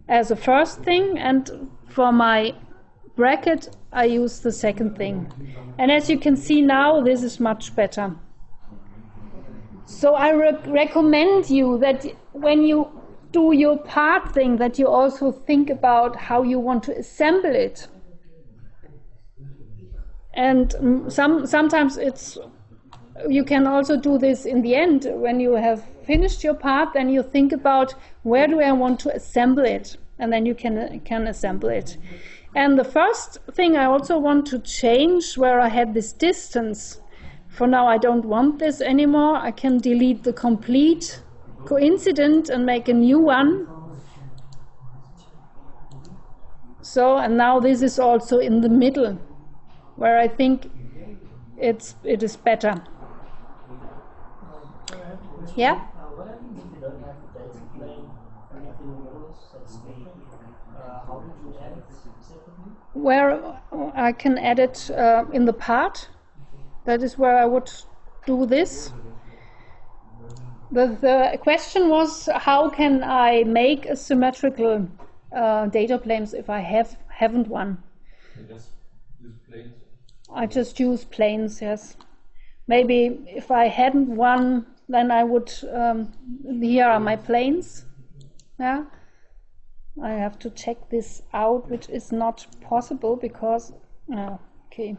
as 0.09 0.31
a 0.31 0.37
first 0.37 0.81
thing. 0.83 1.19
And 1.19 1.71
for 1.95 2.11
my 2.11 2.53
bracket 3.15 3.77
I 3.93 4.07
use 4.07 4.41
the 4.41 4.51
second 4.51 4.97
thing. 4.97 5.33
And 5.79 5.93
as 5.93 6.11
you 6.11 6.19
can 6.19 6.37
see 6.37 6.61
now 6.61 7.01
this 7.01 7.23
is 7.23 7.39
much 7.39 7.77
better. 7.77 8.17
So 9.87 10.15
I 10.15 10.31
re- 10.31 10.59
recommend 10.67 11.49
you 11.49 11.79
that 11.79 12.05
when 12.33 12.65
you 12.65 12.89
do 13.31 13.53
your 13.53 13.79
part 13.79 14.35
thing 14.35 14.57
that 14.57 14.79
you 14.79 14.89
also 14.89 15.31
think 15.31 15.71
about 15.71 16.17
how 16.17 16.43
you 16.43 16.59
want 16.59 16.83
to 16.85 16.99
assemble 16.99 17.55
it. 17.55 17.87
And 20.33 20.75
some 21.09 21.47
sometimes 21.47 21.97
it's 21.97 22.37
you 23.29 23.45
can 23.45 23.69
also 23.69 23.97
do 23.97 24.19
this 24.19 24.45
in 24.45 24.63
the 24.63 24.75
end. 24.75 25.07
When 25.09 25.39
you 25.39 25.53
have 25.53 25.85
finished 26.05 26.43
your 26.43 26.55
part 26.55 26.93
then 26.93 27.09
you 27.09 27.23
think 27.23 27.53
about 27.53 27.95
where 28.23 28.47
do 28.47 28.61
i 28.61 28.73
want 28.73 29.01
to 29.01 29.15
assemble 29.15 29.65
it 29.65 29.97
and 30.19 30.33
then 30.33 30.47
you 30.47 30.55
can 30.55 31.01
can 31.01 31.27
assemble 31.27 31.69
it. 31.69 31.97
And 32.55 32.79
the 32.79 32.85
first 32.85 33.39
thing 33.53 33.77
i 33.77 33.85
also 33.85 34.19
want 34.19 34.47
to 34.47 34.59
change 34.61 35.37
where 35.37 35.61
i 35.61 35.69
had 35.69 35.93
this 35.95 36.13
distance 36.13 37.01
for 37.49 37.67
now 37.67 37.87
i 37.87 37.99
don't 37.99 38.25
want 38.25 38.59
this 38.59 38.81
anymore 38.81 39.37
i 39.37 39.51
can 39.51 39.79
delete 39.79 40.23
the 40.25 40.33
complete 40.33 41.23
coincident 41.65 42.49
and 42.49 42.65
make 42.67 42.89
a 42.89 42.95
new 42.95 43.19
one. 43.19 43.69
So 46.83 47.17
and 47.19 47.37
now 47.37 47.59
this 47.59 47.83
is 47.83 47.99
also 47.99 48.39
in 48.39 48.61
the 48.61 48.69
middle 48.69 49.19
where 49.97 50.19
i 50.19 50.29
think 50.29 50.71
it's 51.57 51.97
it 52.05 52.23
is 52.23 52.37
better. 52.37 52.83
Yeah 55.57 55.75
Uh, 55.75 56.11
what 56.17 56.27
happens 56.29 56.59
if 56.59 56.65
you 56.75 56.81
don't 56.81 57.01
have 57.07 57.17
the 57.23 57.39
data 57.39 57.61
plane 57.77 58.11
or 58.51 58.59
anything 58.59 58.89
in 58.91 58.97
the 58.97 59.11
middle, 59.11 59.35
so 59.51 59.59
to 59.59 59.69
speak? 59.69 60.07
Uh, 60.77 61.07
how 61.07 61.23
would 61.25 61.39
you 61.43 61.55
add 61.63 61.79
it 61.79 61.87
separately? 62.21 62.73
Where 62.95 63.61
I 63.95 64.13
can 64.13 64.39
add 64.39 64.59
it 64.59 64.91
uh, 64.91 65.25
in 65.33 65.45
the 65.45 65.53
part. 65.53 66.09
That 66.85 67.03
is 67.03 67.19
where 67.19 67.37
I 67.37 67.45
would 67.45 67.71
do 68.27 68.47
this. 68.47 68.93
The, 70.71 70.97
the 71.01 71.39
question 71.41 71.89
was 71.89 72.29
how 72.35 72.69
can 72.69 73.05
I 73.05 73.45
make 73.45 73.87
a 73.87 73.97
symmetrical 73.97 74.89
uh, 75.35 75.67
data 75.67 75.99
planes 75.99 76.35
if 76.35 76.51
I 76.51 76.61
have 76.61 76.97
haven't 77.09 77.49
one? 77.49 77.83
Just 78.49 78.71
use 79.23 79.35
planes. 79.49 79.75
I 80.33 80.47
just 80.47 80.81
use 80.81 81.05
planes, 81.05 81.61
yes. 81.63 81.97
Maybe 82.67 83.21
if 83.27 83.51
I 83.51 83.69
hadn't 83.69 84.09
one, 84.09 84.67
then 84.89 85.11
I 85.11 85.23
would. 85.23 85.53
Um, 85.73 86.13
here 86.61 86.87
are 86.87 87.01
my 87.01 87.17
planes. 87.17 87.85
Yeah. 88.59 88.85
I 90.03 90.11
have 90.11 90.39
to 90.41 90.51
check 90.51 90.91
this 90.91 91.23
out, 91.33 91.71
which 91.71 91.89
is 91.89 92.13
not 92.13 92.47
possible 92.61 93.17
because. 93.17 93.73
Uh, 94.13 94.37
okay. 94.67 94.97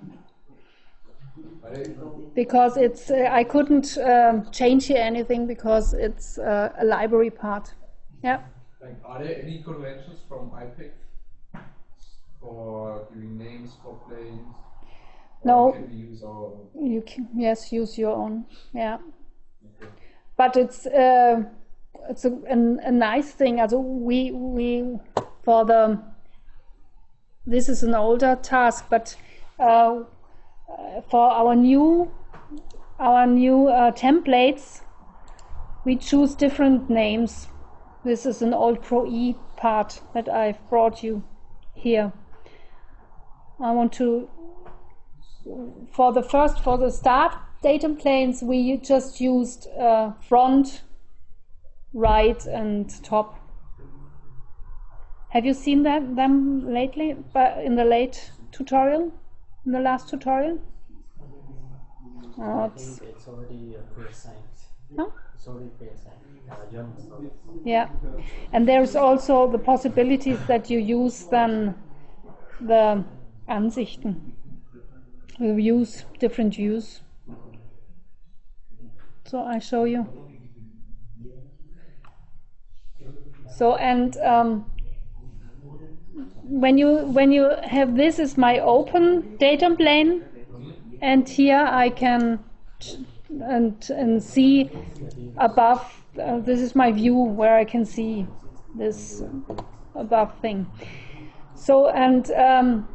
Because 2.34 2.78
it's. 2.78 3.12
Uh, 3.12 3.28
I 3.30 3.43
couldn't 3.43 3.98
um, 3.98 4.50
change 4.52 4.88
here 4.88 5.02
anything 5.02 5.48
because 5.48 5.93
it's 5.93 6.38
uh, 6.38 6.72
a 6.80 6.86
library 6.86 7.30
part. 7.30 7.74
Yeah. 8.24 8.39
like, 8.82 8.96
are 9.04 9.24
there 9.24 9.41
any 9.41 9.62
conventions 9.64 10.20
from 10.30 10.52
IPIC 10.52 10.91
for 12.39 13.08
giving 13.14 13.38
names 13.38 13.74
for 13.84 14.00
planes? 14.08 14.56
No. 15.43 15.74
Can 15.74 15.89
we 15.89 15.96
use 15.96 16.24
our 16.24 16.46
own? 16.76 16.91
You 16.91 17.02
can, 17.02 17.28
yes, 17.36 17.72
use 17.72 17.98
your 17.98 18.16
own. 18.16 18.46
Yeah. 18.74 18.98
Okay. 19.82 19.91
but 20.38 20.56
it's 20.58 20.86
uh, 20.88 21.43
it's 22.10 22.26
a, 22.26 22.32
a 22.49 22.91
nice 22.91 23.32
thing. 23.32 23.60
Also 23.60 23.80
we 23.80 24.32
we 24.32 24.97
for 25.43 25.66
the 25.66 26.01
this 27.45 27.70
is 27.70 27.84
an 27.84 27.93
older 27.93 28.38
task, 28.41 28.86
but 28.89 29.16
uh, 29.60 30.03
for 31.10 31.30
our 31.32 31.56
new 31.56 32.12
our 32.99 33.28
new 33.28 33.68
uh, 33.68 33.91
templates, 33.91 34.82
we 35.86 35.95
choose 35.95 36.34
different 36.36 36.89
names. 36.89 37.47
This 38.03 38.26
is 38.26 38.41
an 38.41 38.53
old 38.53 38.82
Pro 38.82 39.06
E 39.06 39.36
part 39.58 40.01
that 40.14 40.30
I've 40.30 40.70
brought 40.70 41.03
you 41.03 41.24
here. 41.74 42.12
I 43.60 43.72
want 43.72 43.93
to 43.93 44.30
for 45.91 46.12
the 46.12 46.24
first 46.24 46.60
for 46.60 46.78
the 46.78 46.89
start 46.89 47.36
datum 47.62 47.95
planes 47.95 48.41
we 48.41 48.78
just 48.78 49.22
used 49.22 49.68
uh, 49.80 50.12
front 50.28 50.82
right 51.96 52.46
and 52.46 53.02
top 53.04 53.39
have 55.30 55.46
you 55.46 55.54
seen 55.54 55.84
that 55.84 56.16
them 56.18 56.74
lately 56.74 57.16
but 57.34 57.58
in 57.64 57.76
the 57.76 57.86
late 57.86 58.32
tutorial 58.52 59.14
in 59.66 59.72
the 59.72 59.80
last 59.80 60.10
tutorial 60.10 60.60
oh, 62.38 62.66
it's, 62.66 63.00
it's 63.00 63.28
already 63.30 63.78
pre-assigned. 63.96 64.36
Huh? 64.98 65.06
It's 65.36 65.48
already 65.48 65.70
pre-assigned. 65.78 66.20
Uh, 66.52 66.56
John 66.70 66.93
has 66.98 67.06
told 67.06 67.26
us. 67.28 67.32
yeah 67.64 67.88
and 68.52 68.68
there's 68.68 68.98
also 68.98 69.50
the 69.50 69.58
possibilities 69.58 70.38
that 70.48 70.70
you 70.70 70.80
use 70.80 71.24
then 71.32 71.76
the 72.60 73.06
ansichten 73.48 74.34
we 75.39 75.64
use 75.64 76.04
different 76.20 76.56
views 76.56 77.00
so 79.26 79.39
i 79.39 79.60
show 79.60 79.86
you 79.86 80.24
so 83.58 83.76
and 83.76 84.18
um, 84.18 84.66
when 86.43 86.78
you 86.78 86.97
when 87.20 87.32
you 87.32 87.49
have 87.64 87.95
this 87.95 88.20
is 88.20 88.38
my 88.38 88.60
open 88.60 89.38
datum 89.38 89.76
plane 89.76 90.24
and 91.01 91.28
here 91.28 91.66
i 91.70 91.89
can 91.89 92.39
and 93.41 93.89
and 93.89 94.22
see 94.22 94.70
above 95.38 95.82
uh, 96.22 96.39
this 96.39 96.60
is 96.60 96.76
my 96.76 96.91
view 96.91 97.16
where 97.16 97.56
i 97.58 97.66
can 97.66 97.86
see 97.86 98.28
this 98.76 99.24
above 99.95 100.38
thing. 100.39 100.68
So 101.56 101.89
and 101.89 102.30
um, 102.32 102.88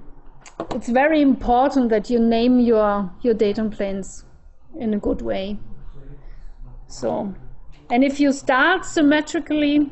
it's 0.73 0.89
very 0.89 1.23
important 1.23 1.89
that 1.91 2.11
you 2.11 2.19
name 2.19 2.61
your 2.61 3.11
your 3.23 3.35
datum 3.35 3.71
planes 3.71 4.25
in 4.79 4.95
a 4.95 4.99
good 4.99 5.23
way. 5.23 5.59
So 6.87 7.35
and 7.89 8.05
if 8.05 8.21
you 8.21 8.33
start 8.33 8.85
symmetrically 8.85 9.91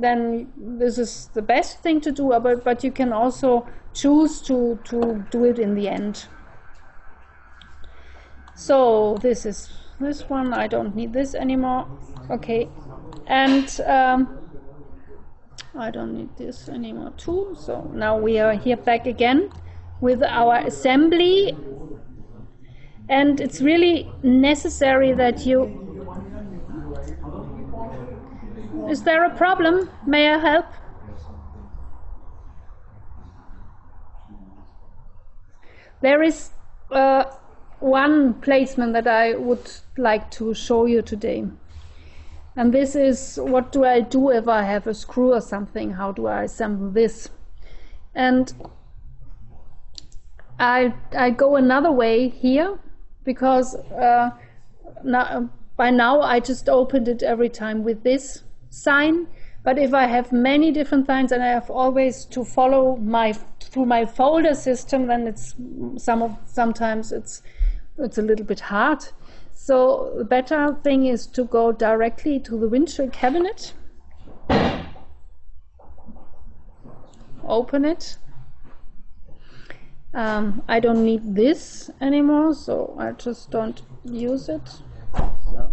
then 0.00 0.52
this 0.56 0.98
is 0.98 1.30
the 1.34 1.42
best 1.42 1.80
thing 1.82 2.00
to 2.00 2.12
do 2.12 2.28
but 2.40 2.64
but 2.64 2.84
you 2.84 2.90
can 2.90 3.12
also 3.12 3.66
choose 3.94 4.40
to 4.40 4.78
to 4.84 5.24
do 5.30 5.44
it 5.44 5.58
in 5.58 5.74
the 5.74 5.88
end 5.88 6.26
so 8.54 9.16
this 9.22 9.46
is 9.46 9.72
this 10.00 10.28
one 10.28 10.52
i 10.54 10.66
don't 10.66 10.94
need 10.94 11.12
this 11.12 11.34
anymore 11.34 11.86
okay 12.30 12.68
and 13.28 13.80
um, 13.86 14.38
I 15.78 15.90
don't 15.90 16.14
need 16.14 16.36
this 16.36 16.68
anymore 16.68 17.12
too. 17.16 17.56
So 17.58 17.90
now 17.94 18.18
we 18.18 18.38
are 18.38 18.54
here 18.54 18.76
back 18.76 19.06
again 19.06 19.50
with 20.00 20.22
our 20.22 20.56
assembly. 20.56 21.56
And 23.08 23.40
it's 23.40 23.60
really 23.60 24.10
necessary 24.22 25.12
that 25.12 25.46
you. 25.46 25.87
Is 28.88 29.02
there 29.02 29.22
a 29.24 29.30
problem? 29.36 29.90
May 30.06 30.32
I 30.32 30.38
help? 30.38 30.64
There 36.00 36.22
is 36.22 36.50
uh, 36.90 37.24
one 37.80 38.34
placement 38.34 38.94
that 38.94 39.06
I 39.06 39.34
would 39.34 39.70
like 39.98 40.30
to 40.32 40.54
show 40.54 40.86
you 40.86 41.02
today. 41.02 41.44
And 42.56 42.72
this 42.72 42.96
is 42.96 43.38
what 43.42 43.72
do 43.72 43.84
I 43.84 44.00
do 44.00 44.30
if 44.30 44.48
I 44.48 44.62
have 44.62 44.86
a 44.86 44.94
screw 44.94 45.34
or 45.34 45.42
something? 45.42 45.92
How 45.92 46.12
do 46.12 46.26
I 46.26 46.44
assemble 46.44 46.90
this? 46.90 47.28
And 48.14 48.52
I, 50.58 50.94
I 51.12 51.28
go 51.28 51.56
another 51.56 51.92
way 51.92 52.28
here 52.28 52.78
because 53.24 53.74
uh, 53.74 54.30
now, 55.04 55.50
by 55.76 55.90
now 55.90 56.22
I 56.22 56.40
just 56.40 56.70
opened 56.70 57.06
it 57.06 57.22
every 57.22 57.50
time 57.50 57.84
with 57.84 58.02
this 58.02 58.44
sign. 58.70 59.26
But 59.64 59.78
if 59.78 59.92
I 59.92 60.06
have 60.06 60.32
many 60.32 60.70
different 60.72 61.06
signs 61.06 61.32
and 61.32 61.42
I 61.42 61.48
have 61.48 61.68
always 61.70 62.24
to 62.26 62.44
follow 62.44 62.96
my 62.96 63.32
through 63.60 63.86
my 63.86 64.06
folder 64.06 64.54
system, 64.54 65.06
then 65.06 65.26
it's 65.26 65.54
some 65.96 66.22
of 66.22 66.36
sometimes 66.46 67.12
it's 67.12 67.42
it's 67.98 68.18
a 68.18 68.22
little 68.22 68.46
bit 68.46 68.60
hard. 68.60 69.04
So 69.52 70.14
the 70.16 70.24
better 70.24 70.76
thing 70.82 71.06
is 71.06 71.26
to 71.28 71.44
go 71.44 71.72
directly 71.72 72.40
to 72.40 72.58
the 72.58 72.68
Windchill 72.68 73.12
cabinet, 73.12 73.74
open 77.44 77.84
it. 77.84 78.16
Um, 80.14 80.62
I 80.68 80.80
don't 80.80 81.04
need 81.04 81.34
this 81.34 81.90
anymore, 82.00 82.54
so 82.54 82.94
I 82.98 83.12
just 83.12 83.50
don't 83.50 83.82
use 84.04 84.48
it. 84.48 84.66
So 85.14 85.70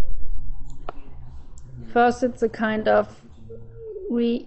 first, 1.95 2.23
it's 2.23 2.43
a 2.43 2.49
kind 2.49 2.89
of 2.89 3.07
re. 4.09 4.45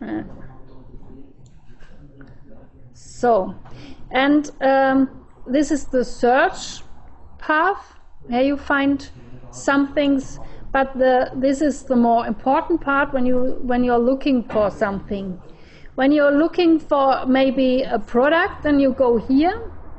uh, 0.00 0.22
so, 2.94 3.52
and 4.12 4.52
um, 4.60 4.98
this 5.44 5.72
is 5.72 5.86
the 5.86 6.04
search 6.04 6.82
path. 7.38 7.96
Here 8.30 8.42
you 8.42 8.56
find 8.56 9.10
some 9.50 9.92
things, 9.92 10.38
but 10.70 10.96
the 10.96 11.32
this 11.34 11.60
is 11.60 11.82
the 11.82 11.96
more 11.96 12.28
important 12.28 12.80
part 12.80 13.12
when 13.12 13.26
you 13.26 13.58
when 13.70 13.82
you're 13.82 14.04
looking 14.10 14.44
for 14.44 14.70
something. 14.70 15.42
When 15.96 16.12
you're 16.12 16.36
looking 16.44 16.78
for 16.78 17.26
maybe 17.26 17.82
a 17.82 17.98
product, 17.98 18.62
then 18.62 18.78
you 18.78 18.92
go 18.92 19.16
here. 19.16 19.56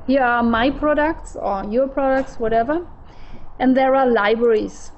Here 0.07 0.23
are 0.23 0.43
my 0.43 0.71
products 0.71 1.35
or 1.35 1.65
your 1.65 1.89
products, 1.89 2.39
whatever, 2.39 2.87
and 3.59 3.75
there 3.75 3.95
are 3.95 4.07
libraries. 4.07 4.93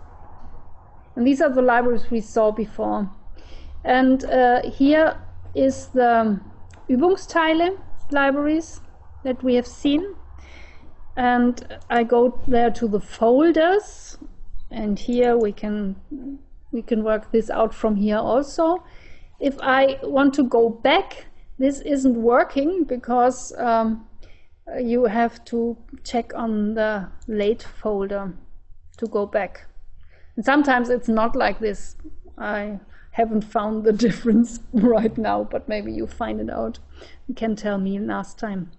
And 1.15 1.25
these 1.27 1.41
are 1.41 1.49
the 1.49 1.61
libraries 1.61 2.09
we 2.09 2.21
saw 2.21 2.51
before. 2.51 3.09
And 3.83 4.23
uh, 4.25 4.69
here 4.69 5.17
is 5.55 5.87
the 5.87 6.39
Übungsteile 6.89 7.77
libraries 8.11 8.81
that 9.23 9.43
we 9.43 9.55
have 9.55 9.67
seen. 9.67 10.15
And 11.17 11.77
I 11.89 12.03
go 12.03 12.39
there 12.47 12.71
to 12.71 12.87
the 12.87 12.99
folders, 12.99 14.17
and 14.69 14.97
here 14.97 15.37
we 15.37 15.51
can 15.51 15.95
we 16.71 16.81
can 16.81 17.03
work 17.03 17.31
this 17.31 17.49
out 17.49 17.73
from 17.73 17.97
here 17.97 18.17
also. 18.17 18.83
If 19.39 19.57
I 19.61 19.99
want 20.03 20.33
to 20.35 20.43
go 20.43 20.69
back, 20.69 21.25
this 21.59 21.81
isn't 21.81 22.15
working 22.15 22.85
because 22.85 23.53
um, 23.57 24.07
you 24.79 25.05
have 25.05 25.43
to 25.45 25.77
check 26.03 26.33
on 26.33 26.75
the 26.75 27.09
late 27.27 27.63
folder 27.63 28.33
to 28.97 29.07
go 29.07 29.25
back. 29.25 29.67
And 30.35 30.45
sometimes 30.45 30.89
it's 30.89 31.07
not 31.07 31.35
like 31.35 31.59
this. 31.59 31.95
I 32.37 32.79
haven't 33.11 33.43
found 33.43 33.83
the 33.83 33.93
difference 34.07 34.59
right 34.73 35.17
now, 35.17 35.43
but 35.43 35.67
maybe 35.67 35.91
you 35.91 36.07
find 36.07 36.39
it 36.39 36.49
out. 36.49 36.79
You 37.27 37.35
can 37.35 37.55
tell 37.55 37.77
me 37.77 37.99
last 37.99 38.37
time. 38.37 38.71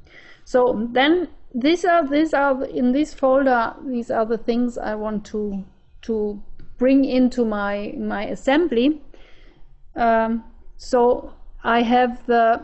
So 0.45 0.89
then 0.93 1.29
these 1.55 1.85
are 1.85 2.07
these 2.09 2.35
are 2.35 2.65
in 2.65 2.93
this 2.93 3.15
folder. 3.15 3.75
These 3.87 4.11
are 4.11 4.27
the 4.27 4.39
things 4.39 4.79
I 4.79 4.95
want 4.95 5.25
to 5.27 5.65
to 6.03 6.43
bring 6.79 7.05
into 7.05 7.45
my 7.45 7.95
my 7.99 8.25
assembly. 8.25 9.03
Um, 9.95 10.45
so 10.77 11.35
I 11.63 11.83
have 11.83 12.27
the 12.27 12.63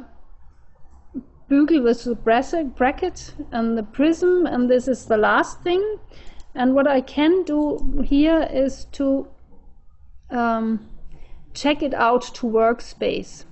bugle 1.48 1.82
with 1.82 2.04
the 2.04 2.14
bracket 2.14 2.74
bracket 2.76 3.34
and 3.52 3.76
the 3.76 3.82
prism, 3.82 4.46
and 4.46 4.68
this 4.70 4.88
is 4.88 5.06
the 5.06 5.16
last 5.16 5.62
thing. 5.62 5.98
And 6.58 6.74
what 6.74 6.88
I 6.88 7.00
can 7.00 7.44
do 7.44 8.02
here 8.04 8.48
is 8.52 8.86
to 8.86 9.28
um, 10.28 10.88
check 11.54 11.84
it 11.84 11.94
out 11.94 12.22
to 12.34 12.46
workspace. 12.48 13.44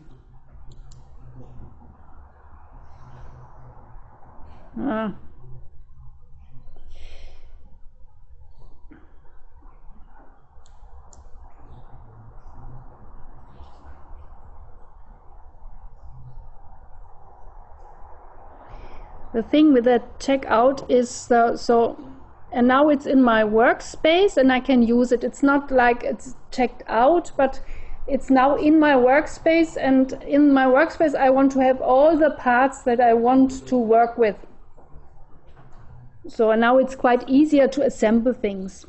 Ah. 4.76 5.14
the 19.32 19.42
thing 19.42 19.72
with 19.72 19.84
that 19.84 20.18
checkout 20.18 20.90
is 20.90 21.30
uh, 21.30 21.54
so 21.57 22.16
and 22.57 22.66
now 22.66 22.88
it's 22.88 23.04
in 23.04 23.22
my 23.22 23.42
workspace 23.42 24.38
and 24.38 24.50
I 24.50 24.61
can 24.61 24.82
use 24.82 25.12
it. 25.12 25.22
It's 25.22 25.42
not 25.42 25.70
like 25.70 26.02
it's 26.02 26.36
checked 26.50 26.82
out, 26.86 27.30
but 27.36 27.61
it's 28.07 28.30
now 28.30 28.57
in 28.57 28.80
my 28.80 28.94
workspace 28.94 29.76
and 29.78 30.14
in 30.26 30.54
my 30.54 30.64
workspace 30.64 31.14
I 31.14 31.28
want 31.28 31.52
to 31.52 31.61
have 31.61 31.82
all 31.82 32.16
the 32.16 32.30
parts 32.30 32.80
that 32.84 32.98
I 32.98 33.12
want 33.12 33.66
to 33.66 33.76
work 33.76 34.16
with. 34.16 34.36
So 36.28 36.54
now 36.54 36.78
it's 36.78 36.94
quite 36.94 37.28
easier 37.28 37.68
to 37.68 37.82
assemble 37.82 38.32
things. 38.32 38.86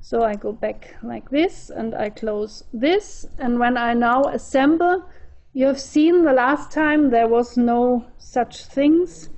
So 0.00 0.24
I 0.24 0.36
go 0.36 0.52
back 0.52 0.94
like 1.02 1.28
this 1.28 1.68
and 1.68 1.94
I 1.94 2.08
close 2.08 2.64
this 2.72 3.26
and 3.38 3.58
when 3.58 3.76
I 3.76 3.92
now 3.92 4.22
assemble 4.22 5.04
you 5.52 5.66
have 5.66 5.80
seen 5.80 6.24
the 6.24 6.32
last 6.32 6.70
time 6.70 7.10
there 7.10 7.28
was 7.28 7.58
no 7.58 8.06
such 8.16 8.64
things. 8.64 9.28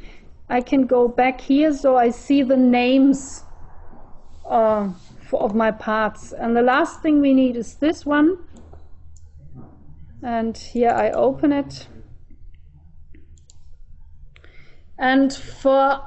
I 0.50 0.60
can 0.60 0.86
go 0.86 1.06
back 1.06 1.40
here 1.40 1.72
so 1.72 1.96
I 1.96 2.10
see 2.10 2.42
the 2.42 2.56
names 2.56 3.44
uh, 4.44 4.90
for, 5.28 5.40
of 5.42 5.54
my 5.54 5.70
parts. 5.70 6.32
And 6.32 6.56
the 6.56 6.62
last 6.62 7.02
thing 7.02 7.20
we 7.20 7.32
need 7.32 7.56
is 7.56 7.76
this 7.76 8.04
one. 8.04 8.36
And 10.22 10.58
here 10.58 10.90
I 10.90 11.10
open 11.10 11.52
it. 11.52 11.86
And 14.98 15.32
for 15.32 16.02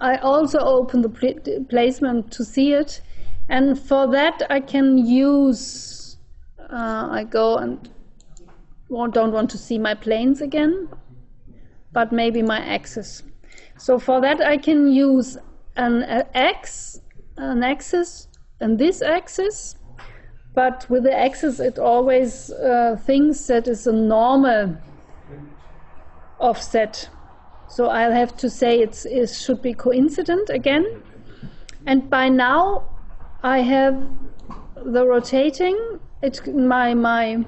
I 0.00 0.16
also 0.18 0.58
open 0.60 1.02
the 1.02 1.08
pl 1.08 1.34
placement 1.68 2.30
to 2.32 2.44
see 2.44 2.72
it. 2.72 3.02
And 3.48 3.76
for 3.78 4.06
that 4.12 4.40
I 4.48 4.60
can 4.60 4.98
use, 4.98 6.16
uh, 6.60 7.08
I 7.10 7.24
go 7.24 7.56
and 7.56 7.90
don't 8.92 9.32
want 9.32 9.50
to 9.50 9.58
see 9.58 9.78
my 9.78 9.94
planes 9.94 10.40
again, 10.40 10.88
but 11.92 12.12
maybe 12.12 12.40
my 12.40 12.60
axis. 12.60 13.22
So 13.76 13.98
for 13.98 14.20
that 14.20 14.40
I 14.40 14.56
can 14.56 14.90
use 14.90 15.36
an 15.76 16.02
X, 16.34 17.00
an 17.36 17.62
axis, 17.62 18.28
and 18.60 18.78
this 18.78 19.02
axis, 19.02 19.76
but 20.54 20.86
with 20.88 21.02
the 21.02 21.12
axis 21.12 21.60
it 21.60 21.78
always 21.78 22.50
uh, 22.50 22.96
thinks 23.04 23.46
that 23.48 23.66
is 23.66 23.86
a 23.86 23.92
normal 23.92 24.76
offset. 26.38 27.08
So 27.68 27.88
I'll 27.88 28.12
have 28.12 28.36
to 28.36 28.48
say 28.48 28.80
it's, 28.80 29.04
it 29.04 29.28
should 29.30 29.60
be 29.60 29.74
coincident 29.74 30.48
again. 30.50 31.02
And 31.86 32.08
by 32.08 32.28
now 32.28 32.84
I 33.42 33.58
have 33.58 34.08
the 34.76 35.06
rotating, 35.06 35.76
it, 36.22 36.46
my, 36.54 36.94
my, 36.94 37.44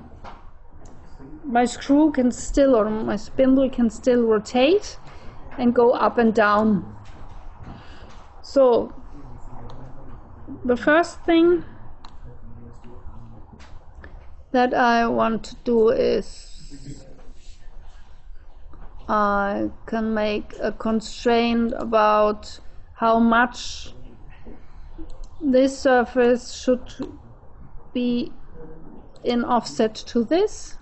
my 1.44 1.64
screw 1.64 2.10
can 2.10 2.32
still, 2.32 2.74
or 2.74 2.90
my 2.90 3.16
spindle 3.16 3.70
can 3.70 3.88
still 3.88 4.22
rotate 4.24 4.98
and 5.58 5.74
go 5.74 5.92
up 5.92 6.18
and 6.18 6.34
down. 6.34 6.96
So 8.42 8.92
the 10.64 10.76
first 10.76 11.20
thing 11.22 11.64
that 14.52 14.72
I 14.74 15.06
want 15.06 15.44
to 15.44 15.56
do 15.64 15.88
is 15.88 17.04
I 19.08 19.70
can 19.86 20.14
make 20.14 20.54
a 20.60 20.72
constraint 20.72 21.72
about 21.76 22.58
how 22.94 23.18
much 23.18 23.94
this 25.40 25.78
surface 25.78 26.54
should 26.54 26.92
be 27.92 28.32
in 29.22 29.44
offset 29.44 29.94
to 29.94 30.24
this. 30.24 30.78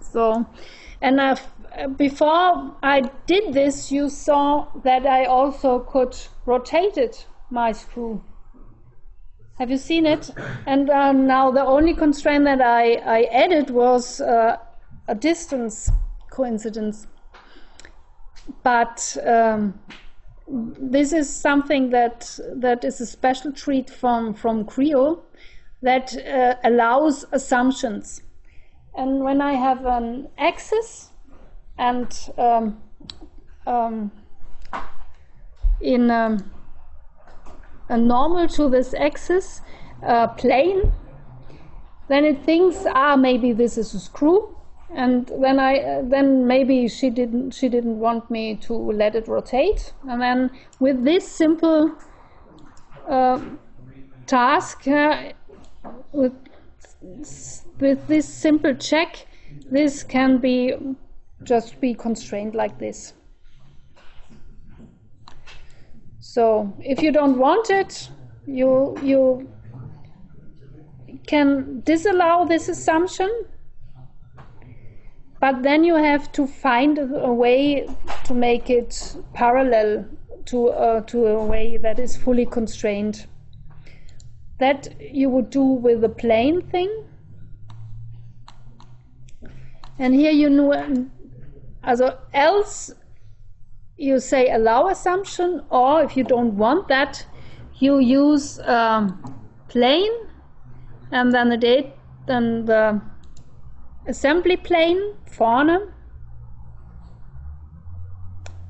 So 0.00 0.46
and 1.00 1.20
uh, 1.20 1.36
before 1.96 2.76
I 2.82 3.02
did 3.26 3.52
this, 3.52 3.92
you 3.92 4.08
saw 4.08 4.66
that 4.82 5.06
I 5.06 5.26
also 5.26 5.80
could 5.80 6.16
rotate 6.46 6.96
it, 6.96 7.26
my 7.50 7.72
screw. 7.72 8.22
Have 9.58 9.70
you 9.70 9.76
seen 9.76 10.06
it? 10.06 10.30
And 10.66 10.88
uh, 10.88 11.12
now 11.12 11.50
the 11.50 11.64
only 11.64 11.94
constraint 11.94 12.44
that 12.44 12.60
I, 12.60 12.94
I 12.94 13.22
added 13.32 13.70
was 13.70 14.20
uh, 14.20 14.56
a 15.08 15.14
distance 15.14 15.90
coincidence. 16.30 17.06
But 18.62 19.16
um, 19.26 19.80
this 20.48 21.12
is 21.12 21.28
something 21.28 21.90
that 21.90 22.38
that 22.54 22.84
is 22.84 23.00
a 23.00 23.06
special 23.06 23.52
treat 23.52 23.90
from 23.90 24.32
from 24.32 24.64
Creo 24.64 25.20
that 25.82 26.16
uh, 26.16 26.54
allows 26.64 27.24
assumptions. 27.32 28.22
And 28.96 29.20
when 29.20 29.40
I 29.40 29.52
have 29.52 29.84
an 29.86 30.28
axis 30.38 31.10
and 31.78 32.12
um, 32.36 32.82
um, 33.66 34.10
in 35.80 36.10
um, 36.10 36.50
a 37.88 37.96
normal 37.96 38.48
to 38.48 38.68
this 38.68 38.94
axis 38.94 39.60
uh, 40.02 40.26
plane, 40.28 40.92
then 42.08 42.24
it 42.24 42.42
thinks, 42.44 42.84
ah, 42.86 43.16
maybe 43.16 43.52
this 43.52 43.78
is 43.78 43.94
a 43.94 44.00
screw, 44.00 44.56
and 44.94 45.30
then 45.40 45.58
I 45.60 45.78
uh, 45.78 46.02
then 46.04 46.46
maybe 46.46 46.88
she 46.88 47.10
didn't 47.10 47.50
she 47.52 47.68
didn't 47.68 47.98
want 47.98 48.30
me 48.30 48.56
to 48.56 48.72
let 48.72 49.14
it 49.14 49.28
rotate, 49.28 49.92
and 50.08 50.22
then 50.22 50.50
with 50.80 51.04
this 51.04 51.28
simple 51.28 51.92
uh, 53.06 53.40
task, 54.26 54.88
uh, 54.88 55.32
with 56.12 56.32
with 57.80 58.06
this 58.06 58.26
simple 58.26 58.74
check, 58.74 59.26
this 59.70 60.02
can 60.02 60.38
be 60.38 60.74
just 61.44 61.80
be 61.80 61.94
constrained 61.94 62.54
like 62.54 62.78
this. 62.78 63.14
So 66.20 66.72
if 66.80 67.02
you 67.02 67.12
don't 67.12 67.38
want 67.38 67.70
it, 67.70 68.10
you 68.46 68.96
you 69.02 69.48
can 71.26 71.80
disallow 71.84 72.46
this 72.46 72.68
assumption, 72.68 73.30
but 75.40 75.62
then 75.62 75.84
you 75.84 75.94
have 75.94 76.30
to 76.32 76.46
find 76.46 76.98
a 76.98 77.32
way 77.32 77.88
to 78.24 78.34
make 78.34 78.70
it 78.70 79.16
parallel 79.34 80.06
to 80.46 80.68
uh, 80.68 81.00
to 81.02 81.26
a 81.26 81.44
way 81.44 81.76
that 81.76 81.98
is 81.98 82.16
fully 82.16 82.46
constrained. 82.46 83.26
That 84.58 85.00
you 85.00 85.30
would 85.30 85.50
do 85.50 85.62
with 85.62 86.00
the 86.00 86.08
plane 86.08 86.62
thing. 86.62 87.07
And 89.98 90.14
here 90.14 90.30
you 90.30 90.48
know, 90.48 91.08
also 91.82 92.18
else 92.32 92.92
you 93.96 94.20
say 94.20 94.50
allow 94.50 94.88
assumption, 94.88 95.64
or 95.70 96.02
if 96.02 96.16
you 96.16 96.22
don't 96.22 96.56
want 96.56 96.86
that, 96.88 97.26
you 97.78 97.98
use 97.98 98.60
um, 98.60 99.34
plane 99.68 100.12
and 101.10 101.32
then 101.32 101.48
the 101.48 101.56
date, 101.56 101.92
then 102.26 102.64
the 102.64 103.00
assembly 104.06 104.56
plane 104.56 105.14
vorne. 105.30 105.92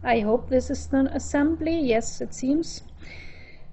I 0.03 0.20
hope 0.20 0.49
this 0.49 0.70
is 0.70 0.89
an 0.93 1.09
assembly. 1.09 1.79
Yes, 1.79 2.20
it 2.20 2.33
seems. 2.33 2.83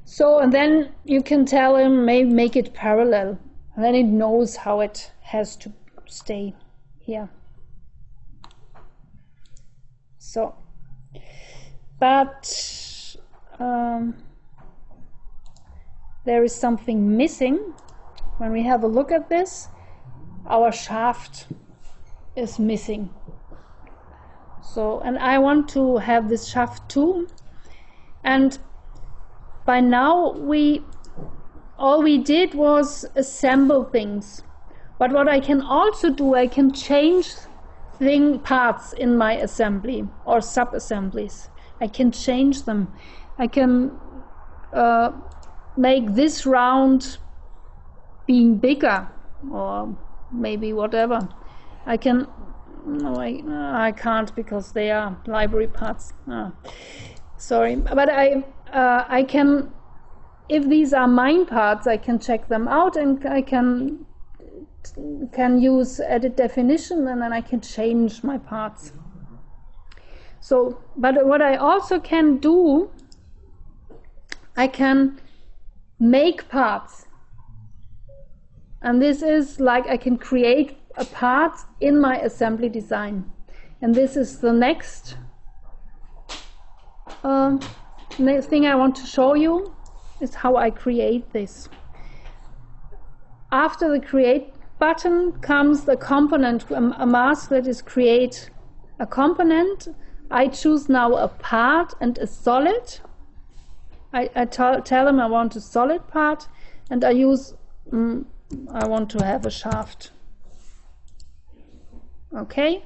So, 0.04 0.40
and 0.40 0.52
then 0.52 0.94
you 1.06 1.24
can 1.24 1.46
tell 1.46 1.78
him, 1.78 2.06
maybe 2.06 2.30
make 2.30 2.56
it 2.56 2.74
parallel. 2.74 3.40
And 3.76 3.84
then 3.84 3.96
it 3.96 4.06
knows 4.06 4.58
how 4.58 4.82
it 4.82 5.12
has 5.22 5.56
to 5.58 5.72
stay 6.06 6.54
here. 7.00 7.30
So, 10.36 10.54
but 11.98 13.16
um, 13.58 14.16
there 16.26 16.44
is 16.44 16.54
something 16.54 17.16
missing. 17.16 17.74
When 18.40 18.52
we 18.52 18.64
have 18.64 18.84
a 18.84 18.88
look 18.88 19.14
at 19.14 19.30
this, 19.30 19.70
our 20.46 20.74
shaft 20.74 21.48
is 22.36 22.60
missing. 22.60 23.12
So, 24.62 25.00
and 25.06 25.18
I 25.20 25.38
want 25.38 25.70
to 25.70 26.00
have 26.00 26.28
this 26.28 26.50
shaft 26.50 26.90
too. 26.90 27.30
And 28.22 28.60
by 29.66 29.80
now 29.80 30.34
we 30.34 30.84
all 31.80 32.04
we 32.04 32.18
did 32.18 32.56
was 32.56 33.06
assemble 33.16 33.86
things. 33.86 34.44
But 35.00 35.14
what 35.14 35.30
I 35.30 35.40
can 35.40 35.62
also 35.62 36.10
do, 36.10 36.36
I 36.36 36.48
can 36.48 36.74
change 36.74 37.36
thing 37.98 38.40
parts 38.40 38.94
in 38.94 39.18
my 39.18 39.34
assembly 39.34 40.08
or 40.26 40.42
sub-assemblies. 40.42 41.50
I 41.82 41.88
can 41.88 42.12
change 42.12 42.64
them. 42.64 42.94
I 43.38 43.48
can 43.48 43.92
uh, 44.74 45.12
make 45.78 46.14
this 46.14 46.46
round 46.46 47.18
being 48.28 48.58
bigger 48.58 49.08
or 49.52 49.96
maybe 50.32 50.74
whatever. 50.74 51.28
I 51.86 51.98
can 51.98 52.28
no 52.86 53.16
I, 53.16 53.42
I 53.88 53.92
can't 53.92 54.34
because 54.36 54.72
they 54.72 54.92
are 54.92 55.18
library 55.28 55.68
parts. 55.68 56.14
Ah, 56.28 56.52
sorry, 57.38 57.76
but 57.76 58.10
I 58.10 58.44
uh, 58.72 59.06
I 59.08 59.24
can 59.24 59.72
if 60.50 60.68
these 60.68 60.94
are 60.94 61.08
mine 61.08 61.46
parts 61.46 61.88
I 61.88 61.98
can 61.98 62.20
check 62.20 62.48
them 62.48 62.68
out 62.68 62.96
and 62.96 63.26
I 63.26 63.42
can 63.42 64.06
can 65.32 65.60
use 65.60 66.00
edit 66.00 66.38
definition 66.38 67.08
and 67.08 67.22
then 67.22 67.34
I 67.34 67.42
can 67.42 67.62
change 67.62 68.24
my 68.24 68.38
parts. 68.38 68.94
So, 70.40 70.80
but 70.96 71.26
what 71.26 71.42
I 71.42 71.56
also 71.56 72.00
can 72.00 72.38
do, 72.38 72.92
I 74.56 74.68
can 74.68 75.20
make 76.00 76.48
parts. 76.50 77.08
And 78.82 79.02
this 79.02 79.22
is 79.22 79.60
like 79.60 79.88
I 79.88 79.98
can 79.98 80.18
create 80.18 80.78
a 80.98 81.06
part 81.06 81.58
in 81.82 82.00
my 82.00 82.20
assembly 82.20 82.70
design. 82.70 83.32
And 83.82 83.94
this 83.94 84.16
is 84.16 84.40
the 84.40 84.54
next, 84.54 85.18
uh, 87.24 87.58
next 88.20 88.46
thing 88.46 88.66
I 88.66 88.76
want 88.76 88.96
to 88.98 89.06
show 89.06 89.34
you 89.34 89.76
is 90.22 90.36
how 90.36 90.56
I 90.56 90.70
create 90.70 91.32
this. 91.34 91.70
After 93.52 93.92
the 93.92 94.00
create 94.00 94.55
button 94.86 95.32
comes 95.42 95.86
the 95.86 95.98
component, 95.98 96.70
a 96.70 97.08
mask 97.08 97.50
that 97.50 97.66
is 97.66 97.82
create 97.82 98.52
a 99.00 99.08
component. 99.08 99.88
I 100.30 100.48
choose 100.48 100.88
now 100.88 101.16
a 101.16 101.28
part 101.28 101.96
and 102.00 102.16
a 102.20 102.28
solid. 102.28 103.00
I, 104.14 104.30
I 104.36 104.46
tell 104.46 105.06
them 105.06 105.20
I 105.20 105.26
want 105.26 105.56
a 105.56 105.62
solid 105.62 106.08
part 106.08 106.48
and 106.92 107.04
I 107.04 107.10
use, 107.30 107.56
mm, 107.92 108.26
I 108.82 108.88
want 108.88 109.10
to 109.16 109.26
have 109.26 109.44
a 109.48 109.50
shaft. 109.50 110.12
Okay, 112.44 112.86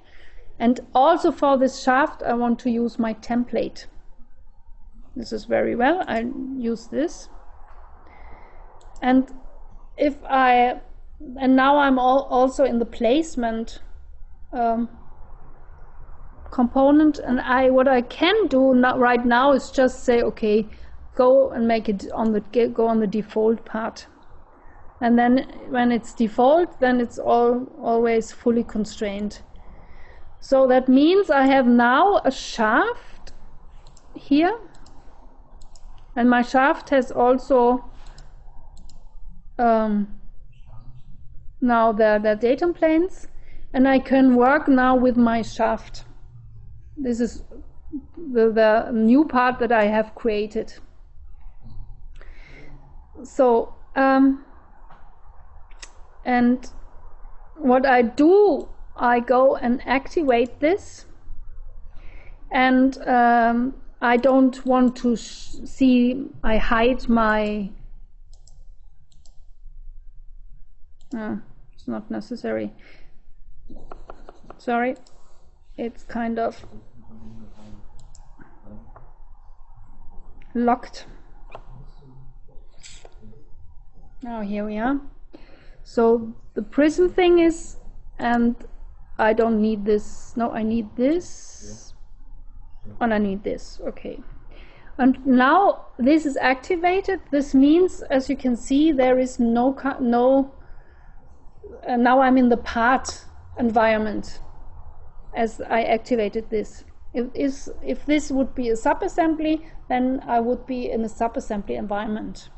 and 0.58 0.80
also 0.95 1.34
for 1.34 1.58
this 1.58 1.84
shaft 1.84 2.24
I 2.24 2.34
want 2.34 2.60
to 2.60 2.70
use 2.70 2.97
my 2.97 3.14
template. 3.14 3.88
This 5.18 5.34
is 5.34 5.43
very 5.43 5.76
well, 5.76 6.06
I 6.08 6.20
use 6.56 6.88
this. 6.88 7.28
And 9.02 9.30
if 9.97 10.16
I 10.24 10.80
and 11.38 11.55
now 11.55 11.78
I'm 11.78 11.99
all 11.99 12.24
also 12.30 12.63
in 12.63 12.80
the 12.80 12.86
placement 12.86 13.80
um, 14.53 14.89
component. 16.51 17.20
And 17.20 17.39
I 17.41 17.70
what 17.70 17.88
I 17.88 18.01
can 18.01 18.47
do 18.47 18.74
not 18.74 18.99
right 18.99 19.26
now 19.26 19.51
is 19.53 19.72
just 19.72 20.03
say 20.03 20.22
okay 20.22 20.67
go 21.15 21.51
and 21.51 21.67
make 21.67 21.89
it 21.89 22.09
on 22.13 22.32
the 22.32 22.41
go 22.74 22.88
on 22.88 22.99
the 22.99 23.07
default 23.07 23.65
part. 23.65 24.07
And 25.01 25.17
then 25.17 25.49
when 25.70 25.91
it's 25.91 26.13
default 26.13 26.80
then 26.80 26.99
it's 27.01 27.20
all 27.20 27.67
always 27.82 28.32
fully 28.32 28.63
constrained. 28.63 29.41
So 30.41 30.67
that 30.67 30.88
means 30.88 31.30
I 31.30 31.45
have 31.47 31.67
now 31.67 32.22
a 32.24 32.32
shaft 32.32 33.34
here. 34.15 34.57
And 36.15 36.30
my 36.30 36.41
shaft 36.41 36.89
has 36.89 37.11
also 37.11 37.86
um, 39.58 40.18
now 41.61 41.91
the, 41.91 42.19
the 42.21 42.36
datum 42.36 42.73
planes 42.73 43.27
and 43.73 43.87
I 43.87 43.99
can 43.99 44.36
work 44.36 44.67
now 44.67 44.95
with 44.95 45.17
my 45.17 45.41
shaft. 45.41 46.05
This 46.97 47.19
is 47.19 47.43
the, 48.17 48.51
the 48.51 48.91
new 48.91 49.25
part 49.25 49.59
that 49.59 49.71
I 49.71 49.86
have 49.86 50.15
created. 50.15 50.73
So, 53.23 53.73
um, 53.95 54.45
and 56.25 56.69
what 57.55 57.86
I 57.86 58.01
do, 58.01 58.69
I 58.95 59.19
go 59.19 59.55
and 59.55 59.81
activate 59.86 60.59
this 60.59 61.05
and 62.51 62.97
um, 63.07 63.75
I 64.01 64.17
don't 64.17 64.65
want 64.65 64.95
to 64.97 65.15
see, 65.15 66.25
I 66.43 66.57
hide 66.57 67.07
my 67.09 67.69
uh, 71.15 71.37
not 71.89 72.09
necessary. 72.09 72.74
Sorry, 74.57 74.95
it's 75.78 76.03
kind 76.03 76.39
of 76.39 76.66
locked. 80.53 81.05
Now 84.21 84.41
here 84.41 84.66
we 84.66 84.78
are. 84.78 84.99
So 85.83 86.33
the 86.53 86.61
prism 86.61 87.09
thing 87.09 87.39
is, 87.39 87.78
and 88.17 88.55
I 89.17 89.33
don't 89.33 89.61
need 89.61 89.86
this. 89.86 90.33
No, 90.36 90.51
I 90.51 90.63
need 90.63 90.95
this. 90.95 91.93
Oh, 92.87 92.95
and 93.01 93.13
I 93.13 93.17
need 93.17 93.43
this. 93.43 93.79
Okay. 93.87 94.20
And 94.97 95.25
now 95.25 95.86
this 95.97 96.25
is 96.25 96.36
activated. 96.36 97.21
This 97.32 97.55
means, 97.55 98.01
as 98.03 98.29
you 98.29 98.36
can 98.36 98.55
see, 98.57 98.91
there 98.91 99.17
is 99.17 99.39
no 99.39 99.75
no 100.01 100.53
uh, 101.88 101.96
now 101.96 102.22
I'm 102.22 102.38
in 102.38 102.50
the 102.50 102.58
part 102.58 103.26
environment 103.58 104.39
as 105.36 105.62
I 105.62 105.84
activated 105.84 106.50
this. 106.50 106.84
If, 107.14 107.28
is, 107.34 107.70
if 107.84 108.06
this 108.06 108.32
would 108.32 108.54
be 108.54 108.70
a 108.70 108.74
subassembly, 108.74 109.66
then 109.88 110.22
I 110.28 110.39
would 110.39 110.66
be 110.66 110.92
in 110.92 111.04
a 111.04 111.08
subassembly 111.08 111.78
environment. 111.78 112.50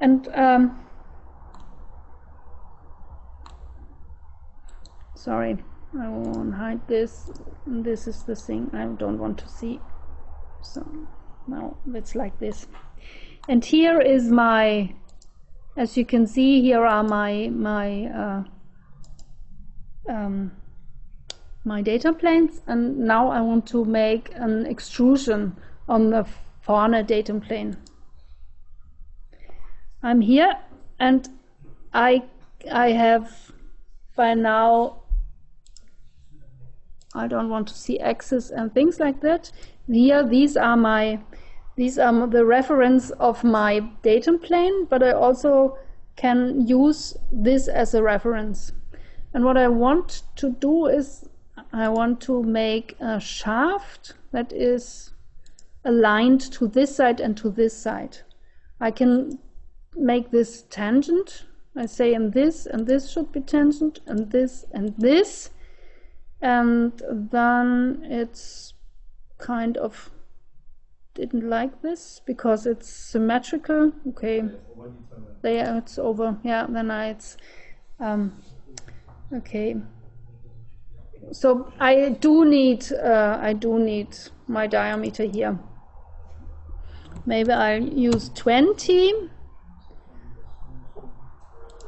and 0.00 0.28
um, 0.34 0.80
sorry, 5.14 5.58
I 5.98 6.08
won't 6.08 6.54
hide 6.54 6.86
this. 6.88 7.30
This 7.66 8.06
is 8.06 8.24
the 8.24 8.34
thing 8.34 8.70
I 8.72 8.84
don't 8.84 9.18
want 9.18 9.38
to 9.38 9.48
see. 9.48 9.80
So 10.62 10.86
now 11.46 11.76
it's 11.94 12.14
like 12.14 12.38
this. 12.38 12.66
And 13.48 13.64
here 13.64 14.00
is 14.00 14.30
my, 14.30 14.94
as 15.78 15.96
you 15.96 16.04
can 16.04 16.26
see, 16.26 16.60
here 16.60 16.84
are 16.84 17.04
my 17.04 17.48
my 17.52 18.06
uh, 18.06 18.42
um, 20.12 20.50
my 21.64 21.80
data 21.82 22.12
planes, 22.12 22.60
and 22.66 22.98
now 22.98 23.30
I 23.30 23.40
want 23.40 23.66
to 23.68 23.84
make 23.84 24.32
an 24.34 24.66
extrusion 24.66 25.56
on 25.88 26.10
the 26.10 26.26
vorne 26.66 27.06
datum 27.06 27.40
plane. 27.40 27.76
I'm 30.02 30.20
here, 30.20 30.56
and 30.98 31.28
I 31.94 32.24
I 32.72 32.90
have 32.90 33.52
by 34.16 34.34
now 34.34 35.02
I 37.14 37.28
don't 37.28 37.48
want 37.48 37.68
to 37.68 37.74
see 37.74 38.00
axes 38.00 38.50
and 38.50 38.74
things 38.74 38.98
like 38.98 39.20
that. 39.20 39.52
Here, 39.86 40.26
these 40.26 40.56
are 40.56 40.76
my 40.76 41.20
these 41.78 41.96
are 41.96 42.26
the 42.26 42.44
reference 42.44 43.10
of 43.20 43.44
my 43.44 43.78
datum 44.02 44.40
plane, 44.40 44.86
but 44.86 45.00
I 45.00 45.12
also 45.12 45.78
can 46.16 46.66
use 46.66 47.16
this 47.30 47.68
as 47.68 47.94
a 47.94 48.02
reference. 48.02 48.72
And 49.32 49.44
what 49.44 49.56
I 49.56 49.68
want 49.68 50.24
to 50.36 50.50
do 50.50 50.86
is 50.86 51.28
I 51.72 51.88
want 51.88 52.20
to 52.22 52.42
make 52.42 52.96
a 52.98 53.20
shaft 53.20 54.14
that 54.32 54.52
is 54.52 55.12
aligned 55.84 56.40
to 56.54 56.66
this 56.66 56.96
side 56.96 57.20
and 57.20 57.36
to 57.36 57.48
this 57.48 57.80
side. 57.80 58.18
I 58.80 58.90
can 58.90 59.38
make 59.94 60.32
this 60.32 60.62
tangent. 60.70 61.44
I 61.76 61.86
say 61.86 62.12
and 62.12 62.32
this 62.32 62.66
and 62.66 62.88
this 62.88 63.08
should 63.12 63.30
be 63.30 63.40
tangent 63.40 64.00
and 64.04 64.32
this 64.32 64.64
and 64.72 64.96
this 64.98 65.50
and 66.42 67.00
then 67.30 68.00
it's 68.02 68.74
kind 69.38 69.76
of 69.76 70.10
didn't 71.18 71.50
like 71.50 71.82
this 71.82 72.20
because 72.24 72.66
it's 72.66 72.88
symmetrical. 72.88 73.92
Okay. 74.08 74.44
There 75.42 75.76
it's 75.76 75.98
over. 75.98 76.38
Yeah 76.44 76.66
then 76.68 76.90
I 76.90 77.08
it's 77.08 77.36
um, 78.00 78.32
okay. 79.32 79.76
So 81.32 81.72
I 81.80 82.10
do 82.20 82.44
need 82.44 82.92
uh, 82.92 83.38
I 83.40 83.52
do 83.52 83.78
need 83.78 84.16
my 84.46 84.66
diameter 84.66 85.24
here. 85.24 85.58
Maybe 87.26 87.52
I'll 87.52 87.82
use 87.82 88.30
20 88.30 89.12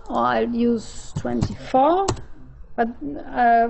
or 0.09 0.16
I'll 0.16 0.55
use 0.55 1.12
24 1.19 2.07
but 2.77 2.89
uh, 3.32 3.69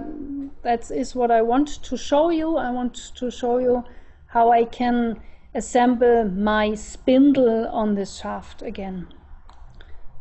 that 0.63 0.91
is 0.91 1.15
what 1.15 1.31
I 1.31 1.43
want 1.43 1.83
to 1.83 1.97
show 1.97 2.31
you. 2.31 2.57
I 2.57 2.71
want 2.71 3.13
to 3.17 3.31
show 3.31 3.59
you 3.59 3.85
how 4.27 4.53
I 4.53 4.65
can 4.65 5.21
assemble 5.55 6.25
my 6.25 6.75
spindle 6.75 7.67
on 7.69 7.95
this 7.95 8.19
shaft 8.21 8.63
again. 8.63 9.09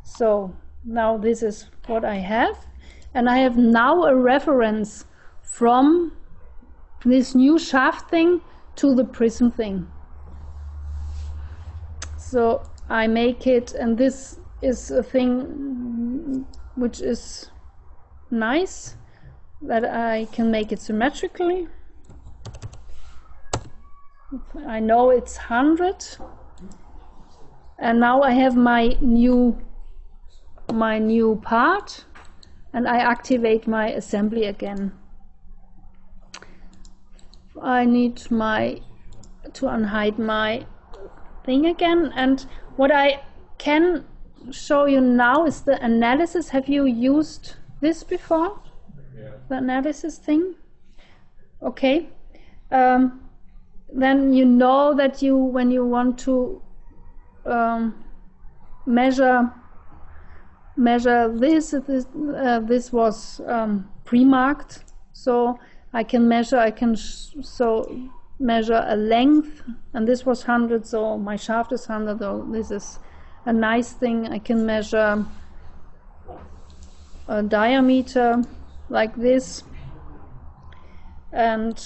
So 0.04 0.56
now 0.84 1.18
this 1.18 1.44
is 1.44 1.70
what 1.86 2.04
I 2.04 2.16
have. 2.16 2.66
And 3.14 3.30
I 3.30 3.40
have 3.40 3.58
now 3.58 4.04
a 4.04 4.16
reference 4.16 5.06
from 5.42 6.14
this 7.06 7.36
new 7.36 7.58
shaft 7.58 8.10
thing 8.10 8.42
to 8.76 8.96
the 8.96 9.04
prism 9.04 9.52
thing. 9.52 9.88
So 12.18 12.64
I 12.90 13.08
make 13.08 13.48
it 13.48 13.74
and 13.74 13.98
this 13.98 14.40
is 14.62 14.92
a 14.92 15.04
thing 15.04 16.46
which 16.76 17.02
is 17.02 17.50
nice 18.32 18.96
that 19.62 19.84
I 19.86 20.26
can 20.32 20.52
make 20.52 20.72
it 20.72 20.80
symmetrically 20.80 21.68
I 24.68 24.80
know 24.80 25.10
it's 25.10 25.38
100 25.38 26.06
and 27.80 28.00
now 28.00 28.22
I 28.22 28.32
have 28.32 28.56
my 28.56 28.98
new 29.02 29.58
my 30.72 31.00
new 31.00 31.42
part 31.44 32.06
and 32.74 32.88
I 32.88 32.98
activate 32.98 33.68
my 33.68 33.88
assembly 33.90 34.46
again. 34.46 34.92
I 37.60 37.86
need 37.86 38.30
my 38.30 38.82
to 39.54 39.66
unhide 39.66 40.20
my 40.20 40.66
thing 41.44 41.66
again 41.66 42.14
and 42.16 42.46
what 42.76 42.92
I 42.92 43.24
can 43.58 44.06
show 44.52 44.86
you 44.86 45.02
now 45.02 45.46
is 45.46 45.62
the 45.62 45.84
analysis. 45.84 46.50
Have 46.50 46.70
you 46.70 46.86
used 46.86 47.56
this 47.82 48.04
before? 48.04 48.62
Yeah. 49.18 49.32
the 49.50 49.58
analysis 49.58 50.18
thing? 50.18 50.56
Okay. 51.64 52.10
Um, 52.72 53.19
then 53.94 54.34
you 54.34 54.46
know 54.46 54.94
that 54.96 55.22
you 55.22 55.36
when 55.36 55.72
you 55.72 55.86
want 55.86 56.18
to 56.20 56.62
um, 57.46 58.04
measure 58.86 59.52
measure 60.76 61.28
this 61.38 61.72
this, 61.88 62.06
uh, 62.36 62.60
this 62.60 62.92
was 62.94 63.42
um, 63.48 63.90
pre-marked. 64.06 64.84
So 65.14 65.60
I 65.94 66.04
can 66.04 66.28
measure 66.28 66.58
I 66.58 66.72
can 66.72 66.96
so 66.96 68.10
measure 68.40 68.86
a 68.88 68.96
length 68.96 69.64
and 69.94 70.08
this 70.08 70.26
was 70.26 70.48
100 70.48 70.86
so 70.86 71.18
my 71.18 71.36
shaft 71.36 71.74
is 71.74 71.90
100 71.90 72.20
so 72.20 72.48
this 72.50 72.72
is 72.72 73.00
a 73.46 73.54
nice 73.54 73.94
thing. 73.94 74.28
I 74.28 74.40
can 74.40 74.66
measure 74.66 75.26
a 77.28 77.44
diameter 77.44 78.44
like 78.90 79.16
this. 79.16 79.64
And 81.32 81.80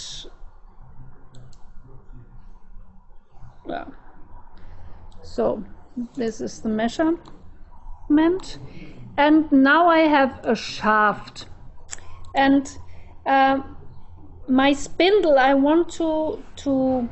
yeah. 3.67 3.85
so 5.21 5.63
this 6.15 6.41
is 6.41 6.61
the 6.61 6.69
measurement 6.69 8.59
and 9.17 9.51
now 9.51 9.87
I 9.87 9.99
have 9.99 10.39
a 10.43 10.55
shaft 10.55 11.45
and 12.35 12.77
um, 13.25 13.77
my 14.47 14.73
spindle 14.73 15.37
I 15.37 15.53
want 15.53 15.89
to 15.93 16.43
to 16.57 17.09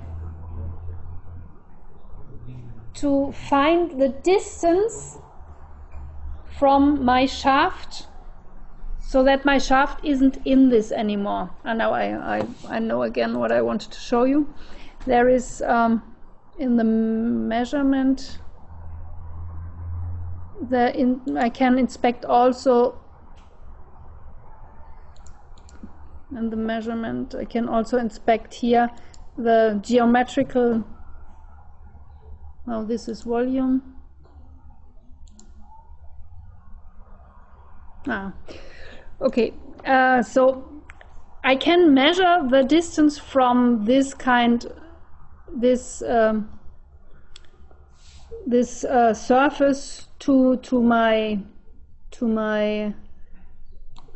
to 2.96 3.32
find 3.32 4.00
the 4.00 4.10
distance 4.10 5.18
from 6.60 7.04
my 7.04 7.26
shaft 7.26 8.08
so 9.00 9.24
that 9.24 9.44
my 9.44 9.58
shaft 9.58 10.06
isn't 10.06 10.38
in 10.46 10.70
this 10.70 10.92
anymore. 10.92 11.50
And 11.64 11.80
now 11.80 11.92
I, 11.92 12.38
I, 12.38 12.48
I 12.70 12.80
know 12.80 13.02
again 13.04 13.40
what 13.40 13.52
I 13.52 13.62
wanted 13.62 13.92
to 13.92 14.00
show 14.00 14.26
you. 14.26 14.54
There 15.08 15.28
is 15.28 15.62
um, 15.64 16.04
in 16.62 16.78
the 16.78 16.84
measurement, 16.84 18.40
the 20.70 20.96
in, 20.98 21.38
I 21.38 21.50
can 21.50 21.80
inspect 21.80 22.24
also 22.24 23.02
in 26.36 26.50
the 26.50 26.56
measurement, 26.56 27.36
I 27.36 27.46
can 27.46 27.68
also 27.68 27.98
inspect 27.98 28.54
here 28.54 28.90
the 29.38 29.80
geometrical, 29.82 30.84
now 32.68 32.84
this 32.84 33.08
is 33.08 33.24
volume. 33.24 33.82
Ah, 38.08 38.34
okay, 39.20 39.54
uh, 39.86 40.22
so 40.22 40.64
I 41.44 41.56
can 41.56 41.94
measure 41.94 42.48
the 42.50 42.64
distance 42.64 43.18
from 43.18 43.86
this 43.86 44.14
kind, 44.14 44.66
this 45.56 46.02
um, 46.02 46.50
this 48.46 48.84
uh, 48.84 49.14
surface 49.14 50.08
to 50.20 50.58
to 50.58 50.82
my 50.82 51.40
to 52.12 52.28
my 52.28 52.94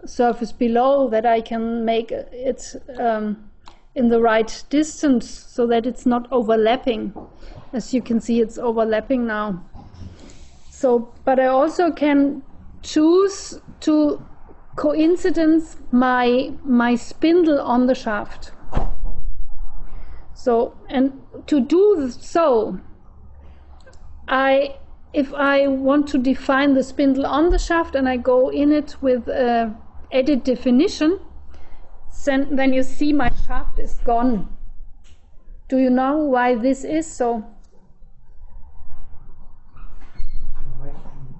surface 0.05 0.51
below 0.51 1.09
that 1.09 1.25
I 1.25 1.41
can 1.41 1.85
make 1.85 2.11
it 2.11 2.75
um, 2.99 3.49
in 3.95 4.09
the 4.09 4.21
right 4.21 4.63
distance 4.69 5.29
so 5.29 5.65
that 5.67 5.85
it's 5.85 6.05
not 6.05 6.27
overlapping. 6.31 7.13
As 7.73 7.93
you 7.93 8.01
can 8.01 8.19
see, 8.19 8.41
it's 8.41 8.57
overlapping 8.57 9.25
now. 9.25 9.63
So, 10.69 11.13
but 11.23 11.39
I 11.39 11.47
also 11.47 11.91
can 11.91 12.43
choose 12.83 13.59
to 13.81 14.23
coincidence 14.75 15.77
my 15.91 16.51
my 16.63 16.95
spindle 16.95 17.59
on 17.59 17.87
the 17.87 17.95
shaft. 17.95 18.51
So, 20.33 20.77
and 20.89 21.24
to 21.47 21.59
do 21.59 22.09
so, 22.11 22.79
I 24.27 24.77
if 25.13 25.33
I 25.33 25.67
want 25.67 26.07
to 26.09 26.17
define 26.17 26.73
the 26.73 26.83
spindle 26.83 27.25
on 27.25 27.49
the 27.49 27.57
shaft 27.59 27.95
and 27.95 28.09
I 28.09 28.17
go 28.17 28.49
in 28.49 28.71
it 28.73 28.97
with 29.01 29.29
uh, 29.29 29.69
edit 30.11 30.43
definition, 30.43 31.19
then, 32.25 32.55
then 32.55 32.73
you 32.73 32.83
see 32.83 33.13
my 33.13 33.29
shaft 33.47 33.79
is 33.79 33.99
gone. 34.03 34.49
Do 35.69 35.77
you 35.77 35.89
know 35.89 36.17
why 36.17 36.55
this 36.55 36.83
is 36.83 37.09
so? 37.09 37.45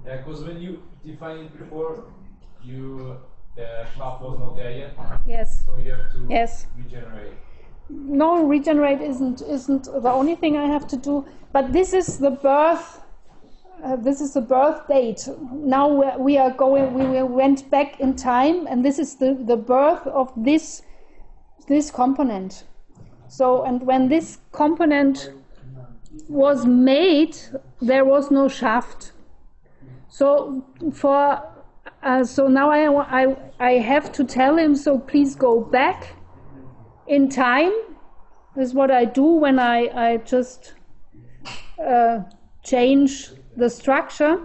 Yeah, 0.06 0.18
because 0.18 0.44
when 0.44 0.60
you 0.60 0.82
define 1.04 1.38
it 1.46 1.58
before, 1.58 2.04
you 2.62 3.18
the 3.56 3.84
shaft 3.96 4.22
was 4.22 4.38
not 4.38 4.56
there 4.56 4.70
yet, 4.70 4.96
Yes. 5.26 5.64
so 5.64 5.76
you 5.76 5.90
have 5.92 6.12
to 6.12 6.26
Yes. 6.28 6.66
regenerate. 6.76 7.38
No, 7.88 8.44
regenerate 8.44 9.00
isn't 9.00 9.42
isn't 9.42 9.84
the 9.84 10.10
only 10.10 10.34
thing 10.34 10.56
I 10.56 10.66
have 10.66 10.86
to 10.88 10.96
do. 10.96 11.24
But 11.52 11.72
this 11.72 11.92
is 11.92 12.18
the 12.18 12.30
birth. 12.30 13.00
Uh, 13.84 13.96
this 13.96 14.20
is 14.20 14.34
the 14.34 14.40
birth 14.40 14.88
date. 14.88 15.28
Now 15.52 15.88
we're, 15.88 16.18
we 16.18 16.38
are 16.38 16.50
going. 16.50 16.94
We, 16.94 17.06
we 17.06 17.22
went 17.22 17.70
back 17.70 18.00
in 18.00 18.16
time, 18.16 18.66
and 18.66 18.84
this 18.84 18.98
is 18.98 19.16
the 19.16 19.34
the 19.34 19.56
birth 19.56 20.06
of 20.06 20.32
this 20.36 20.82
this 21.68 21.90
component. 21.90 22.64
So, 23.28 23.64
and 23.64 23.82
when 23.86 24.08
this 24.08 24.38
component 24.52 25.30
was 26.28 26.66
made, 26.66 27.36
there 27.80 28.04
was 28.04 28.30
no 28.30 28.48
shaft. 28.48 29.12
So 30.08 30.64
for 30.92 31.42
uh, 32.02 32.24
so 32.24 32.48
now 32.48 32.70
I, 32.70 33.22
I 33.22 33.36
I 33.60 33.72
have 33.72 34.10
to 34.12 34.24
tell 34.24 34.56
him. 34.56 34.74
So 34.74 34.98
please 34.98 35.36
go 35.36 35.60
back 35.60 36.16
in 37.08 37.28
time. 37.28 37.72
Is 38.56 38.72
what 38.72 38.90
I 38.90 39.04
do 39.04 39.24
when 39.24 39.58
I 39.58 39.88
I 39.94 40.16
just 40.16 40.74
uh, 41.78 42.20
change 42.62 43.30
the 43.56 43.68
structure. 43.68 44.40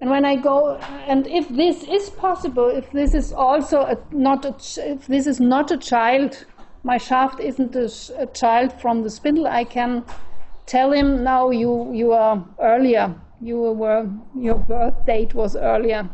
And 0.00 0.10
when 0.10 0.24
I 0.24 0.34
go, 0.34 0.76
and 1.06 1.26
if 1.28 1.48
this 1.48 1.84
is 1.84 2.10
possible, 2.10 2.66
if 2.66 2.90
this 2.90 3.14
is 3.14 3.32
also 3.32 3.82
a, 3.82 3.96
not 4.10 4.44
a, 4.44 4.54
if 4.90 5.06
this 5.06 5.28
is 5.28 5.38
not 5.38 5.70
a 5.70 5.76
child, 5.76 6.44
my 6.82 6.98
shaft 6.98 7.38
isn't 7.38 7.76
a, 7.76 7.88
a 8.18 8.26
child 8.26 8.72
from 8.80 9.02
the 9.04 9.10
spindle, 9.10 9.46
I 9.46 9.62
can 9.64 10.04
tell 10.66 10.92
him 10.92 11.22
now 11.22 11.50
you 11.50 11.92
you 11.92 12.12
are 12.12 12.44
earlier. 12.60 13.14
You 13.40 13.58
were 13.72 14.10
your 14.36 14.56
birth 14.56 15.06
date 15.06 15.34
was 15.34 15.56
earlier. 15.56 16.08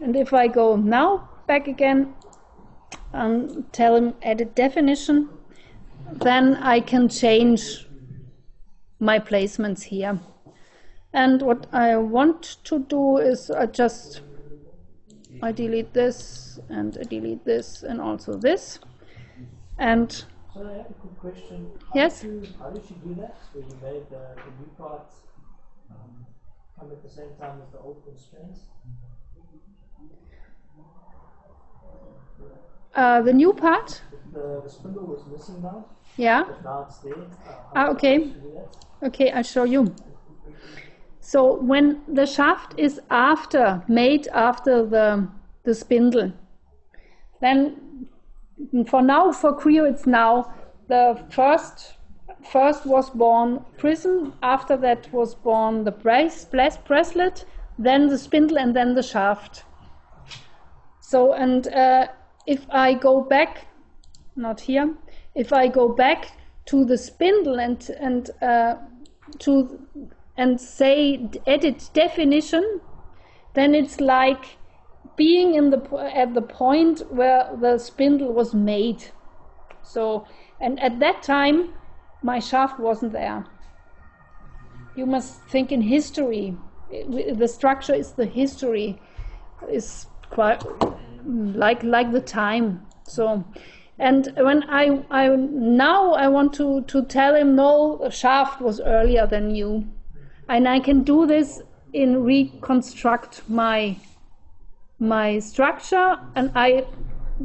And 0.00 0.14
if 0.16 0.32
I 0.32 0.46
go 0.48 0.76
now 0.76 1.28
back 1.46 1.68
again 1.68 2.14
and 3.12 3.72
tell 3.72 3.96
him 3.96 4.14
edit 4.22 4.54
definition, 4.54 5.28
then 6.12 6.56
I 6.56 6.80
can 6.80 7.08
change 7.08 7.86
my 8.98 9.18
placements 9.18 9.82
here. 9.82 10.20
And 11.12 11.42
what 11.42 11.66
I 11.72 11.96
want 11.96 12.58
to 12.64 12.78
do 12.78 13.18
is 13.18 13.50
I 13.50 13.66
just 13.66 14.20
I 15.42 15.52
delete 15.52 15.94
this 15.94 16.60
and 16.68 16.96
I 17.00 17.04
delete 17.04 17.44
this 17.44 17.82
and 17.82 18.00
also 18.00 18.36
this. 18.36 18.78
And 19.78 20.12
So 20.12 20.26
I 20.56 20.76
have 20.78 20.90
a 20.90 20.94
quick 20.94 21.18
question. 21.18 21.70
How 21.80 21.92
Yes? 21.94 22.20
Did 22.20 22.30
you, 22.30 22.48
how 22.58 22.70
did 22.70 22.82
you 22.90 22.96
do 23.02 23.14
that? 23.20 23.36
Where 23.52 23.64
you 23.64 23.76
made 23.82 24.10
the, 24.10 24.22
the 24.36 24.50
new 24.60 24.70
parts 24.76 25.14
um, 25.90 26.26
come 26.78 26.92
at 26.92 27.02
the 27.02 27.08
same 27.08 27.34
time 27.40 27.60
as 27.62 27.72
the 27.72 27.78
old 27.78 28.04
constraints? 28.04 28.60
Uh, 32.94 33.22
the 33.22 33.32
new 33.32 33.52
part, 33.52 34.02
The, 34.32 34.60
the 34.64 34.70
spindle 34.70 35.04
was 35.04 35.22
missing 35.26 35.62
now, 35.62 35.84
yeah. 36.16 36.44
now 36.64 36.86
it's 36.88 36.98
there. 36.98 37.14
Uh, 37.14 37.74
Ah, 37.74 37.88
okay. 37.90 38.18
did 38.18 38.26
you 38.28 38.40
do 38.42 38.52
that? 38.54 39.06
Okay, 39.08 39.30
I'll 39.32 39.42
show 39.42 39.64
you. 39.64 39.94
So 41.20 41.54
when 41.54 42.00
the 42.08 42.26
shaft 42.26 42.74
is 42.78 43.00
after, 43.10 43.82
made 43.88 44.28
after 44.28 44.84
the, 44.84 45.28
the 45.64 45.74
spindle, 45.74 46.32
then 47.40 48.06
for 48.86 49.02
now, 49.02 49.32
for 49.32 49.52
Creo, 49.58 49.88
it's 49.90 50.06
now 50.06 50.52
the 50.88 51.18
first, 51.30 51.94
first 52.52 52.84
was 52.86 53.10
born 53.10 53.64
prism, 53.78 54.34
after 54.42 54.76
that 54.78 55.12
was 55.12 55.34
born 55.34 55.84
the 55.84 55.92
brace, 55.92 56.44
brace, 56.44 56.76
bracelet, 56.76 57.44
then 57.78 58.08
the 58.08 58.18
spindle, 58.18 58.58
and 58.58 58.74
then 58.74 58.94
the 58.94 59.02
shaft. 59.02 59.64
So, 61.00 61.32
and 61.32 61.66
uh, 61.68 62.08
if 62.46 62.66
I 62.70 62.94
go 62.94 63.20
back, 63.20 63.66
not 64.36 64.60
here, 64.60 64.94
if 65.34 65.52
I 65.52 65.68
go 65.68 65.88
back 65.88 66.32
to 66.66 66.84
the 66.84 66.98
spindle 66.98 67.58
and, 67.58 67.88
and 68.00 68.30
uh, 68.42 68.76
to 69.40 69.80
and 70.36 70.60
say 70.60 71.28
edit 71.46 71.90
definition, 71.92 72.80
then 73.54 73.74
it's 73.74 74.00
like 74.00 74.56
being 75.16 75.54
in 75.54 75.70
the 75.70 76.12
at 76.14 76.32
the 76.34 76.42
point 76.42 77.02
where 77.10 77.50
the 77.60 77.78
spindle 77.78 78.32
was 78.32 78.54
made. 78.54 79.04
So, 79.82 80.26
and 80.60 80.80
at 80.80 81.00
that 81.00 81.22
time, 81.22 81.74
my 82.22 82.38
shaft 82.38 82.80
wasn't 82.80 83.12
there. 83.12 83.44
You 84.94 85.06
must 85.06 85.42
think 85.44 85.72
in 85.72 85.82
history. 85.82 86.56
The 86.90 87.48
structure 87.48 87.94
is 87.94 88.12
the 88.12 88.26
history, 88.26 89.00
is 89.70 90.06
quite 90.30 90.62
like 91.24 91.82
like 91.82 92.12
the 92.12 92.20
time. 92.20 92.86
So, 93.04 93.44
and 93.98 94.32
when 94.36 94.62
I 94.64 95.02
I 95.10 95.28
now 95.28 96.12
I 96.12 96.28
want 96.28 96.52
to 96.54 96.82
to 96.82 97.04
tell 97.04 97.34
him 97.34 97.56
no, 97.56 98.08
shaft 98.10 98.60
was 98.60 98.80
earlier 98.80 99.26
than 99.26 99.54
you, 99.54 99.86
and 100.48 100.68
I 100.68 100.80
can 100.80 101.02
do 101.02 101.26
this 101.26 101.62
in 101.92 102.22
reconstruct 102.24 103.42
my 103.48 103.96
my 104.98 105.38
structure, 105.38 106.18
and 106.34 106.50
I 106.54 106.84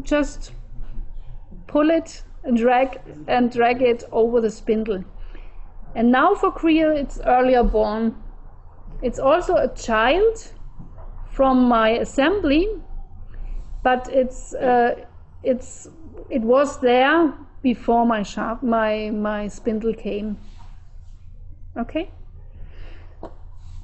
just 0.03 0.51
pull 1.67 1.89
it 1.89 2.23
and 2.43 2.57
drag 2.57 2.99
and 3.27 3.51
drag 3.51 3.81
it 3.81 4.03
over 4.11 4.41
the 4.41 4.51
spindle. 4.51 5.03
And 5.95 6.11
now 6.11 6.35
for 6.35 6.51
Creo, 6.51 6.95
it's 6.95 7.19
earlier 7.25 7.63
born. 7.63 8.15
It's 9.01 9.19
also 9.19 9.55
a 9.55 9.73
child 9.73 10.51
from 11.31 11.67
my 11.67 11.89
assembly, 11.89 12.67
but 13.85 14.09
it's 14.11 14.55
uh, 14.55 14.95
it's 15.43 15.87
it 16.31 16.41
was 16.41 16.79
there 16.79 17.31
before 17.61 18.03
my 18.05 18.23
shaft 18.23 18.63
my 18.63 19.11
my 19.11 19.47
spindle 19.47 19.93
came. 19.93 20.37
Okay. 21.77 22.09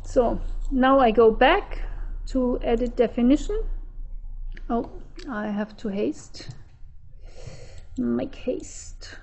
So 0.03 0.41
now 0.71 0.99
I 0.99 1.11
go 1.11 1.29
back 1.31 1.83
to 2.31 2.59
edit 2.63 2.95
definition. 2.95 3.63
Oh, 4.69 4.89
I 5.29 5.47
have 5.47 5.77
to 5.77 5.89
haste. 5.89 6.49
Make 7.97 8.35
haste. 8.35 9.19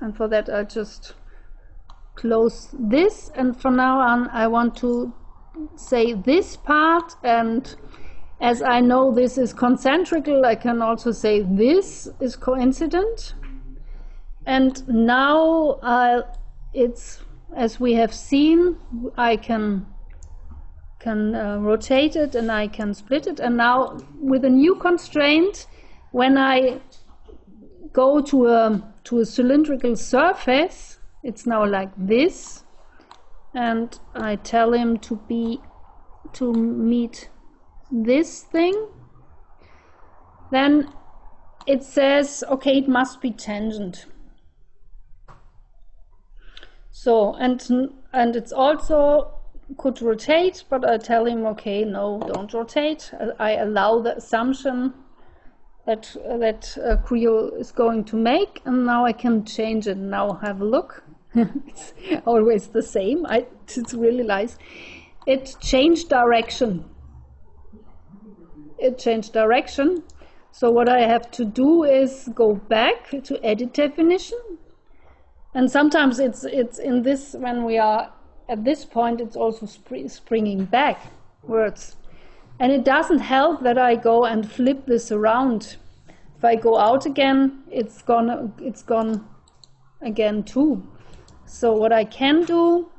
And 0.00 0.16
for 0.16 0.28
that, 0.28 0.48
I'll 0.48 0.64
just 0.64 1.14
close 2.14 2.68
this. 2.78 3.30
And 3.34 3.60
from 3.60 3.76
now 3.76 3.98
on, 3.98 4.28
I 4.28 4.46
want 4.46 4.76
to 4.76 5.12
say 5.76 6.12
this 6.12 6.56
part. 6.56 7.16
And 7.24 7.74
as 8.40 8.62
I 8.62 8.80
know 8.80 9.12
this 9.12 9.38
is 9.38 9.52
concentrical, 9.52 10.44
I 10.44 10.54
can 10.54 10.82
also 10.82 11.12
say 11.12 11.42
this 11.42 12.08
is 12.20 12.36
coincident. 12.36 13.34
And 14.44 14.86
now 14.88 15.78
I'll, 15.82 16.38
it's, 16.74 17.22
as 17.56 17.80
we 17.80 17.94
have 17.94 18.14
seen, 18.14 18.76
I 19.16 19.36
can 19.36 19.86
can 20.98 21.36
uh, 21.36 21.58
rotate 21.58 22.16
it 22.16 22.34
and 22.34 22.50
I 22.50 22.66
can 22.66 22.92
split 22.92 23.28
it. 23.28 23.38
And 23.38 23.56
now 23.56 23.96
with 24.20 24.44
a 24.44 24.50
new 24.50 24.74
constraint, 24.74 25.68
when 26.10 26.36
I 26.36 26.80
go 27.92 28.20
to 28.22 28.48
a 28.48 28.92
to 29.04 29.20
a 29.20 29.24
cylindrical 29.24 29.94
surface, 29.94 30.98
it's 31.22 31.46
now 31.46 31.64
like 31.64 31.90
this, 31.96 32.64
and 33.54 33.98
I 34.14 34.36
tell 34.36 34.72
him 34.72 34.98
to 34.98 35.16
be 35.28 35.60
to 36.34 36.52
meet 36.52 37.30
this 37.90 38.42
thing. 38.42 38.88
Then 40.50 40.92
it 41.66 41.82
says, 41.82 42.44
okay, 42.48 42.78
it 42.78 42.88
must 42.88 43.20
be 43.20 43.30
tangent. 43.30 44.06
So 46.90 47.34
and 47.34 47.92
and 48.12 48.36
it's 48.36 48.52
also 48.52 49.34
could 49.76 50.00
rotate, 50.00 50.64
but 50.70 50.88
I 50.88 50.96
tell 50.98 51.26
him, 51.26 51.44
okay, 51.46 51.84
no, 51.84 52.20
don't 52.32 52.52
rotate. 52.52 53.12
I 53.38 53.56
allow 53.56 54.00
the 54.00 54.16
assumption 54.16 54.94
that 55.86 56.16
that 56.24 56.76
uh, 56.78 56.96
Creo 57.06 57.58
is 57.58 57.72
going 57.72 58.04
to 58.04 58.16
make, 58.16 58.62
and 58.64 58.86
now 58.86 59.04
I 59.04 59.12
can 59.12 59.44
change 59.44 59.86
it. 59.86 59.96
Now 59.96 60.34
have 60.34 60.60
a 60.60 60.64
look. 60.64 61.04
it's 61.34 61.92
always 62.24 62.68
the 62.68 62.82
same. 62.82 63.26
I, 63.26 63.46
it's 63.68 63.94
really 63.94 64.24
nice. 64.24 64.56
It 65.26 65.56
changed 65.60 66.08
direction. 66.08 66.84
It 68.78 68.98
changed 68.98 69.32
direction. 69.32 70.02
So 70.52 70.70
what 70.70 70.88
I 70.88 71.00
have 71.00 71.30
to 71.32 71.44
do 71.44 71.84
is 71.84 72.28
go 72.34 72.54
back 72.54 73.10
to 73.24 73.44
edit 73.44 73.74
definition, 73.74 74.38
and 75.54 75.70
sometimes 75.70 76.18
it's 76.18 76.44
it's 76.44 76.78
in 76.78 77.02
this 77.02 77.34
when 77.34 77.64
we 77.64 77.78
are 77.78 78.12
at 78.48 78.64
this 78.64 78.84
point 78.84 79.20
it's 79.20 79.36
also 79.36 79.66
spr- 79.66 80.10
springing 80.10 80.64
back 80.64 81.12
words. 81.42 81.96
And 82.58 82.72
it 82.72 82.84
doesn't 82.84 83.18
help 83.18 83.62
that 83.62 83.76
I 83.76 83.96
go 83.96 84.24
and 84.24 84.50
flip 84.50 84.86
this 84.86 85.12
around. 85.12 85.76
If 86.38 86.44
I 86.44 86.56
go 86.56 86.78
out 86.78 87.04
again, 87.04 87.62
it's 87.70 88.02
gone, 88.02 88.54
it's 88.58 88.82
gone 88.82 89.26
again 90.00 90.42
too. 90.42 90.82
So 91.44 91.72
what 91.72 91.92
I 91.92 92.04
can 92.04 92.44
do, 92.44 92.90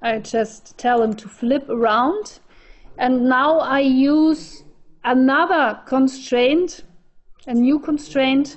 I 0.00 0.18
just 0.18 0.76
tell 0.78 1.00
them 1.00 1.14
to 1.14 1.28
flip 1.28 1.68
around. 1.68 2.40
And 2.98 3.28
now 3.28 3.60
I 3.60 3.80
use 3.80 4.64
another 5.04 5.80
constraint, 5.86 6.84
a 7.46 7.54
new 7.54 7.78
constraint. 7.78 8.56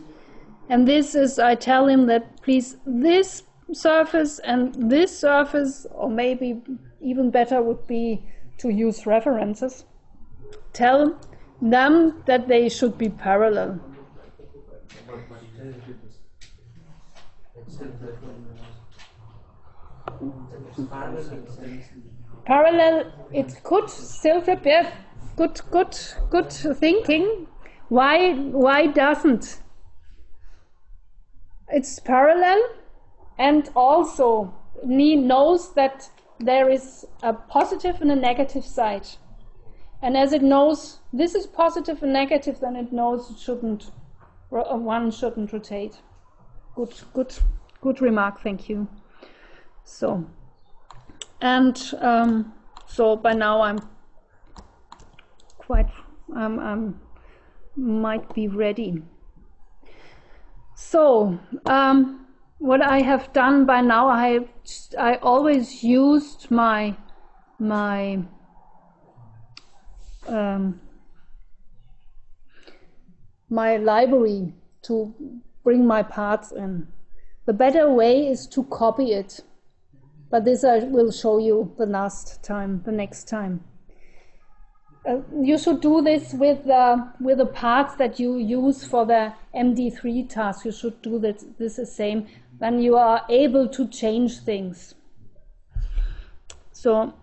And 0.70 0.88
this 0.88 1.16
is, 1.16 1.40
I 1.40 1.56
tell 1.56 1.88
him 1.88 2.08
that 2.08 2.42
please, 2.42 2.78
this 2.86 3.44
surface 3.72 4.40
and 4.40 4.90
this 4.90 5.18
surface, 5.18 5.86
or 5.92 6.10
maybe 6.10 6.62
even 7.02 7.30
better 7.32 7.62
would 7.62 7.86
be 7.88 8.24
to 8.58 8.70
use 8.70 9.06
references, 9.06 9.86
tell 10.74 11.20
them 11.62 12.24
that 12.26 12.48
they 12.48 12.70
should 12.70 12.98
be 12.98 13.10
parallel. 13.10 13.80
Parallel, 22.46 23.12
it 23.34 23.64
could 23.64 23.90
still 23.90 24.42
prepare. 24.42 24.92
Good, 25.36 25.60
good, 25.70 25.98
good 26.30 26.52
thinking. 26.52 27.48
Why, 27.90 28.34
why 28.34 28.88
doesn't? 28.88 29.60
It's 31.70 32.00
parallel, 32.00 32.62
and 33.38 33.70
also 33.76 34.54
Ni 34.86 35.16
knows 35.16 35.74
that 35.74 36.10
there 36.40 36.70
is 36.70 37.06
a 37.22 37.34
positive 37.34 38.02
and 38.02 38.12
a 38.12 38.16
negative 38.16 38.64
side. 38.64 39.08
And 40.02 40.16
as 40.16 40.32
it 40.34 40.42
knows 40.42 41.00
this 41.12 41.36
is 41.36 41.48
positive 41.48 42.04
and 42.04 42.14
negative, 42.14 42.60
then 42.60 42.76
it 42.76 42.94
knows 42.94 43.30
it 43.32 43.40
shouldn't, 43.40 43.92
one 44.50 45.12
shouldn't 45.12 45.52
rotate. 45.52 45.98
Good, 46.76 46.94
good, 47.14 47.34
good 47.82 48.02
remark. 48.02 48.42
Thank 48.42 48.70
you. 48.70 48.88
So, 49.84 50.26
and 51.42 51.78
um, 52.00 52.54
so 52.86 53.16
by 53.16 53.34
now 53.34 53.62
I'm 53.62 53.80
quite, 55.66 55.90
um, 56.36 56.60
um, 56.60 57.02
might 57.76 58.34
be 58.34 58.48
ready. 58.48 59.02
So, 60.76 61.40
um, 61.66 62.28
what 62.60 62.82
I 62.82 63.02
have 63.02 63.32
done 63.34 63.66
by 63.66 63.82
now, 63.82 64.08
I 64.08 64.48
I 64.98 65.16
always 65.16 65.84
used 65.84 66.52
my 66.52 66.96
my 67.60 68.24
um, 70.28 70.82
my 73.50 73.78
library 73.78 74.54
to 74.84 75.14
bring 75.64 75.86
my 75.86 76.04
parts 76.04 76.52
in. 76.52 76.88
The 77.46 77.54
better 77.54 77.92
way 77.92 78.28
is 78.28 78.48
to 78.48 78.64
copy 78.64 79.12
it, 79.12 79.42
but 80.30 80.46
this 80.46 80.64
I 80.64 80.80
will 80.80 81.12
show 81.12 81.38
you 81.38 81.74
the 81.78 81.86
last 81.86 82.44
time, 82.44 82.82
the 82.86 82.92
next 82.92 83.28
time. 83.28 83.64
Uh, 85.08 85.22
you 85.40 85.58
should 85.58 85.82
do 85.82 86.02
this 86.02 86.34
with 86.34 86.64
the 86.66 87.08
with 87.20 87.38
the 87.38 87.46
parts 87.46 87.96
that 87.96 88.20
you 88.20 88.38
use 88.38 88.84
for 88.84 89.06
the 89.06 89.32
MD3 89.54 90.28
task. 90.28 90.66
You 90.66 90.72
should 90.72 91.00
do 91.04 91.20
this, 91.20 91.46
this 91.60 91.76
the 91.76 91.86
same. 91.86 92.28
Then 92.60 92.82
you 92.82 92.96
are 92.96 93.22
able 93.30 93.68
to 93.68 93.88
change 93.88 94.40
things. 94.40 94.96
So, 96.72 97.14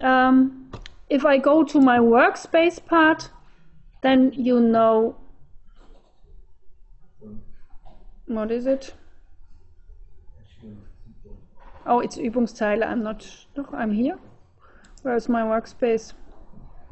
um, 0.00 0.70
if 1.08 1.24
I 1.24 1.38
go 1.38 1.64
to 1.64 1.80
my 1.80 1.98
workspace 1.98 2.84
part, 2.84 3.30
then 4.02 4.32
you 4.34 4.60
know 4.60 5.16
what 8.26 8.50
is 8.50 8.66
it? 8.66 8.94
Oh, 11.86 12.00
it's 12.00 12.16
Übungsteile. 12.16 12.86
I'm 12.86 13.02
not. 13.02 13.26
Look, 13.56 13.70
I'm 13.72 13.92
here. 13.92 14.18
Where's 15.02 15.28
my 15.28 15.42
workspace? 15.42 16.12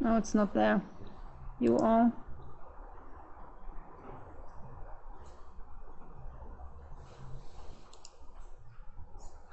No, 0.01 0.17
it's 0.17 0.35
not 0.35 0.55
there. 0.55 0.83
You 1.61 1.79
are. 1.79 2.13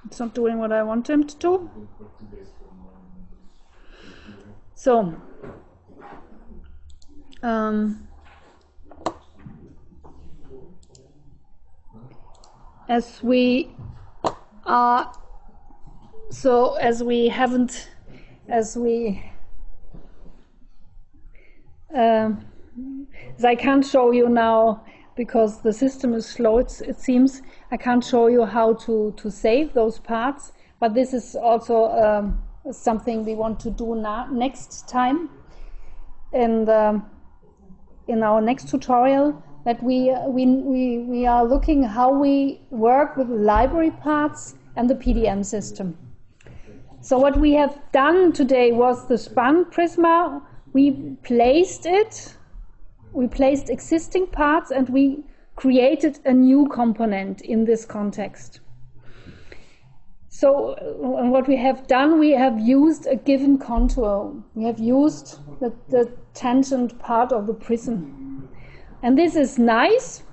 It's 0.06 0.20
not 0.20 0.36
doing 0.36 0.60
what 0.60 0.72
I 0.72 0.84
want 0.84 1.10
him 1.10 1.26
to 1.26 1.36
do. 1.36 1.70
So, 4.76 5.16
um, 7.42 8.08
as 12.88 13.24
we 13.24 13.76
are, 14.66 15.12
so 16.30 16.76
as 16.76 17.04
we 17.04 17.30
haven't, 17.30 17.90
as 18.48 18.78
we, 18.78 19.24
I 21.96 23.56
can't 23.58 23.86
show 23.86 24.12
you 24.12 24.30
now 24.30 24.84
because 25.16 25.62
the 25.62 25.72
system 25.72 26.14
is 26.14 26.26
slow, 26.26 26.58
it 26.60 27.00
seems, 27.00 27.42
I 27.72 27.78
can't 27.78 28.04
show 28.04 28.28
you 28.28 28.46
how 28.46 28.74
to, 28.74 29.14
save 29.30 29.74
those 29.74 29.98
parts, 30.00 30.52
but 30.80 30.94
this 30.94 31.14
is 31.14 31.36
also 31.36 31.86
um, 31.86 32.44
something 32.72 33.24
we 33.24 33.34
want 33.34 33.60
to 33.62 33.70
do 33.70 33.96
next 34.30 34.90
time 34.90 35.30
in, 36.34 36.66
the, 36.66 37.02
in 38.08 38.24
our 38.24 38.42
next 38.42 38.68
tutorial 38.68 39.42
that 39.64 39.82
we, 39.82 40.14
we, 40.28 40.46
we, 40.46 40.98
we 41.00 41.26
are 41.26 41.46
looking 41.46 41.84
how 41.84 42.12
we 42.12 42.62
work 42.70 43.16
with 43.16 43.30
library 43.30 43.92
parts 43.92 44.56
and 44.76 44.90
the 44.90 44.96
PDM 44.96 45.46
system. 45.46 45.98
So 47.02 47.18
what 47.18 47.38
we 47.40 47.54
have 47.54 47.80
done 47.92 48.34
today 48.34 48.72
was 48.72 49.08
the 49.08 49.18
spun 49.18 49.66
prisma. 49.66 50.42
We 50.76 50.92
placed 51.24 51.86
it, 51.86 52.36
we 53.14 53.28
placed 53.28 53.70
existing 53.70 54.28
parts, 54.28 54.72
and 54.72 54.90
we 54.90 55.24
created 55.56 56.20
a 56.26 56.34
new 56.34 56.68
component 56.68 57.40
in 57.40 57.64
this 57.64 57.86
context. 57.86 58.60
So 60.28 60.76
what 60.98 61.48
we 61.48 61.56
have 61.56 61.88
done, 61.88 62.20
we 62.20 62.32
have 62.32 62.60
used 62.60 63.08
a 63.08 63.16
given 63.16 63.58
contour. 63.58 64.34
We 64.54 64.66
have 64.66 64.78
used 64.78 65.40
the, 65.62 65.72
the 65.88 66.12
tangent 66.34 67.00
part 67.00 67.32
of 67.32 67.48
the 67.48 67.54
prism. 67.54 68.50
And 69.02 69.18
this 69.18 69.38
is 69.38 69.58
nice 69.58 70.24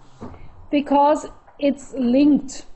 because 0.73 1.29
it's 1.61 1.93
linked. 1.93 2.67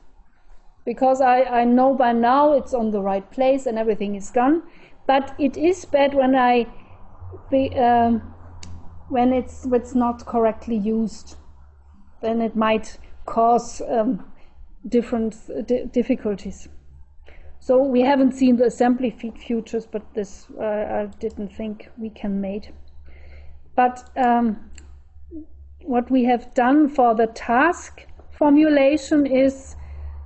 Because 0.85 1.19
I, 1.19 1.43
I 1.43 1.63
know 1.65 1.93
by 1.93 2.13
now 2.13 2.53
it's 2.53 2.73
on 2.73 2.91
the 2.91 3.01
right 3.01 3.29
place 3.29 3.65
and 3.65 3.77
everything 3.77 4.15
is 4.15 4.31
done. 4.31 4.63
But 5.05 5.35
it 5.37 5.57
is 5.57 5.83
bad 5.83 6.13
when 6.13 6.33
I 6.33 6.67
um, 7.77 8.33
when 9.09 9.33
it's, 9.33 9.65
it's 9.71 9.95
not 9.95 10.25
correctly 10.25 10.77
used. 10.77 11.35
Then 12.21 12.41
it 12.41 12.55
might 12.55 12.97
cause 13.25 13.81
um, 13.87 14.25
different 14.87 15.35
uh, 15.49 15.61
difficulties. 15.91 16.67
So 17.59 17.83
we 17.83 18.01
haven't 18.01 18.33
seen 18.33 18.57
the 18.57 18.65
assembly 18.65 19.11
feed 19.11 19.37
futures, 19.37 19.85
but 19.85 20.01
this 20.13 20.47
uh, 20.59 20.63
I 20.63 21.09
didn't 21.19 21.49
think 21.49 21.89
we 21.97 22.09
can 22.09 22.39
make. 22.39 22.71
But 23.75 24.09
um, 24.15 24.71
what 25.81 26.09
we 26.09 26.23
have 26.25 26.53
done 26.53 26.89
for 26.89 27.13
the 27.15 27.27
task 27.27 28.05
formulation 28.31 29.25
is 29.25 29.75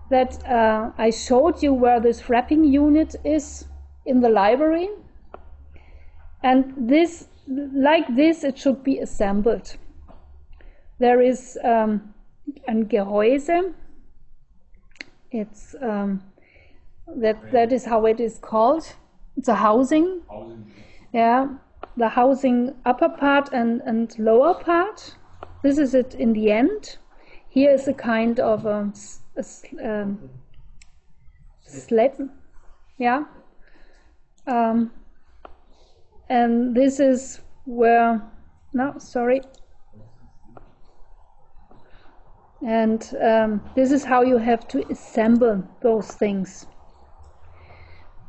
that 0.10 0.46
uh, 0.46 0.92
I 0.98 1.10
showed 1.10 1.64
you 1.64 1.74
where 1.74 2.00
this 2.00 2.30
wrapping 2.30 2.64
unit 2.64 3.16
is 3.24 3.66
in 4.06 4.22
the 4.22 4.30
library. 4.30 4.90
And 6.44 6.74
this, 6.78 7.28
like 7.48 8.08
this, 8.16 8.44
it 8.44 8.58
should 8.58 8.84
be 8.84 9.00
assembled. 9.00 9.76
There 11.00 11.22
is 11.22 11.58
um, 11.64 12.14
ein 12.68 12.88
Gehäuse. 12.88 13.74
It's 15.32 15.76
um, 15.82 16.22
that 17.08 17.52
that 17.52 17.72
is 17.72 17.86
how 17.86 18.06
it 18.06 18.20
is 18.20 18.38
called. 18.40 18.86
It's 19.38 19.48
a 19.48 19.56
housing. 19.56 20.22
Housing. 20.30 20.72
Yeah, 21.14 21.48
the 21.98 22.10
housing 22.10 22.76
upper 22.86 23.10
part 23.10 23.50
and, 23.54 23.82
and 23.82 24.18
lower 24.20 24.54
part. 24.54 25.16
This 25.64 25.78
is 25.78 25.94
it 25.94 26.16
in 26.16 26.34
the 26.34 26.52
end. 26.52 26.98
Here 27.50 27.72
is 27.72 27.88
a 27.88 27.94
kind 27.94 28.40
of 28.40 28.66
a 28.66 28.92
um, 29.84 30.30
slat. 31.64 32.20
Yeah. 32.98 33.26
Um, 34.48 34.92
and 36.32 36.74
this 36.74 37.02
is 37.02 37.42
where, 37.66 38.22
no, 38.74 38.94
sorry. 38.98 39.42
And 42.66 43.02
um, 43.22 43.62
this 43.76 43.92
is 43.92 44.06
how 44.06 44.22
you 44.22 44.38
have 44.38 44.66
to 44.70 44.86
assemble 44.90 45.68
those 45.82 46.12
things 46.12 46.68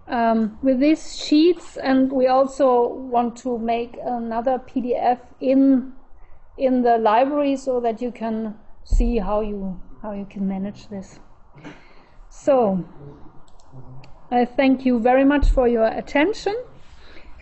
um, 0.08 0.58
with 0.62 0.80
these 0.80 1.16
sheets, 1.16 1.76
and 1.76 2.10
we 2.10 2.26
also 2.26 2.88
want 2.88 3.36
to 3.36 3.58
make 3.58 3.96
another 4.04 4.58
PDF 4.58 5.20
in 5.40 5.92
in 6.58 6.82
the 6.82 6.98
library 6.98 7.56
so 7.56 7.80
that 7.80 8.02
you 8.02 8.10
can 8.10 8.54
see 8.84 9.18
how 9.18 9.40
you 9.40 9.80
how 10.02 10.12
you 10.12 10.26
can 10.26 10.48
manage 10.48 10.88
this. 10.88 11.20
So 12.30 12.84
I 14.30 14.44
thank 14.44 14.84
you 14.84 14.98
very 14.98 15.24
much 15.24 15.50
for 15.50 15.68
your 15.68 15.86
attention. 15.86 16.56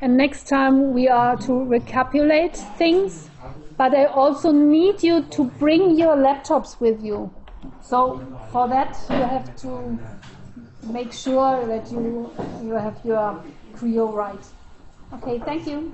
And 0.00 0.16
next 0.16 0.48
time 0.48 0.92
we 0.94 1.08
are 1.08 1.36
to 1.38 1.64
recapitulate 1.64 2.56
things, 2.56 3.28
but 3.76 3.94
I 3.94 4.06
also 4.06 4.50
need 4.50 5.02
you 5.02 5.22
to 5.24 5.44
bring 5.44 5.98
your 5.98 6.16
laptops 6.16 6.80
with 6.80 7.02
you. 7.02 7.30
So 7.82 8.22
for 8.50 8.68
that 8.68 8.96
you 9.10 9.16
have 9.16 9.54
to 9.58 9.98
make 10.92 11.12
sure 11.12 11.66
that 11.66 11.90
you 11.92 12.30
you 12.62 12.72
have 12.74 12.98
your 13.04 13.44
Creo 13.74 14.12
right. 14.12 14.44
Okay, 15.12 15.38
thank 15.40 15.66
you. 15.66 15.92